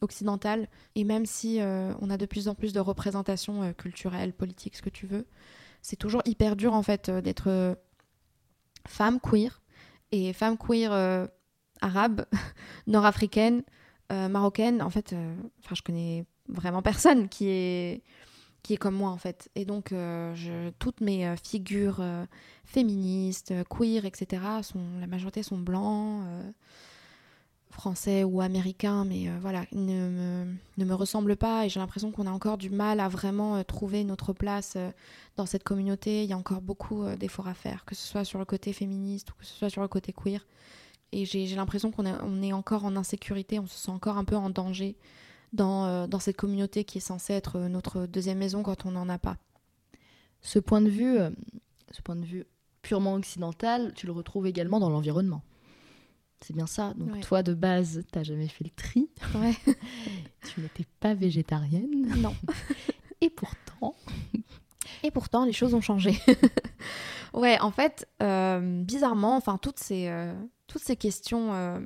occidentale. 0.00 0.68
Et 0.94 1.04
même 1.04 1.26
si 1.26 1.60
euh, 1.60 1.92
on 2.00 2.10
a 2.10 2.16
de 2.16 2.26
plus 2.26 2.48
en 2.48 2.54
plus 2.54 2.72
de 2.72 2.80
représentations 2.80 3.62
euh, 3.62 3.72
culturelles, 3.72 4.32
politiques, 4.32 4.76
ce 4.76 4.82
que 4.82 4.90
tu 4.90 5.06
veux, 5.06 5.26
c'est 5.82 5.96
toujours 5.96 6.22
hyper 6.24 6.56
dur 6.56 6.74
en 6.74 6.82
fait 6.82 7.08
euh, 7.08 7.20
d'être 7.20 7.78
femme 8.88 9.20
queer 9.20 9.62
et 10.12 10.32
femme 10.32 10.56
queer 10.56 11.28
arabe, 11.80 12.24
nord-africaine, 12.86 13.62
marocaine. 14.10 14.82
En 14.82 14.90
fait, 14.90 15.14
enfin, 15.64 15.74
je 15.74 15.82
connais 15.82 16.24
vraiment 16.48 16.82
personne 16.82 17.28
qui 17.28 17.48
est 17.48 18.02
qui 18.62 18.74
est 18.74 18.78
comme 18.78 18.94
moi 18.94 19.10
en 19.10 19.18
fait. 19.18 19.50
Et 19.54 19.64
donc, 19.64 19.90
je, 19.90 20.70
toutes 20.78 21.00
mes 21.00 21.36
figures 21.36 22.02
féministes, 22.64 23.54
queer, 23.68 24.04
etc., 24.04 24.42
sont, 24.62 24.98
la 25.00 25.06
majorité 25.06 25.42
sont 25.42 25.58
blancs 25.58 26.24
français 27.70 28.24
ou 28.24 28.40
américain, 28.40 29.04
mais 29.04 29.28
euh, 29.28 29.38
voilà, 29.40 29.64
ne 29.72 30.08
me, 30.08 30.54
ne 30.78 30.84
me 30.84 30.94
ressemble 30.94 31.36
pas 31.36 31.66
et 31.66 31.68
j'ai 31.68 31.80
l'impression 31.80 32.10
qu'on 32.10 32.26
a 32.26 32.30
encore 32.30 32.58
du 32.58 32.70
mal 32.70 33.00
à 33.00 33.08
vraiment 33.08 33.56
euh, 33.56 33.62
trouver 33.62 34.04
notre 34.04 34.32
place 34.32 34.74
euh, 34.76 34.90
dans 35.36 35.46
cette 35.46 35.64
communauté. 35.64 36.24
Il 36.24 36.30
y 36.30 36.32
a 36.32 36.36
encore 36.36 36.60
beaucoup 36.60 37.04
d'efforts 37.18 37.48
à 37.48 37.54
faire, 37.54 37.84
que 37.84 37.94
ce 37.94 38.06
soit 38.06 38.24
sur 38.24 38.38
le 38.38 38.44
côté 38.44 38.72
féministe 38.72 39.30
ou 39.30 39.34
que 39.34 39.46
ce 39.46 39.54
soit 39.54 39.70
sur 39.70 39.82
le 39.82 39.88
côté 39.88 40.12
queer. 40.12 40.46
Et 41.12 41.24
j'ai 41.24 41.46
l'impression 41.54 41.90
qu'on 41.90 42.42
est, 42.42 42.52
encore 42.52 42.84
en 42.84 42.94
insécurité, 42.94 43.58
on 43.58 43.66
se 43.66 43.78
sent 43.78 43.90
encore 43.90 44.18
un 44.18 44.24
peu 44.24 44.36
en 44.36 44.50
danger 44.50 44.96
dans, 45.54 46.06
dans 46.06 46.18
cette 46.18 46.36
communauté 46.36 46.84
qui 46.84 46.98
est 46.98 47.00
censée 47.00 47.32
être 47.32 47.60
notre 47.60 48.04
deuxième 48.04 48.36
maison 48.36 48.62
quand 48.62 48.84
on 48.84 48.90
n'en 48.90 49.08
a 49.08 49.16
pas. 49.16 49.38
Ce 50.42 50.58
point 50.58 50.82
de 50.82 50.90
vue, 50.90 51.16
ce 51.92 52.02
point 52.02 52.16
de 52.16 52.26
vue 52.26 52.44
purement 52.82 53.14
occidental, 53.14 53.94
tu 53.94 54.04
le 54.04 54.12
retrouves 54.12 54.46
également 54.46 54.80
dans 54.80 54.90
l'environnement. 54.90 55.42
C'est 56.40 56.54
bien 56.54 56.66
ça. 56.66 56.94
Donc 56.94 57.20
toi, 57.20 57.42
de 57.42 57.54
base, 57.54 58.02
t'as 58.12 58.22
jamais 58.22 58.48
fait 58.48 58.64
le 58.64 58.70
tri. 58.70 59.08
Ouais. 59.34 59.54
tu 60.54 60.60
n'étais 60.60 60.86
pas 61.00 61.14
végétarienne. 61.14 62.06
Non. 62.16 62.34
Et 63.20 63.30
pourtant... 63.30 63.94
Et 65.02 65.10
pourtant, 65.10 65.44
les 65.44 65.52
choses 65.52 65.74
ont 65.74 65.80
changé. 65.80 66.18
ouais, 67.34 67.60
en 67.60 67.70
fait, 67.70 68.06
euh, 68.22 68.82
bizarrement, 68.82 69.36
enfin, 69.36 69.58
toutes 69.58 69.78
ces, 69.78 70.08
euh, 70.08 70.34
toutes 70.66 70.82
ces 70.82 70.96
questions 70.96 71.52
euh, 71.52 71.80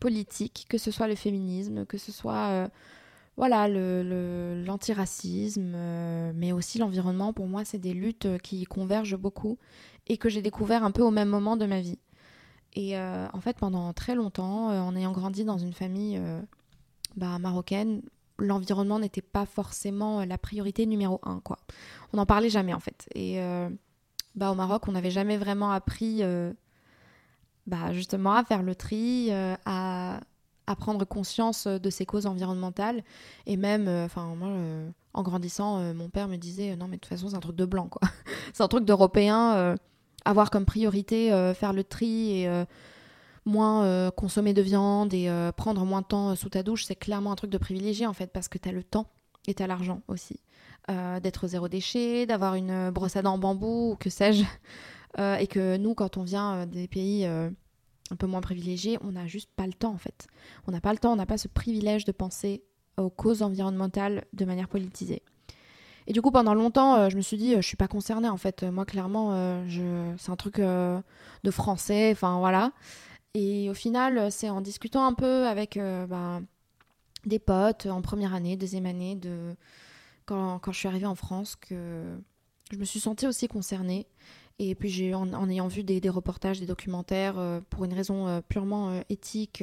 politiques, 0.00 0.66
que 0.68 0.78
ce 0.78 0.90
soit 0.90 1.08
le 1.08 1.14
féminisme, 1.14 1.86
que 1.86 1.98
ce 1.98 2.12
soit 2.12 2.68
voilà, 3.36 3.68
l'antiracisme, 3.68 5.72
le, 5.72 6.32
mais 6.34 6.52
aussi 6.52 6.78
l'environnement, 6.78 7.32
pour 7.32 7.46
moi, 7.46 7.64
c'est 7.64 7.78
des 7.78 7.94
luttes 7.94 8.28
qui 8.42 8.64
convergent 8.64 9.16
beaucoup 9.16 9.58
et 10.08 10.18
que 10.18 10.28
j'ai 10.28 10.42
découvert 10.42 10.84
un 10.84 10.90
peu 10.90 11.02
au 11.02 11.10
même 11.10 11.28
moment 11.28 11.56
de 11.56 11.66
ma 11.66 11.80
vie. 11.80 11.98
Et 12.78 12.96
euh, 12.96 13.26
en 13.32 13.40
fait, 13.40 13.58
pendant 13.58 13.92
très 13.92 14.14
longtemps, 14.14 14.70
euh, 14.70 14.78
en 14.78 14.94
ayant 14.94 15.10
grandi 15.10 15.44
dans 15.44 15.58
une 15.58 15.72
famille 15.72 16.16
euh, 16.16 16.40
bah, 17.16 17.40
marocaine, 17.40 18.02
l'environnement 18.38 19.00
n'était 19.00 19.20
pas 19.20 19.46
forcément 19.46 20.24
la 20.24 20.38
priorité 20.38 20.86
numéro 20.86 21.18
un. 21.24 21.40
Quoi. 21.40 21.58
On 22.12 22.18
n'en 22.18 22.24
parlait 22.24 22.50
jamais 22.50 22.72
en 22.72 22.78
fait. 22.78 23.08
Et 23.16 23.40
bah, 24.36 24.52
au 24.52 24.54
Maroc, 24.54 24.86
on 24.86 24.92
n'avait 24.92 25.10
jamais 25.10 25.36
vraiment 25.36 25.72
appris 25.72 26.22
bah, 27.66 27.92
justement 27.92 28.34
à 28.34 28.44
faire 28.44 28.62
le 28.62 28.76
tri, 28.76 29.32
à, 29.32 30.20
prendre 30.78 31.04
conscience 31.04 31.66
de 31.66 31.90
ces 31.90 32.06
causes 32.06 32.26
environnementales. 32.26 33.02
Et 33.46 33.56
même, 33.56 33.88
enfin 33.88 34.36
moi, 34.36 34.50
en 35.14 35.22
grandissant, 35.24 35.92
mon 35.94 36.10
père 36.10 36.28
me 36.28 36.36
disait 36.36 36.76
non 36.76 36.86
mais 36.86 36.94
de 36.94 37.00
toute 37.00 37.08
façon 37.10 37.30
c'est 37.30 37.36
un 37.36 37.40
truc 37.40 37.56
de 37.56 37.64
blanc 37.64 37.88
quoi. 37.88 38.08
c'est 38.52 38.62
un 38.62 38.68
truc 38.68 38.84
d'européen 38.84 39.74
avoir 40.24 40.50
comme 40.50 40.64
priorité 40.64 41.32
euh, 41.32 41.54
faire 41.54 41.72
le 41.72 41.84
tri 41.84 42.40
et 42.40 42.48
euh, 42.48 42.64
moins 43.44 43.84
euh, 43.84 44.10
consommer 44.10 44.52
de 44.52 44.62
viande 44.62 45.14
et 45.14 45.30
prendre 45.56 45.84
moins 45.84 46.02
de 46.02 46.06
temps 46.06 46.36
sous 46.36 46.50
ta 46.50 46.62
douche, 46.62 46.84
c'est 46.84 46.96
clairement 46.96 47.32
un 47.32 47.36
truc 47.36 47.50
de 47.50 47.58
privilégié 47.58 48.06
en 48.06 48.12
fait 48.12 48.32
parce 48.32 48.48
que 48.48 48.58
tu 48.58 48.68
as 48.68 48.72
le 48.72 48.84
temps 48.84 49.06
et 49.46 49.54
tu 49.54 49.62
as 49.62 49.66
l'argent 49.66 50.02
aussi. 50.08 50.40
d'être 51.22 51.46
zéro 51.48 51.68
déchet, 51.68 52.26
d'avoir 52.26 52.54
une 52.54 52.90
brosse 52.90 53.16
à 53.16 53.22
dents 53.22 53.34
en 53.34 53.38
bambou 53.38 53.92
ou 53.92 53.96
que 53.96 54.10
sais-je. 54.10 54.44
et 55.18 55.46
que 55.46 55.76
nous, 55.78 55.94
quand 55.94 56.18
on 56.18 56.22
vient 56.22 56.66
des 56.66 56.88
pays 56.88 57.24
un 57.24 58.16
peu 58.18 58.26
moins 58.26 58.42
privilégiés, 58.42 58.98
on 59.02 59.12
n'a 59.12 59.26
juste 59.26 59.50
pas 59.56 59.66
le 59.66 59.72
temps 59.72 59.92
en 59.92 59.98
fait. 59.98 60.26
On 60.66 60.72
n'a 60.72 60.82
pas 60.82 60.92
le 60.92 60.98
temps, 60.98 61.12
on 61.12 61.16
n'a 61.16 61.26
pas 61.26 61.38
ce 61.38 61.48
privilège 61.48 62.04
de 62.04 62.12
penser 62.12 62.62
aux 62.98 63.10
causes 63.10 63.42
environnementales 63.42 64.24
de 64.34 64.44
manière 64.44 64.68
politisée. 64.68 65.22
Et 66.08 66.12
du 66.12 66.22
coup, 66.22 66.30
pendant 66.30 66.54
longtemps, 66.54 66.96
euh, 66.96 67.08
je 67.10 67.16
me 67.16 67.20
suis 67.20 67.36
dit, 67.36 67.52
euh, 67.52 67.60
je 67.60 67.66
suis 67.66 67.76
pas 67.76 67.86
concernée 67.86 68.30
en 68.30 68.38
fait. 68.38 68.62
Moi, 68.62 68.86
clairement, 68.86 69.32
euh, 69.34 70.14
c'est 70.16 70.30
un 70.30 70.36
truc 70.36 70.56
de 70.56 71.50
français, 71.50 72.10
enfin 72.12 72.38
voilà. 72.38 72.72
Et 73.34 73.68
au 73.68 73.74
final, 73.74 74.32
c'est 74.32 74.48
en 74.48 74.62
discutant 74.62 75.06
un 75.06 75.12
peu 75.12 75.46
avec 75.46 75.78
ben, 75.78 76.42
des 77.26 77.38
potes 77.38 77.86
en 77.86 78.00
première 78.00 78.34
année, 78.34 78.56
deuxième 78.56 78.86
année, 78.86 79.16
de... 79.16 79.54
quand, 80.24 80.60
je 80.66 80.78
suis 80.78 80.88
arrivée 80.88 81.06
en 81.06 81.14
France, 81.14 81.56
que 81.56 82.18
je 82.72 82.78
me 82.78 82.84
suis 82.84 83.00
sentie 83.00 83.26
aussi 83.26 83.46
concernée. 83.46 84.06
Et 84.58 84.74
puis, 84.74 84.88
j'ai, 84.88 85.14
en, 85.14 85.48
ayant 85.50 85.68
vu 85.68 85.84
des, 85.84 86.00
des, 86.00 86.08
reportages, 86.08 86.58
des 86.58 86.66
documentaires, 86.66 87.36
pour 87.68 87.84
une 87.84 87.92
raison 87.92 88.42
purement 88.48 89.02
éthique, 89.10 89.62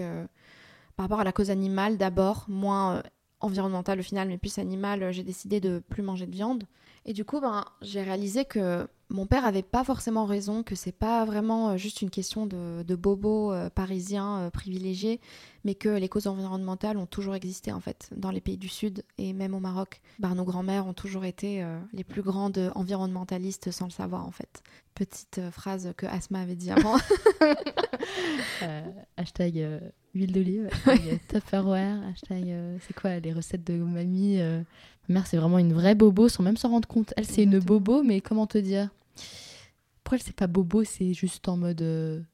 par 0.96 1.06
rapport 1.06 1.20
à 1.20 1.26
la 1.26 1.34
cause 1.34 1.50
animale 1.50 1.98
d'abord, 1.98 2.46
moins 2.48 3.02
environnemental 3.40 4.00
au 4.00 4.04
final, 4.04 4.28
mais 4.28 4.38
plus 4.38 4.58
animal, 4.58 5.04
euh, 5.04 5.12
j'ai 5.12 5.24
décidé 5.24 5.60
de 5.60 5.82
plus 5.90 6.04
manger 6.04 6.26
de 6.26 6.32
viande. 6.32 6.64
Et 7.06 7.14
du 7.14 7.24
coup, 7.24 7.40
ben, 7.40 7.66
j'ai 7.82 8.02
réalisé 8.02 8.46
que 8.46 8.88
mon 9.10 9.28
père 9.28 9.46
avait 9.46 9.62
pas 9.62 9.84
forcément 9.84 10.26
raison, 10.26 10.64
que 10.64 10.74
c'est 10.74 10.92
pas 10.92 11.24
vraiment 11.26 11.70
euh, 11.70 11.78
juste 11.78 12.02
une 12.02 12.10
question 12.10 12.48
de, 12.48 12.82
de 12.82 12.96
bobos 12.96 13.54
euh, 13.54 13.70
parisiens 13.70 14.50
privilégiés, 14.52 15.20
mais 15.64 15.76
que 15.76 15.90
les 15.90 16.10
causes 16.10 16.28
environnementales 16.28 16.98
ont 16.98 17.06
toujours 17.06 17.36
existé 17.36 17.72
en 17.72 17.80
fait 17.80 18.10
dans 18.16 18.32
les 18.32 18.42
pays 18.42 18.58
du 18.58 18.70
Sud 18.70 19.04
et 19.18 19.34
même 19.34 19.54
au 19.54 19.60
Maroc. 19.60 20.02
Ben, 20.20 20.34
nos 20.34 20.46
grands-mères 20.46 20.88
ont 20.88 20.94
toujours 20.94 21.26
été 21.26 21.64
les 21.94 22.04
plus 22.04 22.24
grandes 22.24 22.72
environnementalistes 22.74 23.72
sans 23.72 23.86
le 23.86 23.92
savoir 23.92 24.26
en 24.26 24.32
fait. 24.32 24.64
Petite 24.96 25.42
phrase 25.52 25.94
que 25.98 26.06
Asma 26.06 26.42
avait 26.42 26.56
dit 26.56 26.72
avant. 26.72 26.98
hashtag 29.18 29.82
huile 30.14 30.32
d'olive, 30.32 30.70
hashtag 30.72 31.20
Tupperware, 31.28 32.02
hashtag 32.08 32.50
euh, 32.50 32.78
c'est 32.88 32.96
quoi 32.96 33.20
les 33.20 33.34
recettes 33.34 33.66
de 33.66 33.74
mamie. 33.74 34.40
Euh. 34.40 34.62
Ma 35.08 35.16
mère 35.16 35.28
c'est 35.28 35.38
vraiment 35.38 35.60
une 35.60 35.74
vraie 35.74 35.96
bobo 35.96 36.30
sans 36.30 36.44
même 36.44 36.58
s'en 36.58 36.70
rendre 36.70 36.88
compte. 36.88 37.14
Elle 37.18 37.26
c'est 37.26 37.44
une 37.44 37.60
bobo 37.60 38.02
mais 38.02 38.22
comment 38.22 38.48
te 38.48 38.58
dire? 38.58 38.90
Pour 40.04 40.14
elle 40.14 40.22
c'est 40.22 40.36
pas 40.36 40.48
bobo, 40.48 40.84
c'est 40.84 41.14
juste 41.14 41.48
en 41.48 41.58
mode... 41.58 42.26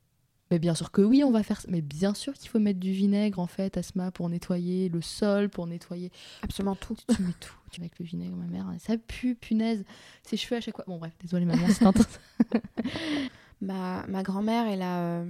Euh, 0.52 0.56
mais 0.56 0.60
bien 0.60 0.76
sûr 0.76 0.92
que 0.92 1.02
oui, 1.02 1.24
on 1.24 1.32
va 1.32 1.44
faire 1.44 1.62
ça. 1.62 1.68
Mais 1.72 1.82
bien 1.82 2.14
sûr 2.14 2.34
qu'il 2.34 2.50
faut 2.50 2.60
mettre 2.60 2.80
du 2.80 2.92
vinaigre 2.92 3.40
en 3.40 3.48
fait, 3.48 3.78
Asma, 3.78 4.12
pour 4.12 4.30
nettoyer 4.30 4.90
le 4.90 5.02
sol, 5.02 5.50
pour 5.50 5.68
nettoyer 5.68 6.12
absolument 6.42 6.76
tout. 6.76 6.98
Tu, 7.16 7.22
mets 7.22 7.34
tout. 7.40 7.54
Tu 7.72 7.82
mets 7.82 7.86
avec 7.86 8.00
le 8.00 8.06
vinaigre, 8.06 8.36
ma 8.36 8.48
mère, 8.48 8.68
ça 8.80 8.98
pue, 8.98 9.36
punaise. 9.36 9.84
Ses 10.24 10.38
cheveux 10.38 10.58
à 10.58 10.62
chaque 10.62 10.76
fois. 10.76 10.86
Bon 10.88 10.98
bref, 10.98 11.14
désolée 11.22 11.46
ma 11.46 11.56
mère, 11.56 11.72
c'est 11.72 11.86
intense. 11.86 12.20
ma, 13.62 14.06
ma 14.08 14.24
grand-mère, 14.24 14.68
elle 14.68 14.82
a 14.82 15.24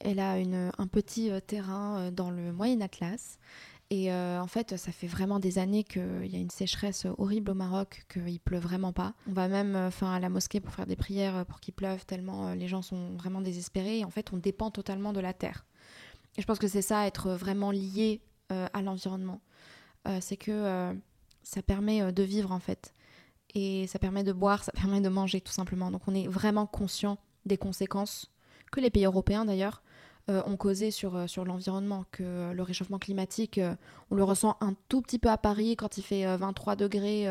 elle 0.00 0.18
a 0.18 0.32
un 0.32 0.86
petit 0.86 1.30
euh, 1.30 1.40
terrain 1.40 1.98
euh, 1.98 2.10
dans 2.10 2.30
le 2.30 2.52
Moyen 2.52 2.80
Atlas 2.80 3.38
Et 3.90 4.12
en 4.12 4.46
fait, 4.46 4.76
ça 4.76 4.92
fait 4.92 5.08
vraiment 5.08 5.40
des 5.40 5.58
années 5.58 5.82
qu'il 5.82 6.26
y 6.26 6.36
a 6.36 6.38
une 6.38 6.50
sécheresse 6.50 7.06
horrible 7.18 7.50
au 7.50 7.54
Maroc, 7.54 8.04
qu'il 8.08 8.38
pleut 8.38 8.60
vraiment 8.60 8.92
pas. 8.92 9.14
On 9.28 9.32
va 9.32 9.48
même 9.48 9.74
enfin, 9.74 10.12
à 10.12 10.20
la 10.20 10.28
mosquée 10.28 10.60
pour 10.60 10.72
faire 10.72 10.86
des 10.86 10.94
prières 10.94 11.44
pour 11.46 11.58
qu'il 11.58 11.74
pleuve, 11.74 12.06
tellement 12.06 12.54
les 12.54 12.68
gens 12.68 12.82
sont 12.82 13.16
vraiment 13.16 13.40
désespérés. 13.40 13.98
Et 13.98 14.04
en 14.04 14.10
fait, 14.10 14.32
on 14.32 14.36
dépend 14.36 14.70
totalement 14.70 15.12
de 15.12 15.18
la 15.18 15.32
terre. 15.32 15.66
Et 16.36 16.42
je 16.42 16.46
pense 16.46 16.60
que 16.60 16.68
c'est 16.68 16.82
ça, 16.82 17.06
être 17.08 17.32
vraiment 17.32 17.72
lié 17.72 18.20
à 18.48 18.80
l'environnement. 18.80 19.40
c'est 20.20 20.36
que 20.36 20.94
ça 21.42 21.62
permet 21.62 22.12
de 22.12 22.22
vivre 22.22 22.52
en 22.52 22.60
fait 22.60 22.94
et 23.54 23.86
ça 23.88 23.98
permet 23.98 24.22
de 24.22 24.32
boire, 24.32 24.62
ça 24.62 24.72
permet 24.72 25.00
de 25.00 25.08
manger 25.08 25.40
tout 25.40 25.52
simplement. 25.52 25.90
Donc 25.90 26.02
on 26.06 26.14
est 26.14 26.28
vraiment 26.28 26.66
conscient 26.66 27.18
des 27.46 27.56
conséquences 27.56 28.30
que 28.70 28.80
les 28.80 28.90
pays 28.90 29.04
européens 29.04 29.44
d'ailleurs 29.44 29.82
euh, 30.28 30.42
ont 30.46 30.56
causé 30.56 30.90
sur, 30.90 31.16
euh, 31.16 31.26
sur 31.26 31.44
l'environnement, 31.44 32.04
que 32.12 32.52
le 32.52 32.62
réchauffement 32.62 32.98
climatique, 32.98 33.56
euh, 33.58 33.74
on 34.10 34.14
le 34.14 34.22
ressent 34.22 34.56
un 34.60 34.74
tout 34.88 35.00
petit 35.00 35.18
peu 35.18 35.30
à 35.30 35.38
Paris 35.38 35.76
quand 35.76 35.96
il 35.96 36.02
fait 36.02 36.36
23 36.36 36.76
degrés 36.76 37.26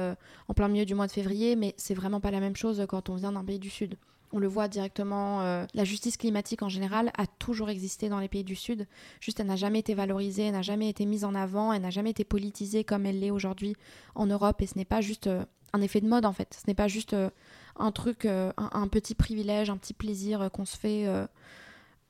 en 0.47 0.53
plein 0.53 0.67
milieu 0.67 0.85
du 0.85 0.95
mois 0.95 1.07
de 1.07 1.11
février, 1.11 1.55
mais 1.55 1.75
c'est 1.77 1.93
vraiment 1.93 2.19
pas 2.19 2.31
la 2.31 2.39
même 2.39 2.55
chose 2.55 2.85
quand 2.89 3.09
on 3.09 3.15
vient 3.15 3.31
d'un 3.31 3.43
pays 3.43 3.59
du 3.59 3.69
Sud. 3.69 3.95
On 4.31 4.39
le 4.39 4.47
voit 4.47 4.67
directement, 4.67 5.41
la 5.73 5.83
justice 5.83 6.17
climatique 6.17 6.61
en 6.61 6.69
général 6.69 7.11
a 7.17 7.27
toujours 7.27 7.69
existé 7.69 8.09
dans 8.09 8.19
les 8.19 8.27
pays 8.27 8.43
du 8.43 8.55
Sud, 8.55 8.87
juste 9.19 9.39
elle 9.39 9.47
n'a 9.47 9.55
jamais 9.55 9.79
été 9.79 9.93
valorisée, 9.93 10.43
elle 10.43 10.53
n'a 10.53 10.61
jamais 10.61 10.89
été 10.89 11.05
mise 11.05 11.25
en 11.25 11.35
avant, 11.35 11.73
elle 11.73 11.81
n'a 11.81 11.89
jamais 11.89 12.11
été 12.11 12.23
politisée 12.23 12.83
comme 12.83 13.05
elle 13.05 13.19
l'est 13.19 13.31
aujourd'hui 13.31 13.75
en 14.15 14.25
Europe, 14.25 14.61
et 14.61 14.67
ce 14.67 14.77
n'est 14.77 14.85
pas 14.85 15.01
juste 15.01 15.29
un 15.73 15.81
effet 15.81 16.01
de 16.01 16.07
mode 16.07 16.25
en 16.25 16.33
fait. 16.33 16.57
Ce 16.61 16.67
n'est 16.67 16.75
pas 16.75 16.87
juste 16.87 17.15
un 17.77 17.91
truc, 17.91 18.25
un, 18.25 18.87
petit 18.89 19.15
privilège, 19.15 19.69
un 19.69 19.77
petit 19.77 19.93
plaisir 19.93 20.49
qu'on 20.51 20.65
se 20.65 20.77
fait 20.77 21.07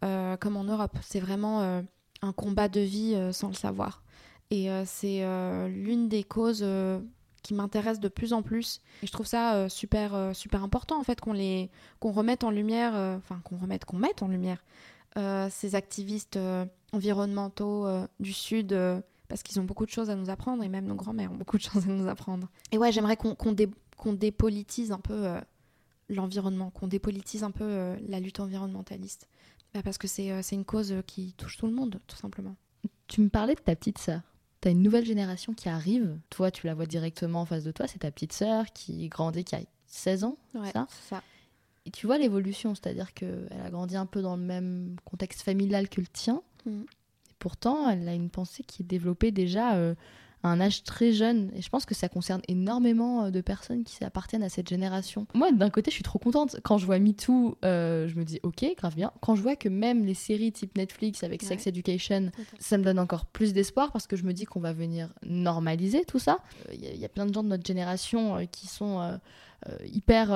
comme 0.02 0.58
en 0.58 0.64
Europe. 0.64 0.98
C'est 1.02 1.20
vraiment 1.20 1.84
un 2.22 2.34
combat 2.34 2.70
de 2.70 2.82
vie 2.82 3.18
sans 3.32 3.50
le 3.50 3.54
savoir. 3.54 4.04
Et 4.52 4.70
c'est 4.86 5.24
l'une 5.68 6.08
des 6.10 6.24
causes 6.24 6.66
qui 7.44 7.54
m'intéresse 7.54 8.00
de 8.00 8.08
plus 8.08 8.34
en 8.34 8.42
plus. 8.42 8.82
Et 9.04 9.08
je 9.08 9.12
trouve 9.12 9.26
ça 9.26 9.70
super, 9.70 10.32
super 10.34 10.64
important 10.64 11.00
en 11.00 11.04
fait 11.04 11.20
qu'on 11.20 11.34
les 11.34 11.70
qu'on 12.00 12.12
remette 12.12 12.44
en 12.44 12.50
lumière, 12.52 12.94
enfin 13.18 13.42
qu'on 13.44 13.58
remette, 13.58 13.86
qu'on 13.86 13.98
mette 13.98 14.24
en 14.24 14.28
lumière 14.28 14.64
ces 15.50 15.76
activistes 15.76 16.40
environnementaux 16.94 17.88
du 18.20 18.34
Sud 18.34 18.74
parce 19.30 19.44
qu'ils 19.44 19.60
ont 19.60 19.64
beaucoup 19.64 19.86
de 19.86 19.92
choses 19.92 20.10
à 20.10 20.16
nous 20.16 20.30
apprendre, 20.30 20.64
et 20.64 20.68
même 20.68 20.86
nos 20.86 20.96
grands-mères 20.96 21.32
ont 21.32 21.38
beaucoup 21.38 21.58
de 21.58 21.62
choses 21.64 21.88
à 21.88 21.92
nous 21.92 22.10
apprendre. 22.10 22.50
Et 22.72 22.78
ouais, 22.78 22.92
j'aimerais 22.92 23.16
qu'on 23.16 24.14
dépolitise 24.14 24.92
un 24.92 25.00
peu 25.00 25.28
euh, 25.28 25.40
l'environnement, 26.10 26.72
qu'on 26.72 26.88
dépolitise 26.88 27.44
un 27.44 27.52
peu 27.52 27.64
euh, 27.64 27.96
la 28.08 28.20
lutte 28.20 28.42
environnementaliste, 28.42 29.30
bah, 29.74 29.82
parce 29.84 29.98
que 29.98 30.08
euh, 30.08 30.42
c'est 30.42 30.56
une 30.56 30.66
cause 30.66 30.94
qui 31.06 31.34
touche 31.34 31.58
tout 31.58 31.68
le 31.68 31.74
monde, 31.74 32.00
tout 32.08 32.16
simplement. 32.16 32.56
Tu 33.08 33.22
me 33.22 33.30
parlais 33.30 33.56
de 33.56 33.60
ta 33.60 33.76
petite 33.76 33.98
sœur. 33.98 34.22
Tu 34.62 34.68
as 34.68 34.72
une 34.72 34.82
nouvelle 34.82 35.06
génération 35.06 35.54
qui 35.54 35.70
arrive. 35.70 36.18
Toi, 36.30 36.52
tu 36.52 36.68
la 36.68 36.74
vois 36.74 36.86
directement 36.86 37.42
en 37.42 37.46
face 37.46 37.64
de 37.64 37.72
toi. 37.72 37.88
C'est 37.88 38.00
ta 38.00 38.12
petite 38.12 38.34
sœur 38.34 38.66
qui 38.74 39.08
grandit, 39.08 39.44
qui 39.44 39.56
a 39.56 39.62
16 39.88 40.24
ans. 40.24 40.38
Ouais, 40.54 40.72
ça, 40.72 40.88
ça. 40.90 41.24
Et 41.86 41.92
tu 41.92 42.06
vois 42.06 42.18
l'évolution, 42.18 42.76
c'est-à-dire 42.76 43.14
qu'elle 43.14 43.50
a 43.66 43.70
grandi 43.70 43.96
un 43.96 44.06
peu 44.06 44.22
dans 44.22 44.36
le 44.36 44.44
même 44.44 44.96
contexte 45.06 45.42
familial 45.42 45.90
que 45.90 46.02
le 46.02 46.08
tien. 46.08 46.42
Mmh. 46.66 46.84
Pourtant, 47.40 47.90
elle 47.90 48.08
a 48.08 48.14
une 48.14 48.30
pensée 48.30 48.64
qui 48.64 48.84
est 48.84 48.86
développée 48.86 49.32
déjà 49.32 49.76
euh, 49.76 49.96
à 50.44 50.50
un 50.50 50.62
âge 50.62 50.84
très 50.84 51.12
jeune. 51.12 51.52
Et 51.56 51.62
je 51.62 51.70
pense 51.70 51.86
que 51.86 51.96
ça 51.96 52.10
concerne 52.10 52.42
énormément 52.48 53.26
euh, 53.26 53.32
de 53.32 53.42
personnes 53.42 53.84
qui 53.84 54.04
appartiennent 54.04 54.44
à 54.44 54.50
cette 54.50 54.70
génération. 54.70 55.28
Moi, 55.34 55.52
d'un 55.52 55.70
côté, 55.70 55.92
je 55.92 55.96
suis 55.96 56.04
trop 56.04 56.20
contente. 56.20 56.58
Quand 56.64 56.78
je 56.78 56.86
vois 56.86 57.00
MeToo, 57.00 57.58
euh, 57.66 58.08
je 58.08 58.16
me 58.16 58.24
dis, 58.24 58.40
ok, 58.44 58.66
grave 58.78 58.96
bien. 58.96 59.12
Quand 59.22 59.36
je 59.36 59.42
vois 59.42 59.56
que 59.56 59.70
même 59.70 60.06
les 60.06 60.14
séries 60.14 60.52
type 60.52 60.78
Netflix 60.78 61.24
avec 61.24 61.44
Sex 61.44 61.68
Education, 61.68 62.32
ça 62.60 62.78
me 62.78 62.84
donne 62.84 63.00
encore 63.00 63.26
plus 63.26 63.54
d'espoir 63.54 63.92
parce 63.92 64.08
que 64.08 64.16
je 64.16 64.24
me 64.24 64.34
dis 64.34 64.46
qu'on 64.46 64.60
va 64.60 64.74
venir 64.74 65.10
normaliser 65.24 66.06
tout 66.06 66.20
ça. 66.20 66.40
Il 66.72 66.98
y, 66.98 67.06
a 67.06 67.10
plein 67.10 67.26
de 67.26 67.34
gens 67.34 67.44
de 67.44 67.50
notre 67.50 67.66
génération 67.66 68.48
qui 68.52 68.68
sont... 68.68 69.20
hyper, 69.92 70.30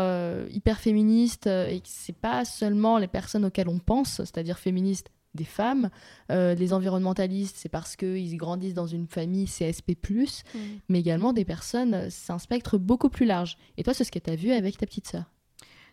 hyper 0.52 0.80
féministes 0.80 1.48
et 1.48 1.82
c'est 1.86 2.16
pas 2.16 2.44
seulement 2.44 2.98
les 2.98 3.08
personnes 3.08 3.46
auxquelles 3.46 3.70
on 3.70 3.80
pense, 3.80 4.16
c'est-à-dire 4.16 4.60
féministes 4.60 5.10
des 5.36 5.44
femmes. 5.44 5.90
Euh, 6.32 6.54
les 6.56 6.74
environnementalistes, 6.74 7.58
c'est 7.58 7.70
parce 7.70 7.96
qu'ils 7.96 8.38
grandissent 8.38 8.74
dans 8.74 8.88
une 8.88 9.08
famille 9.08 9.46
CSP, 9.46 9.92
mm. 10.10 10.58
mais 10.90 11.00
également 11.00 11.34
des 11.34 11.46
personnes, 11.46 12.10
c'est 12.10 12.32
un 12.32 12.40
spectre 12.40 12.78
beaucoup 12.78 13.10
plus 13.10 13.26
large. 13.26 13.58
Et 13.78 13.84
toi, 13.84 13.94
c'est 13.94 14.04
ce 14.04 14.12
que 14.12 14.20
tu 14.20 14.30
as 14.30 14.36
vu 14.36 14.52
avec 14.52 14.78
ta 14.78 14.86
petite 14.86 15.08
sœur? 15.08 15.26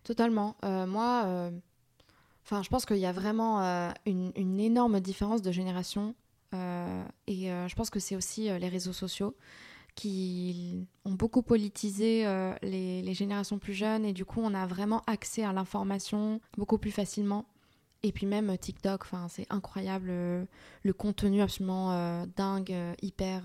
Totalement. 0.05 0.57
Euh, 0.65 0.87
moi, 0.87 1.25
euh, 1.27 1.51
enfin, 2.45 2.63
je 2.63 2.69
pense 2.69 2.87
qu'il 2.87 2.99
y 2.99 3.07
a 3.07 3.13
vraiment 3.13 3.61
une, 4.07 4.33
une, 4.37 4.61
énorme 4.61 5.01
différence 5.01 5.43
de 5.43 5.53
génération. 5.53 6.15
et 6.53 7.47
je 7.47 7.75
pense 7.75 7.91
que 7.91 8.01
c'est 8.01 8.17
aussi 8.17 8.49
les 8.49 8.69
réseaux 8.69 8.93
sociaux 8.93 9.37
qui 9.97 10.87
ont 11.05 11.13
beaucoup 11.13 11.43
politisé 11.43 12.25
les, 12.63 13.03
les 13.03 13.15
générations 13.15 13.59
plus 13.59 13.75
jeunes. 13.75 14.05
Et 14.05 14.13
du 14.13 14.25
coup, 14.25 14.41
on 14.43 14.55
a 14.55 14.67
vraiment 14.67 15.03
accès 15.07 15.45
à 15.45 15.53
l'information 15.53 16.41
beaucoup 16.57 16.79
plus 16.79 16.91
facilement. 16.91 17.45
Et 18.03 18.13
puis 18.13 18.27
même 18.27 18.51
euh, 18.51 18.57
TikTok, 18.57 19.05
c'est 19.29 19.47
incroyable 19.51 20.09
euh, 20.11 20.45
le 20.83 20.93
contenu 20.93 21.43
absolument 21.43 21.93
euh, 21.93 22.27
dingue, 22.37 22.75
hyper 23.03 23.43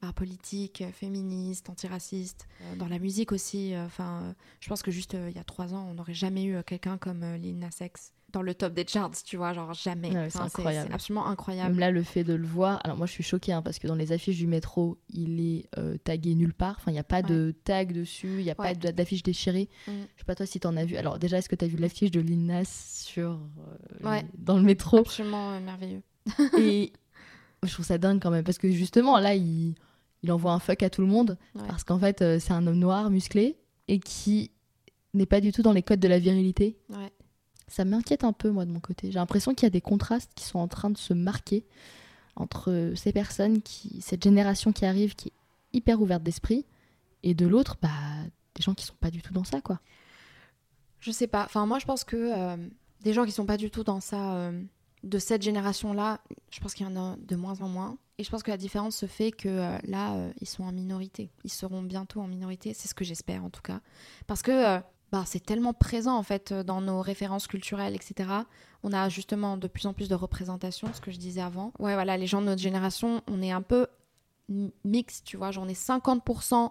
bah, 0.00 0.12
politique, 0.14 0.84
féministe, 0.92 1.68
antiraciste. 1.68 2.46
dans 2.78 2.88
la 2.88 2.98
musique 2.98 3.32
aussi, 3.32 3.72
je 3.72 4.68
pense 4.68 4.82
que 4.82 4.90
juste 4.90 5.14
il 5.14 5.34
y 5.36 5.38
a 5.38 5.44
trois 5.44 5.74
ans, 5.74 5.86
on 5.90 5.94
n'aurait 5.94 6.14
jamais 6.14 6.44
eu 6.44 6.62
quelqu'un 6.64 6.98
comme 6.98 7.24
Lil 7.34 7.58
Nas 7.58 7.78
X 7.80 8.12
dans 8.36 8.42
le 8.42 8.54
top 8.54 8.74
des 8.74 8.86
charts, 8.86 9.10
tu 9.24 9.38
vois, 9.38 9.54
genre 9.54 9.72
jamais. 9.72 10.10
c'est 10.28 10.40
incroyable. 10.40 10.92
absolument 10.92 11.26
incroyable. 11.26 11.78
là, 11.78 11.90
le 11.90 12.02
fait 12.02 12.22
de 12.22 12.34
le 12.34 12.46
voir, 12.46 12.80
alors 12.84 12.98
moi 12.98 13.06
je 13.06 13.12
suis 13.12 13.22
choquée 13.22 13.52
hein, 13.52 13.62
parce 13.62 13.78
que 13.78 13.86
dans 13.86 13.94
les 13.94 14.12
affiches 14.12 14.36
du 14.36 14.46
métro, 14.46 14.98
il 15.08 15.40
est 15.40 15.70
euh, 15.78 15.96
tagué 15.96 16.34
nulle 16.34 16.52
part. 16.52 16.76
Enfin, 16.78 16.90
il 16.90 16.94
n'y 16.94 17.00
a 17.00 17.04
pas 17.04 17.22
de 17.22 17.54
tag 17.64 17.92
dessus, 17.92 18.36
il 18.38 18.44
n'y 18.44 18.50
a 18.50 18.54
pas 18.54 18.74
d'affiche 18.74 19.22
déchirée. 19.22 19.70
Mm. 19.86 19.92
Je 20.14 20.20
sais 20.20 20.24
pas 20.26 20.34
toi 20.34 20.44
si 20.44 20.60
tu 20.60 20.66
en 20.66 20.76
as 20.76 20.84
vu. 20.84 20.96
Alors 20.96 21.18
déjà, 21.18 21.38
est-ce 21.38 21.48
que 21.48 21.56
tu 21.56 21.64
as 21.64 21.68
vu 21.68 21.78
l'affiche 21.78 22.10
de 22.10 22.20
Lil 22.20 22.62
sur 22.66 23.40
euh, 24.04 24.20
dans 24.36 24.58
le 24.58 24.62
métro? 24.62 24.98
Absolument 24.98 25.52
euh, 25.52 25.60
merveilleux. 25.60 26.02
Et 26.58 26.92
je 27.62 27.72
trouve 27.72 27.86
ça 27.86 27.96
dingue 27.96 28.20
quand 28.20 28.30
même 28.30 28.44
parce 28.44 28.58
que 28.58 28.70
justement 28.70 29.18
là, 29.18 29.34
il, 29.34 29.76
il 30.22 30.30
envoie 30.30 30.52
un 30.52 30.58
fuck 30.58 30.82
à 30.82 30.90
tout 30.90 31.00
le 31.00 31.06
monde 31.06 31.38
parce 31.66 31.84
qu'en 31.84 31.98
fait, 31.98 32.22
c'est 32.38 32.52
un 32.52 32.66
homme 32.66 32.78
noir 32.78 33.08
musclé 33.08 33.56
et 33.88 33.98
qui 33.98 34.50
n'est 35.14 35.24
pas 35.24 35.40
du 35.40 35.52
tout 35.52 35.62
dans 35.62 35.72
les 35.72 35.82
codes 35.82 36.00
de 36.00 36.08
la 36.08 36.18
virilité. 36.18 36.76
Ouais 36.90 37.10
ça 37.68 37.84
m'inquiète 37.84 38.24
un 38.24 38.32
peu, 38.32 38.50
moi, 38.50 38.64
de 38.64 38.70
mon 38.70 38.80
côté. 38.80 39.10
J'ai 39.10 39.18
l'impression 39.18 39.54
qu'il 39.54 39.64
y 39.64 39.66
a 39.66 39.70
des 39.70 39.80
contrastes 39.80 40.30
qui 40.34 40.44
sont 40.44 40.58
en 40.58 40.68
train 40.68 40.90
de 40.90 40.98
se 40.98 41.14
marquer 41.14 41.64
entre 42.36 42.92
ces 42.94 43.12
personnes, 43.12 43.62
qui, 43.62 44.00
cette 44.02 44.22
génération 44.22 44.72
qui 44.72 44.84
arrive, 44.84 45.14
qui 45.14 45.28
est 45.28 45.32
hyper 45.72 46.00
ouverte 46.00 46.22
d'esprit, 46.22 46.64
et 47.22 47.34
de 47.34 47.46
l'autre, 47.46 47.76
bah, 47.80 47.88
des 48.54 48.62
gens 48.62 48.74
qui 48.74 48.84
sont 48.84 48.94
pas 49.00 49.10
du 49.10 49.22
tout 49.22 49.32
dans 49.32 49.44
ça, 49.44 49.60
quoi. 49.60 49.80
Je 51.00 51.10
sais 51.10 51.26
pas. 51.26 51.44
Enfin, 51.44 51.66
moi, 51.66 51.78
je 51.78 51.86
pense 51.86 52.04
que 52.04 52.16
euh, 52.16 52.56
des 53.00 53.12
gens 53.12 53.24
qui 53.24 53.32
sont 53.32 53.46
pas 53.46 53.56
du 53.56 53.70
tout 53.70 53.84
dans 53.84 54.00
ça, 54.00 54.34
euh, 54.36 54.62
de 55.02 55.18
cette 55.18 55.42
génération-là, 55.42 56.20
je 56.50 56.60
pense 56.60 56.74
qu'il 56.74 56.86
y 56.86 56.88
en 56.88 56.96
a 56.96 57.16
de 57.16 57.36
moins 57.36 57.60
en 57.60 57.68
moins. 57.68 57.98
Et 58.18 58.24
je 58.24 58.30
pense 58.30 58.42
que 58.42 58.50
la 58.50 58.56
différence 58.56 58.96
se 58.96 59.06
fait 59.06 59.30
que 59.30 59.48
euh, 59.48 59.78
là, 59.84 60.30
ils 60.40 60.48
sont 60.48 60.64
en 60.64 60.72
minorité. 60.72 61.30
Ils 61.44 61.52
seront 61.52 61.82
bientôt 61.82 62.20
en 62.20 62.26
minorité. 62.26 62.74
C'est 62.74 62.88
ce 62.88 62.94
que 62.94 63.04
j'espère, 63.04 63.44
en 63.44 63.50
tout 63.50 63.60
cas. 63.60 63.80
Parce 64.26 64.42
que 64.42 64.80
bah, 65.12 65.22
c'est 65.24 65.44
tellement 65.44 65.72
présent 65.72 66.16
en 66.16 66.22
fait 66.22 66.50
euh, 66.50 66.62
dans 66.62 66.80
nos 66.80 67.00
références 67.00 67.46
culturelles, 67.46 67.94
etc. 67.94 68.28
On 68.82 68.92
a 68.92 69.08
justement 69.08 69.56
de 69.56 69.68
plus 69.68 69.86
en 69.86 69.92
plus 69.92 70.08
de 70.08 70.14
représentation, 70.14 70.88
ce 70.92 71.00
que 71.00 71.10
je 71.10 71.18
disais 71.18 71.40
avant. 71.40 71.72
Ouais, 71.78 71.94
voilà, 71.94 72.16
les 72.16 72.26
gens 72.26 72.40
de 72.40 72.46
notre 72.46 72.62
génération, 72.62 73.22
on 73.28 73.40
est 73.40 73.52
un 73.52 73.62
peu 73.62 73.86
mix, 74.84 75.22
tu 75.24 75.36
vois, 75.36 75.50
j'en 75.52 75.68
ai 75.68 75.74
50% 75.74 76.70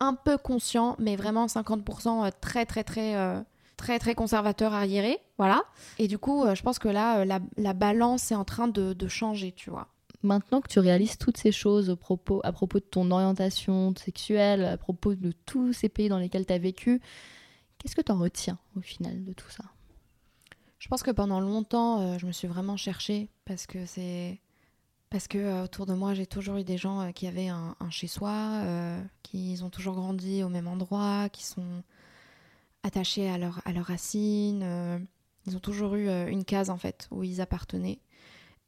un 0.00 0.14
peu 0.14 0.38
conscient, 0.38 0.96
mais 0.98 1.16
vraiment 1.16 1.46
50% 1.46 2.26
euh, 2.26 2.30
très 2.40 2.64
très 2.64 2.84
très 2.84 3.16
euh, 3.16 3.40
très 3.76 3.98
très 3.98 4.14
conservateur 4.14 4.72
arriéré, 4.72 5.18
voilà. 5.36 5.62
Et 5.98 6.08
du 6.08 6.18
coup, 6.18 6.44
je 6.54 6.62
pense 6.62 6.78
que 6.78 6.88
là, 6.88 7.24
la, 7.24 7.72
balance 7.72 8.30
est 8.30 8.34
en 8.34 8.44
train 8.44 8.68
de, 8.68 8.92
de, 8.92 9.08
changer, 9.08 9.52
tu 9.52 9.70
vois. 9.70 9.88
Maintenant 10.22 10.60
que 10.60 10.68
tu 10.68 10.78
réalises 10.80 11.16
toutes 11.16 11.38
ces 11.38 11.50
choses 11.50 11.88
au 11.88 11.96
propos, 11.96 12.42
à 12.44 12.52
propos 12.52 12.78
de 12.78 12.84
ton 12.84 13.10
orientation 13.10 13.94
sexuelle, 13.96 14.66
à 14.66 14.76
propos 14.76 15.14
de 15.14 15.32
tous 15.46 15.72
ces 15.72 15.88
pays 15.88 16.10
dans 16.10 16.18
lesquels 16.18 16.44
tu 16.44 16.52
as 16.52 16.58
vécu, 16.58 17.00
Qu'est-ce 17.80 17.96
que 17.96 18.02
tu 18.02 18.12
en 18.12 18.18
retiens 18.18 18.58
au 18.76 18.82
final 18.82 19.24
de 19.24 19.32
tout 19.32 19.48
ça? 19.48 19.64
Je 20.78 20.88
pense 20.88 21.02
que 21.02 21.10
pendant 21.10 21.40
longtemps, 21.40 22.00
euh, 22.00 22.18
je 22.18 22.26
me 22.26 22.32
suis 22.32 22.46
vraiment 22.46 22.76
cherchée 22.76 23.28
parce 23.46 23.66
que 23.66 23.86
c'est 23.86 24.38
parce 25.08 25.28
que 25.28 25.38
euh, 25.38 25.64
autour 25.64 25.86
de 25.86 25.94
moi, 25.94 26.14
j'ai 26.14 26.26
toujours 26.26 26.58
eu 26.58 26.64
des 26.64 26.76
gens 26.76 27.00
euh, 27.00 27.10
qui 27.10 27.26
avaient 27.26 27.48
un, 27.48 27.74
chez-soi, 27.90 28.62
qui 29.22 29.58
ont 29.62 29.70
toujours 29.70 29.94
grandi 29.94 30.42
au 30.42 30.50
même 30.50 30.68
endroit, 30.68 31.28
qui 31.30 31.44
sont 31.44 31.82
attachés 32.82 33.30
à, 33.30 33.34
à 33.34 33.72
leurs 33.72 33.86
racines. 33.86 35.06
ils 35.46 35.56
ont 35.56 35.60
toujours 35.60 35.94
eu 35.96 36.08
une 36.30 36.44
case 36.44 36.70
en 36.70 36.76
fait 36.76 37.08
où 37.10 37.22
ils 37.22 37.40
appartenaient. 37.40 38.00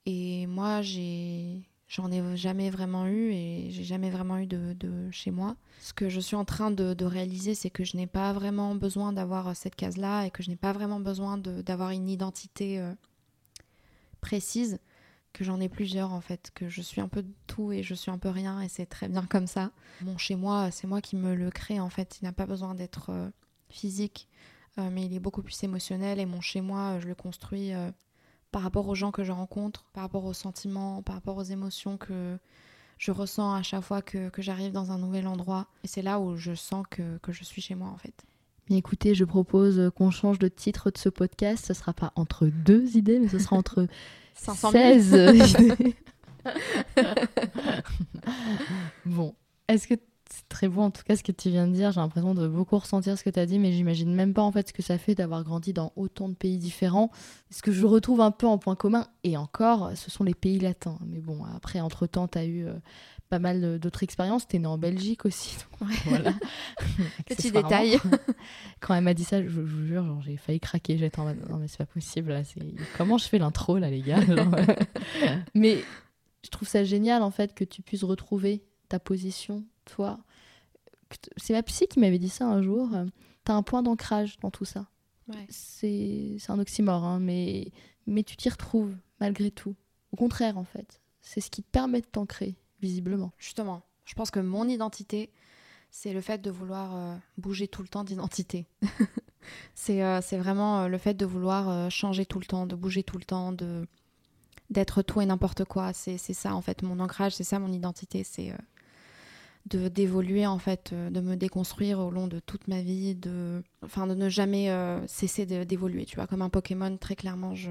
Et 0.06 0.46
moi, 0.46 0.82
j'ai 0.82 1.62
j'en 1.92 2.10
ai 2.10 2.36
jamais 2.38 2.70
vraiment 2.70 3.06
eu 3.06 3.32
et 3.32 3.66
j'ai 3.70 3.84
jamais 3.84 4.08
vraiment 4.10 4.38
eu 4.38 4.46
de, 4.46 5.10
chez 5.10 5.30
moi. 5.30 5.56
Ce 5.80 5.92
que 5.92 6.08
je 6.08 6.20
suis 6.20 6.36
en 6.36 6.46
train 6.46 6.70
de, 6.70 7.04
réaliser, 7.04 7.54
c'est 7.54 7.68
que 7.68 7.84
je 7.84 7.98
n'ai 7.98 8.06
pas 8.06 8.32
vraiment 8.32 8.74
besoin 8.74 9.12
d'avoir 9.12 9.54
cette 9.54 9.76
case-là 9.76 10.24
et 10.24 10.30
que 10.30 10.42
je 10.42 10.48
n'ai 10.48 10.56
pas 10.56 10.72
vraiment 10.72 11.00
besoin 11.00 11.36
d'avoir 11.36 11.90
une 11.90 12.08
identité 12.08 12.80
euh, 12.80 12.94
précise. 14.22 14.78
que 15.34 15.44
j'en 15.44 15.60
ai 15.60 15.68
plusieurs 15.68 16.12
en 16.12 16.22
fait, 16.22 16.50
que 16.54 16.70
je 16.70 16.80
suis 16.80 17.02
un 17.02 17.08
peu 17.08 17.24
tout 17.46 17.72
et 17.72 17.82
je 17.82 17.94
suis 17.94 18.10
un 18.10 18.18
peu 18.18 18.30
rien 18.30 18.62
et 18.62 18.68
c'est 18.68 18.86
très 18.86 19.08
bien 19.08 19.26
comme 19.26 19.46
ça. 19.46 19.70
Mon 20.00 20.16
chez 20.16 20.34
moi, 20.34 20.70
c'est 20.70 20.86
moi 20.86 21.02
qui 21.02 21.16
me 21.16 21.34
le 21.34 21.50
crée 21.50 21.78
en 21.78 21.90
fait, 21.90 22.18
il 22.20 22.24
n'a 22.24 22.32
pas 22.32 22.46
besoin 22.46 22.74
d'être 22.74 23.10
euh, 23.10 23.28
physique, 23.68 24.28
euh, 24.78 24.88
mais 24.90 25.04
il 25.04 25.14
est 25.14 25.20
beaucoup 25.20 25.42
plus 25.42 25.62
émotionnel 25.62 26.20
et 26.20 26.26
mon 26.26 26.40
chez 26.40 26.62
moi, 26.62 26.98
je 27.00 27.06
le 27.06 27.14
construis 27.14 27.74
euh, 27.74 27.90
par 28.52 28.62
rapport 28.62 28.86
aux 28.86 28.94
gens 28.94 29.10
que 29.10 29.24
je 29.24 29.32
rencontre, 29.32 29.84
par 29.92 30.04
rapport 30.04 30.24
aux 30.24 30.34
sentiments, 30.34 31.02
par 31.02 31.16
rapport 31.16 31.36
aux 31.38 31.42
émotions 31.42 31.96
que 31.96 32.38
je 32.98 33.10
ressens 33.10 33.54
à 33.54 33.62
chaque 33.62 33.82
fois 33.82 34.02
que, 34.02 34.30
j'arrive 34.38 34.72
dans 34.72 34.92
un 34.92 34.98
nouvel 34.98 35.26
endroit. 35.26 35.66
Et 35.82 35.88
c'est 35.88 36.02
là 36.02 36.20
où 36.20 36.36
je 36.36 36.54
sens 36.54 36.84
que, 36.88 37.18
que 37.18 37.32
je 37.32 37.42
suis 37.42 37.60
chez 37.60 37.74
moi 37.74 37.88
en 37.88 37.96
fait. 37.96 38.14
Mais 38.70 38.76
écoutez, 38.76 39.14
je 39.14 39.24
propose 39.24 39.90
qu'on 39.96 40.10
change 40.10 40.38
de 40.38 40.48
titre 40.48 40.90
de 40.90 40.98
ce 40.98 41.08
podcast. 41.08 41.64
Ce 41.66 41.74
sera 41.74 41.92
pas 41.92 42.12
entre 42.14 42.46
deux 42.46 42.96
idées, 42.96 43.18
mais 43.18 43.28
ce 43.28 43.40
sera 43.40 43.56
entre 43.56 43.88
16 44.34 45.12
idées. 45.34 45.96
bon, 49.06 49.34
est-ce 49.68 49.88
que 49.88 49.94
très 50.52 50.68
beau 50.68 50.82
en 50.82 50.90
tout 50.90 51.02
cas 51.02 51.16
ce 51.16 51.22
que 51.22 51.32
tu 51.32 51.48
viens 51.48 51.66
de 51.66 51.72
dire. 51.72 51.90
J'ai 51.92 52.00
l'impression 52.00 52.34
de 52.34 52.46
beaucoup 52.46 52.78
ressentir 52.78 53.16
ce 53.18 53.24
que 53.24 53.30
tu 53.30 53.40
as 53.40 53.46
dit, 53.46 53.58
mais 53.58 53.72
j'imagine 53.72 54.14
même 54.14 54.34
pas 54.34 54.42
en 54.42 54.52
fait 54.52 54.68
ce 54.68 54.72
que 54.72 54.82
ça 54.82 54.98
fait 54.98 55.14
d'avoir 55.14 55.42
grandi 55.44 55.72
dans 55.72 55.92
autant 55.96 56.28
de 56.28 56.34
pays 56.34 56.58
différents. 56.58 57.10
Ce 57.50 57.62
que 57.62 57.72
je 57.72 57.86
retrouve 57.86 58.20
un 58.20 58.30
peu 58.30 58.46
en 58.46 58.58
point 58.58 58.76
commun, 58.76 59.06
et 59.24 59.36
encore, 59.36 59.92
ce 59.96 60.10
sont 60.10 60.24
les 60.24 60.34
pays 60.34 60.58
latins. 60.58 60.98
Mais 61.06 61.20
bon, 61.20 61.44
après, 61.56 61.80
entre-temps, 61.80 62.28
tu 62.28 62.38
as 62.38 62.44
eu 62.44 62.66
euh, 62.66 62.74
pas 63.30 63.38
mal 63.38 63.78
d'autres 63.78 64.02
expériences. 64.02 64.46
Tu 64.46 64.56
es 64.56 64.58
né 64.58 64.66
en 64.66 64.76
Belgique 64.76 65.24
aussi. 65.24 65.56
voilà. 66.04 66.34
Petit 67.26 67.50
détail. 67.50 67.98
Quand 68.80 68.94
elle 68.94 69.04
m'a 69.04 69.14
dit 69.14 69.24
ça, 69.24 69.42
je, 69.42 69.48
vous 69.48 69.86
jure, 69.86 70.20
j'ai 70.22 70.36
failli 70.36 70.60
craquer. 70.60 70.98
J'étais 70.98 71.18
en 71.18 71.24
mode, 71.24 71.48
non 71.48 71.56
mais 71.56 71.66
c'est 71.66 71.78
pas 71.78 71.86
possible. 71.86 72.30
Là, 72.30 72.42
Comment 72.98 73.16
je 73.16 73.24
fais 73.24 73.38
l'intro 73.38 73.78
là, 73.78 73.88
les 73.88 74.02
gars 74.02 74.20
Mais 75.54 75.78
je 76.44 76.50
trouve 76.50 76.68
ça 76.68 76.84
génial 76.84 77.22
en 77.22 77.30
fait 77.30 77.54
que 77.54 77.64
tu 77.64 77.80
puisses 77.80 78.04
retrouver 78.04 78.64
ta 78.88 78.98
position 78.98 79.64
toi. 79.84 80.18
C'est 81.36 81.52
ma 81.52 81.62
psy 81.62 81.86
qui 81.86 82.00
m'avait 82.00 82.18
dit 82.18 82.28
ça 82.28 82.46
un 82.46 82.62
jour. 82.62 82.94
Euh, 82.94 83.06
t'as 83.44 83.54
un 83.54 83.62
point 83.62 83.82
d'ancrage 83.82 84.38
dans 84.40 84.50
tout 84.50 84.64
ça. 84.64 84.86
C'est 85.48 86.36
un 86.48 86.58
oxymore, 86.58 87.04
hein, 87.04 87.18
mais, 87.18 87.72
mais 88.06 88.22
tu 88.22 88.36
t'y 88.36 88.50
retrouves 88.50 88.94
malgré 89.18 89.50
tout. 89.50 89.74
Au 90.12 90.16
contraire, 90.16 90.58
en 90.58 90.64
fait. 90.64 91.00
C'est 91.22 91.40
ce 91.40 91.50
qui 91.50 91.62
te 91.62 91.70
permet 91.70 92.00
de 92.00 92.06
t'ancrer, 92.06 92.56
visiblement. 92.82 93.32
Justement, 93.38 93.82
je 94.04 94.14
pense 94.14 94.30
que 94.30 94.40
mon 94.40 94.68
identité, 94.68 95.30
c'est 95.90 96.12
le 96.12 96.20
fait 96.20 96.42
de 96.42 96.50
vouloir 96.50 96.96
euh, 96.96 97.16
bouger 97.38 97.68
tout 97.68 97.82
le 97.82 97.88
temps 97.88 98.04
d'identité. 98.04 98.66
Euh, 99.90 100.20
c'est 100.22 100.38
vraiment 100.38 100.86
le 100.86 100.98
fait 100.98 101.14
de 101.14 101.26
vouloir 101.26 101.90
changer 101.90 102.24
tout 102.24 102.38
le 102.38 102.44
temps, 102.46 102.64
de 102.64 102.76
bouger 102.76 103.02
tout 103.02 103.18
le 103.18 103.24
temps, 103.24 103.50
de 103.50 103.88
d'être 104.70 105.02
tout 105.02 105.20
et 105.20 105.26
n'importe 105.26 105.64
quoi. 105.64 105.92
C'est 105.92 106.16
ça, 106.16 106.54
en 106.54 106.60
fait, 106.60 106.82
mon 106.82 107.00
ancrage, 107.00 107.34
c'est 107.34 107.42
ça, 107.42 107.58
mon 107.58 107.72
identité. 107.72 108.22
C'est 108.22 108.52
de 109.66 109.88
d'évoluer 109.88 110.46
en 110.46 110.58
fait, 110.58 110.90
euh, 110.92 111.10
de 111.10 111.20
me 111.20 111.36
déconstruire 111.36 112.00
au 112.00 112.10
long 112.10 112.26
de 112.26 112.40
toute 112.40 112.68
ma 112.68 112.82
vie, 112.82 113.14
de, 113.14 113.62
enfin 113.84 114.06
de 114.06 114.14
ne 114.14 114.28
jamais 114.28 114.70
euh, 114.70 115.06
cesser 115.06 115.46
d'évoluer. 115.46 116.04
Tu 116.04 116.16
vois, 116.16 116.26
comme 116.26 116.42
un 116.42 116.48
Pokémon, 116.48 116.96
très 116.96 117.16
clairement, 117.16 117.54
je 117.54 117.70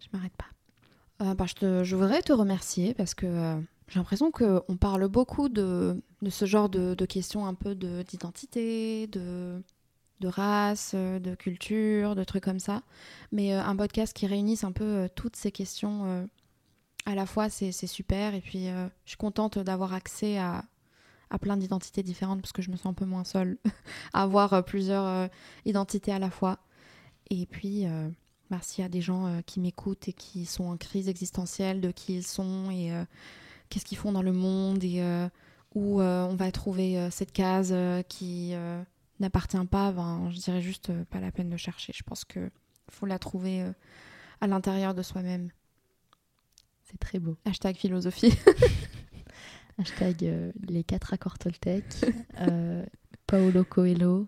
je 0.00 0.06
m'arrête 0.12 0.36
pas. 0.36 1.24
Euh, 1.24 1.34
bah, 1.34 1.44
je, 1.46 1.84
je, 1.84 1.96
voudrais 1.96 2.22
te 2.22 2.32
remercier 2.32 2.94
parce 2.94 3.14
que 3.14 3.60
j'ai 3.88 3.98
l'impression 3.98 4.30
qu'on 4.30 4.76
parle 4.78 5.08
beaucoup 5.08 5.48
de, 5.48 6.00
de 6.22 6.30
ce 6.30 6.46
genre 6.46 6.68
de, 6.68 6.94
de 6.94 7.04
questions 7.04 7.44
un 7.44 7.54
peu 7.54 7.74
d'identité, 7.74 9.06
de, 9.08 9.62
de, 10.20 10.28
race, 10.28 10.94
de 10.94 11.34
culture, 11.34 12.14
de 12.14 12.24
trucs 12.24 12.44
comme 12.44 12.60
ça. 12.60 12.82
Mais 13.32 13.52
un 13.52 13.76
podcast 13.76 14.14
qui 14.14 14.26
réunisse 14.26 14.64
un 14.64 14.72
peu 14.72 15.10
toutes 15.14 15.36
ces 15.36 15.52
questions 15.52 16.26
à 17.04 17.14
la 17.14 17.26
fois, 17.26 17.50
c'est 17.50 17.72
super. 17.72 18.34
Et 18.34 18.40
puis, 18.40 18.68
je 19.04 19.10
suis 19.10 19.18
contente 19.18 19.58
d'avoir 19.58 19.92
accès 19.92 20.38
à, 20.38 20.64
à 21.30 21.38
plein 21.38 21.56
d'identités 21.56 22.02
différentes 22.02 22.42
parce 22.42 22.52
que 22.52 22.62
je 22.62 22.70
me 22.70 22.76
sens 22.76 22.86
un 22.86 22.94
peu 22.94 23.04
moins 23.04 23.24
seule 23.24 23.58
à 24.12 24.22
avoir 24.22 24.52
euh, 24.52 24.62
plusieurs 24.62 25.06
euh, 25.06 25.28
identités 25.64 26.12
à 26.12 26.18
la 26.18 26.30
fois. 26.30 26.58
Et 27.30 27.46
puis, 27.46 27.86
euh, 27.86 28.08
bah, 28.50 28.58
s'il 28.60 28.82
y 28.82 28.84
a 28.84 28.88
des 28.88 29.00
gens 29.00 29.40
qui 29.46 29.60
m'écoutent 29.60 30.08
et 30.08 30.12
qui 30.12 30.44
sont 30.44 30.64
en 30.64 30.76
crise 30.76 31.08
existentielle 31.08 31.80
de 31.80 31.92
qui 31.92 32.16
ils 32.16 32.26
sont 32.26 32.68
et 32.72 32.90
qu'est-ce 33.68 33.84
qu'ils 33.84 33.98
font 33.98 34.10
dans 34.10 34.22
le 34.22 34.32
monde 34.32 34.82
et 34.82 35.00
où 35.76 36.02
on 36.02 36.34
va 36.34 36.50
trouver 36.50 37.08
cette 37.12 37.30
case 37.30 37.72
qui 38.08 38.52
n'appartient 39.20 39.64
pas, 39.70 39.92
ben, 39.92 40.28
je 40.32 40.38
dirais 40.38 40.60
juste 40.60 40.90
pas 41.04 41.20
la 41.20 41.30
peine 41.30 41.48
de 41.48 41.56
chercher. 41.56 41.92
Je 41.94 42.02
pense 42.02 42.24
qu'il 42.24 42.50
faut 42.90 43.06
la 43.06 43.20
trouver 43.20 43.64
à 44.40 44.48
l'intérieur 44.48 44.96
de 44.96 45.02
soi-même. 45.02 45.50
C'est 46.82 46.98
très 46.98 47.20
beau. 47.20 47.36
Hashtag 47.44 47.76
philosophie. 47.76 48.34
Hashtag 49.80 50.24
euh, 50.24 50.52
les 50.68 50.84
quatre 50.84 51.14
accords 51.14 51.38
Toltec. 51.38 51.84
Euh, 52.42 52.84
Paolo 53.26 53.64
Coelho. 53.64 54.26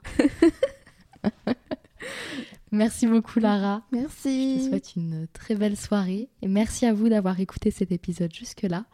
merci 2.73 3.07
beaucoup 3.07 3.39
Lara. 3.39 3.83
Merci. 3.93 4.55
Je 4.55 4.65
te 4.65 4.69
souhaite 4.71 4.97
une 4.97 5.27
très 5.35 5.55
belle 5.55 5.77
soirée 5.77 6.31
et 6.41 6.49
merci 6.49 6.87
à 6.87 6.95
vous 6.95 7.11
d'avoir 7.11 7.39
écouté 7.39 7.71
cet 7.71 7.93
épisode 7.93 8.35
jusque-là. 8.35 8.87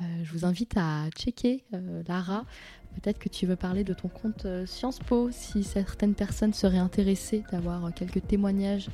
Euh, 0.00 0.04
je 0.22 0.32
vous 0.32 0.46
invite 0.46 0.78
à 0.78 1.10
checker 1.10 1.64
Lara. 2.06 2.46
Peut-être 2.94 3.18
que 3.18 3.28
tu 3.28 3.44
veux 3.44 3.56
parler 3.56 3.84
de 3.84 3.92
ton 3.92 4.08
compte 4.08 4.46
Sciences 4.64 5.00
Po 5.00 5.28
si 5.30 5.62
certaines 5.62 6.14
personnes 6.14 6.54
seraient 6.54 6.78
intéressées 6.78 7.44
d'avoir 7.52 7.92
quelques 7.92 8.26
témoignages 8.26 8.88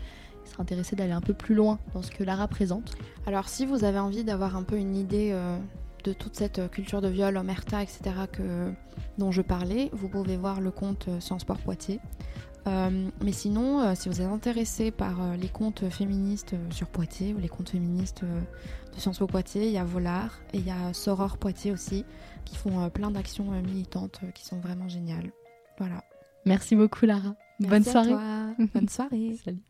seraient 0.46 0.62
intéressées 0.62 0.96
d'aller 0.96 1.12
un 1.12 1.20
peu 1.20 1.32
plus 1.32 1.54
loin 1.54 1.78
dans 1.94 2.02
ce 2.02 2.10
que 2.10 2.24
Lara 2.24 2.48
présente. 2.48 2.96
Alors 3.24 3.48
si 3.48 3.66
vous 3.66 3.84
avez 3.84 4.00
envie 4.00 4.24
d'avoir 4.24 4.56
un 4.56 4.64
peu 4.64 4.76
une 4.76 4.96
idée 4.96 5.32
de 6.04 6.12
toute 6.12 6.36
cette 6.36 6.58
euh, 6.58 6.68
culture 6.68 7.00
de 7.00 7.08
viol, 7.08 7.36
omerta, 7.36 7.82
etc. 7.82 8.00
Que, 8.30 8.72
dont 9.18 9.32
je 9.32 9.42
parlais, 9.42 9.90
vous 9.92 10.08
pouvez 10.08 10.36
voir 10.36 10.60
le 10.60 10.70
compte 10.70 11.08
euh, 11.08 11.20
Sciences 11.20 11.42
Sport 11.42 11.58
Poitiers. 11.58 12.00
Euh, 12.66 13.10
mais 13.22 13.32
sinon, 13.32 13.94
si 13.94 14.08
vous 14.08 14.22
êtes 14.22 14.26
intéressé 14.26 14.90
par 14.90 15.36
les 15.36 15.48
comptes 15.48 15.86
féministes 15.90 16.54
sur 16.70 16.86
Poitiers 16.86 17.34
ou 17.34 17.38
les 17.38 17.48
comptes 17.48 17.68
féministes 17.68 18.24
de 18.24 18.98
Sciences 18.98 19.18
Po 19.18 19.26
Poitiers, 19.26 19.66
il 19.66 19.72
y 19.72 19.76
a 19.76 19.84
Volard 19.84 20.40
et 20.54 20.58
il 20.58 20.66
y 20.66 20.70
a 20.70 20.94
Soror 20.94 21.36
Poitiers 21.36 21.72
aussi 21.72 22.06
qui 22.46 22.56
font 22.56 22.88
plein 22.88 23.10
d'actions 23.10 23.50
militantes 23.60 24.20
qui 24.34 24.46
sont 24.46 24.60
vraiment 24.60 24.88
géniales. 24.88 25.30
Voilà. 25.76 26.04
Merci 26.46 26.74
beaucoup 26.74 27.04
Lara. 27.04 27.34
Bonne 27.60 27.84
soirée. 27.84 28.14
Bonne 28.72 28.88
soirée. 28.88 29.36
Salut. 29.44 29.60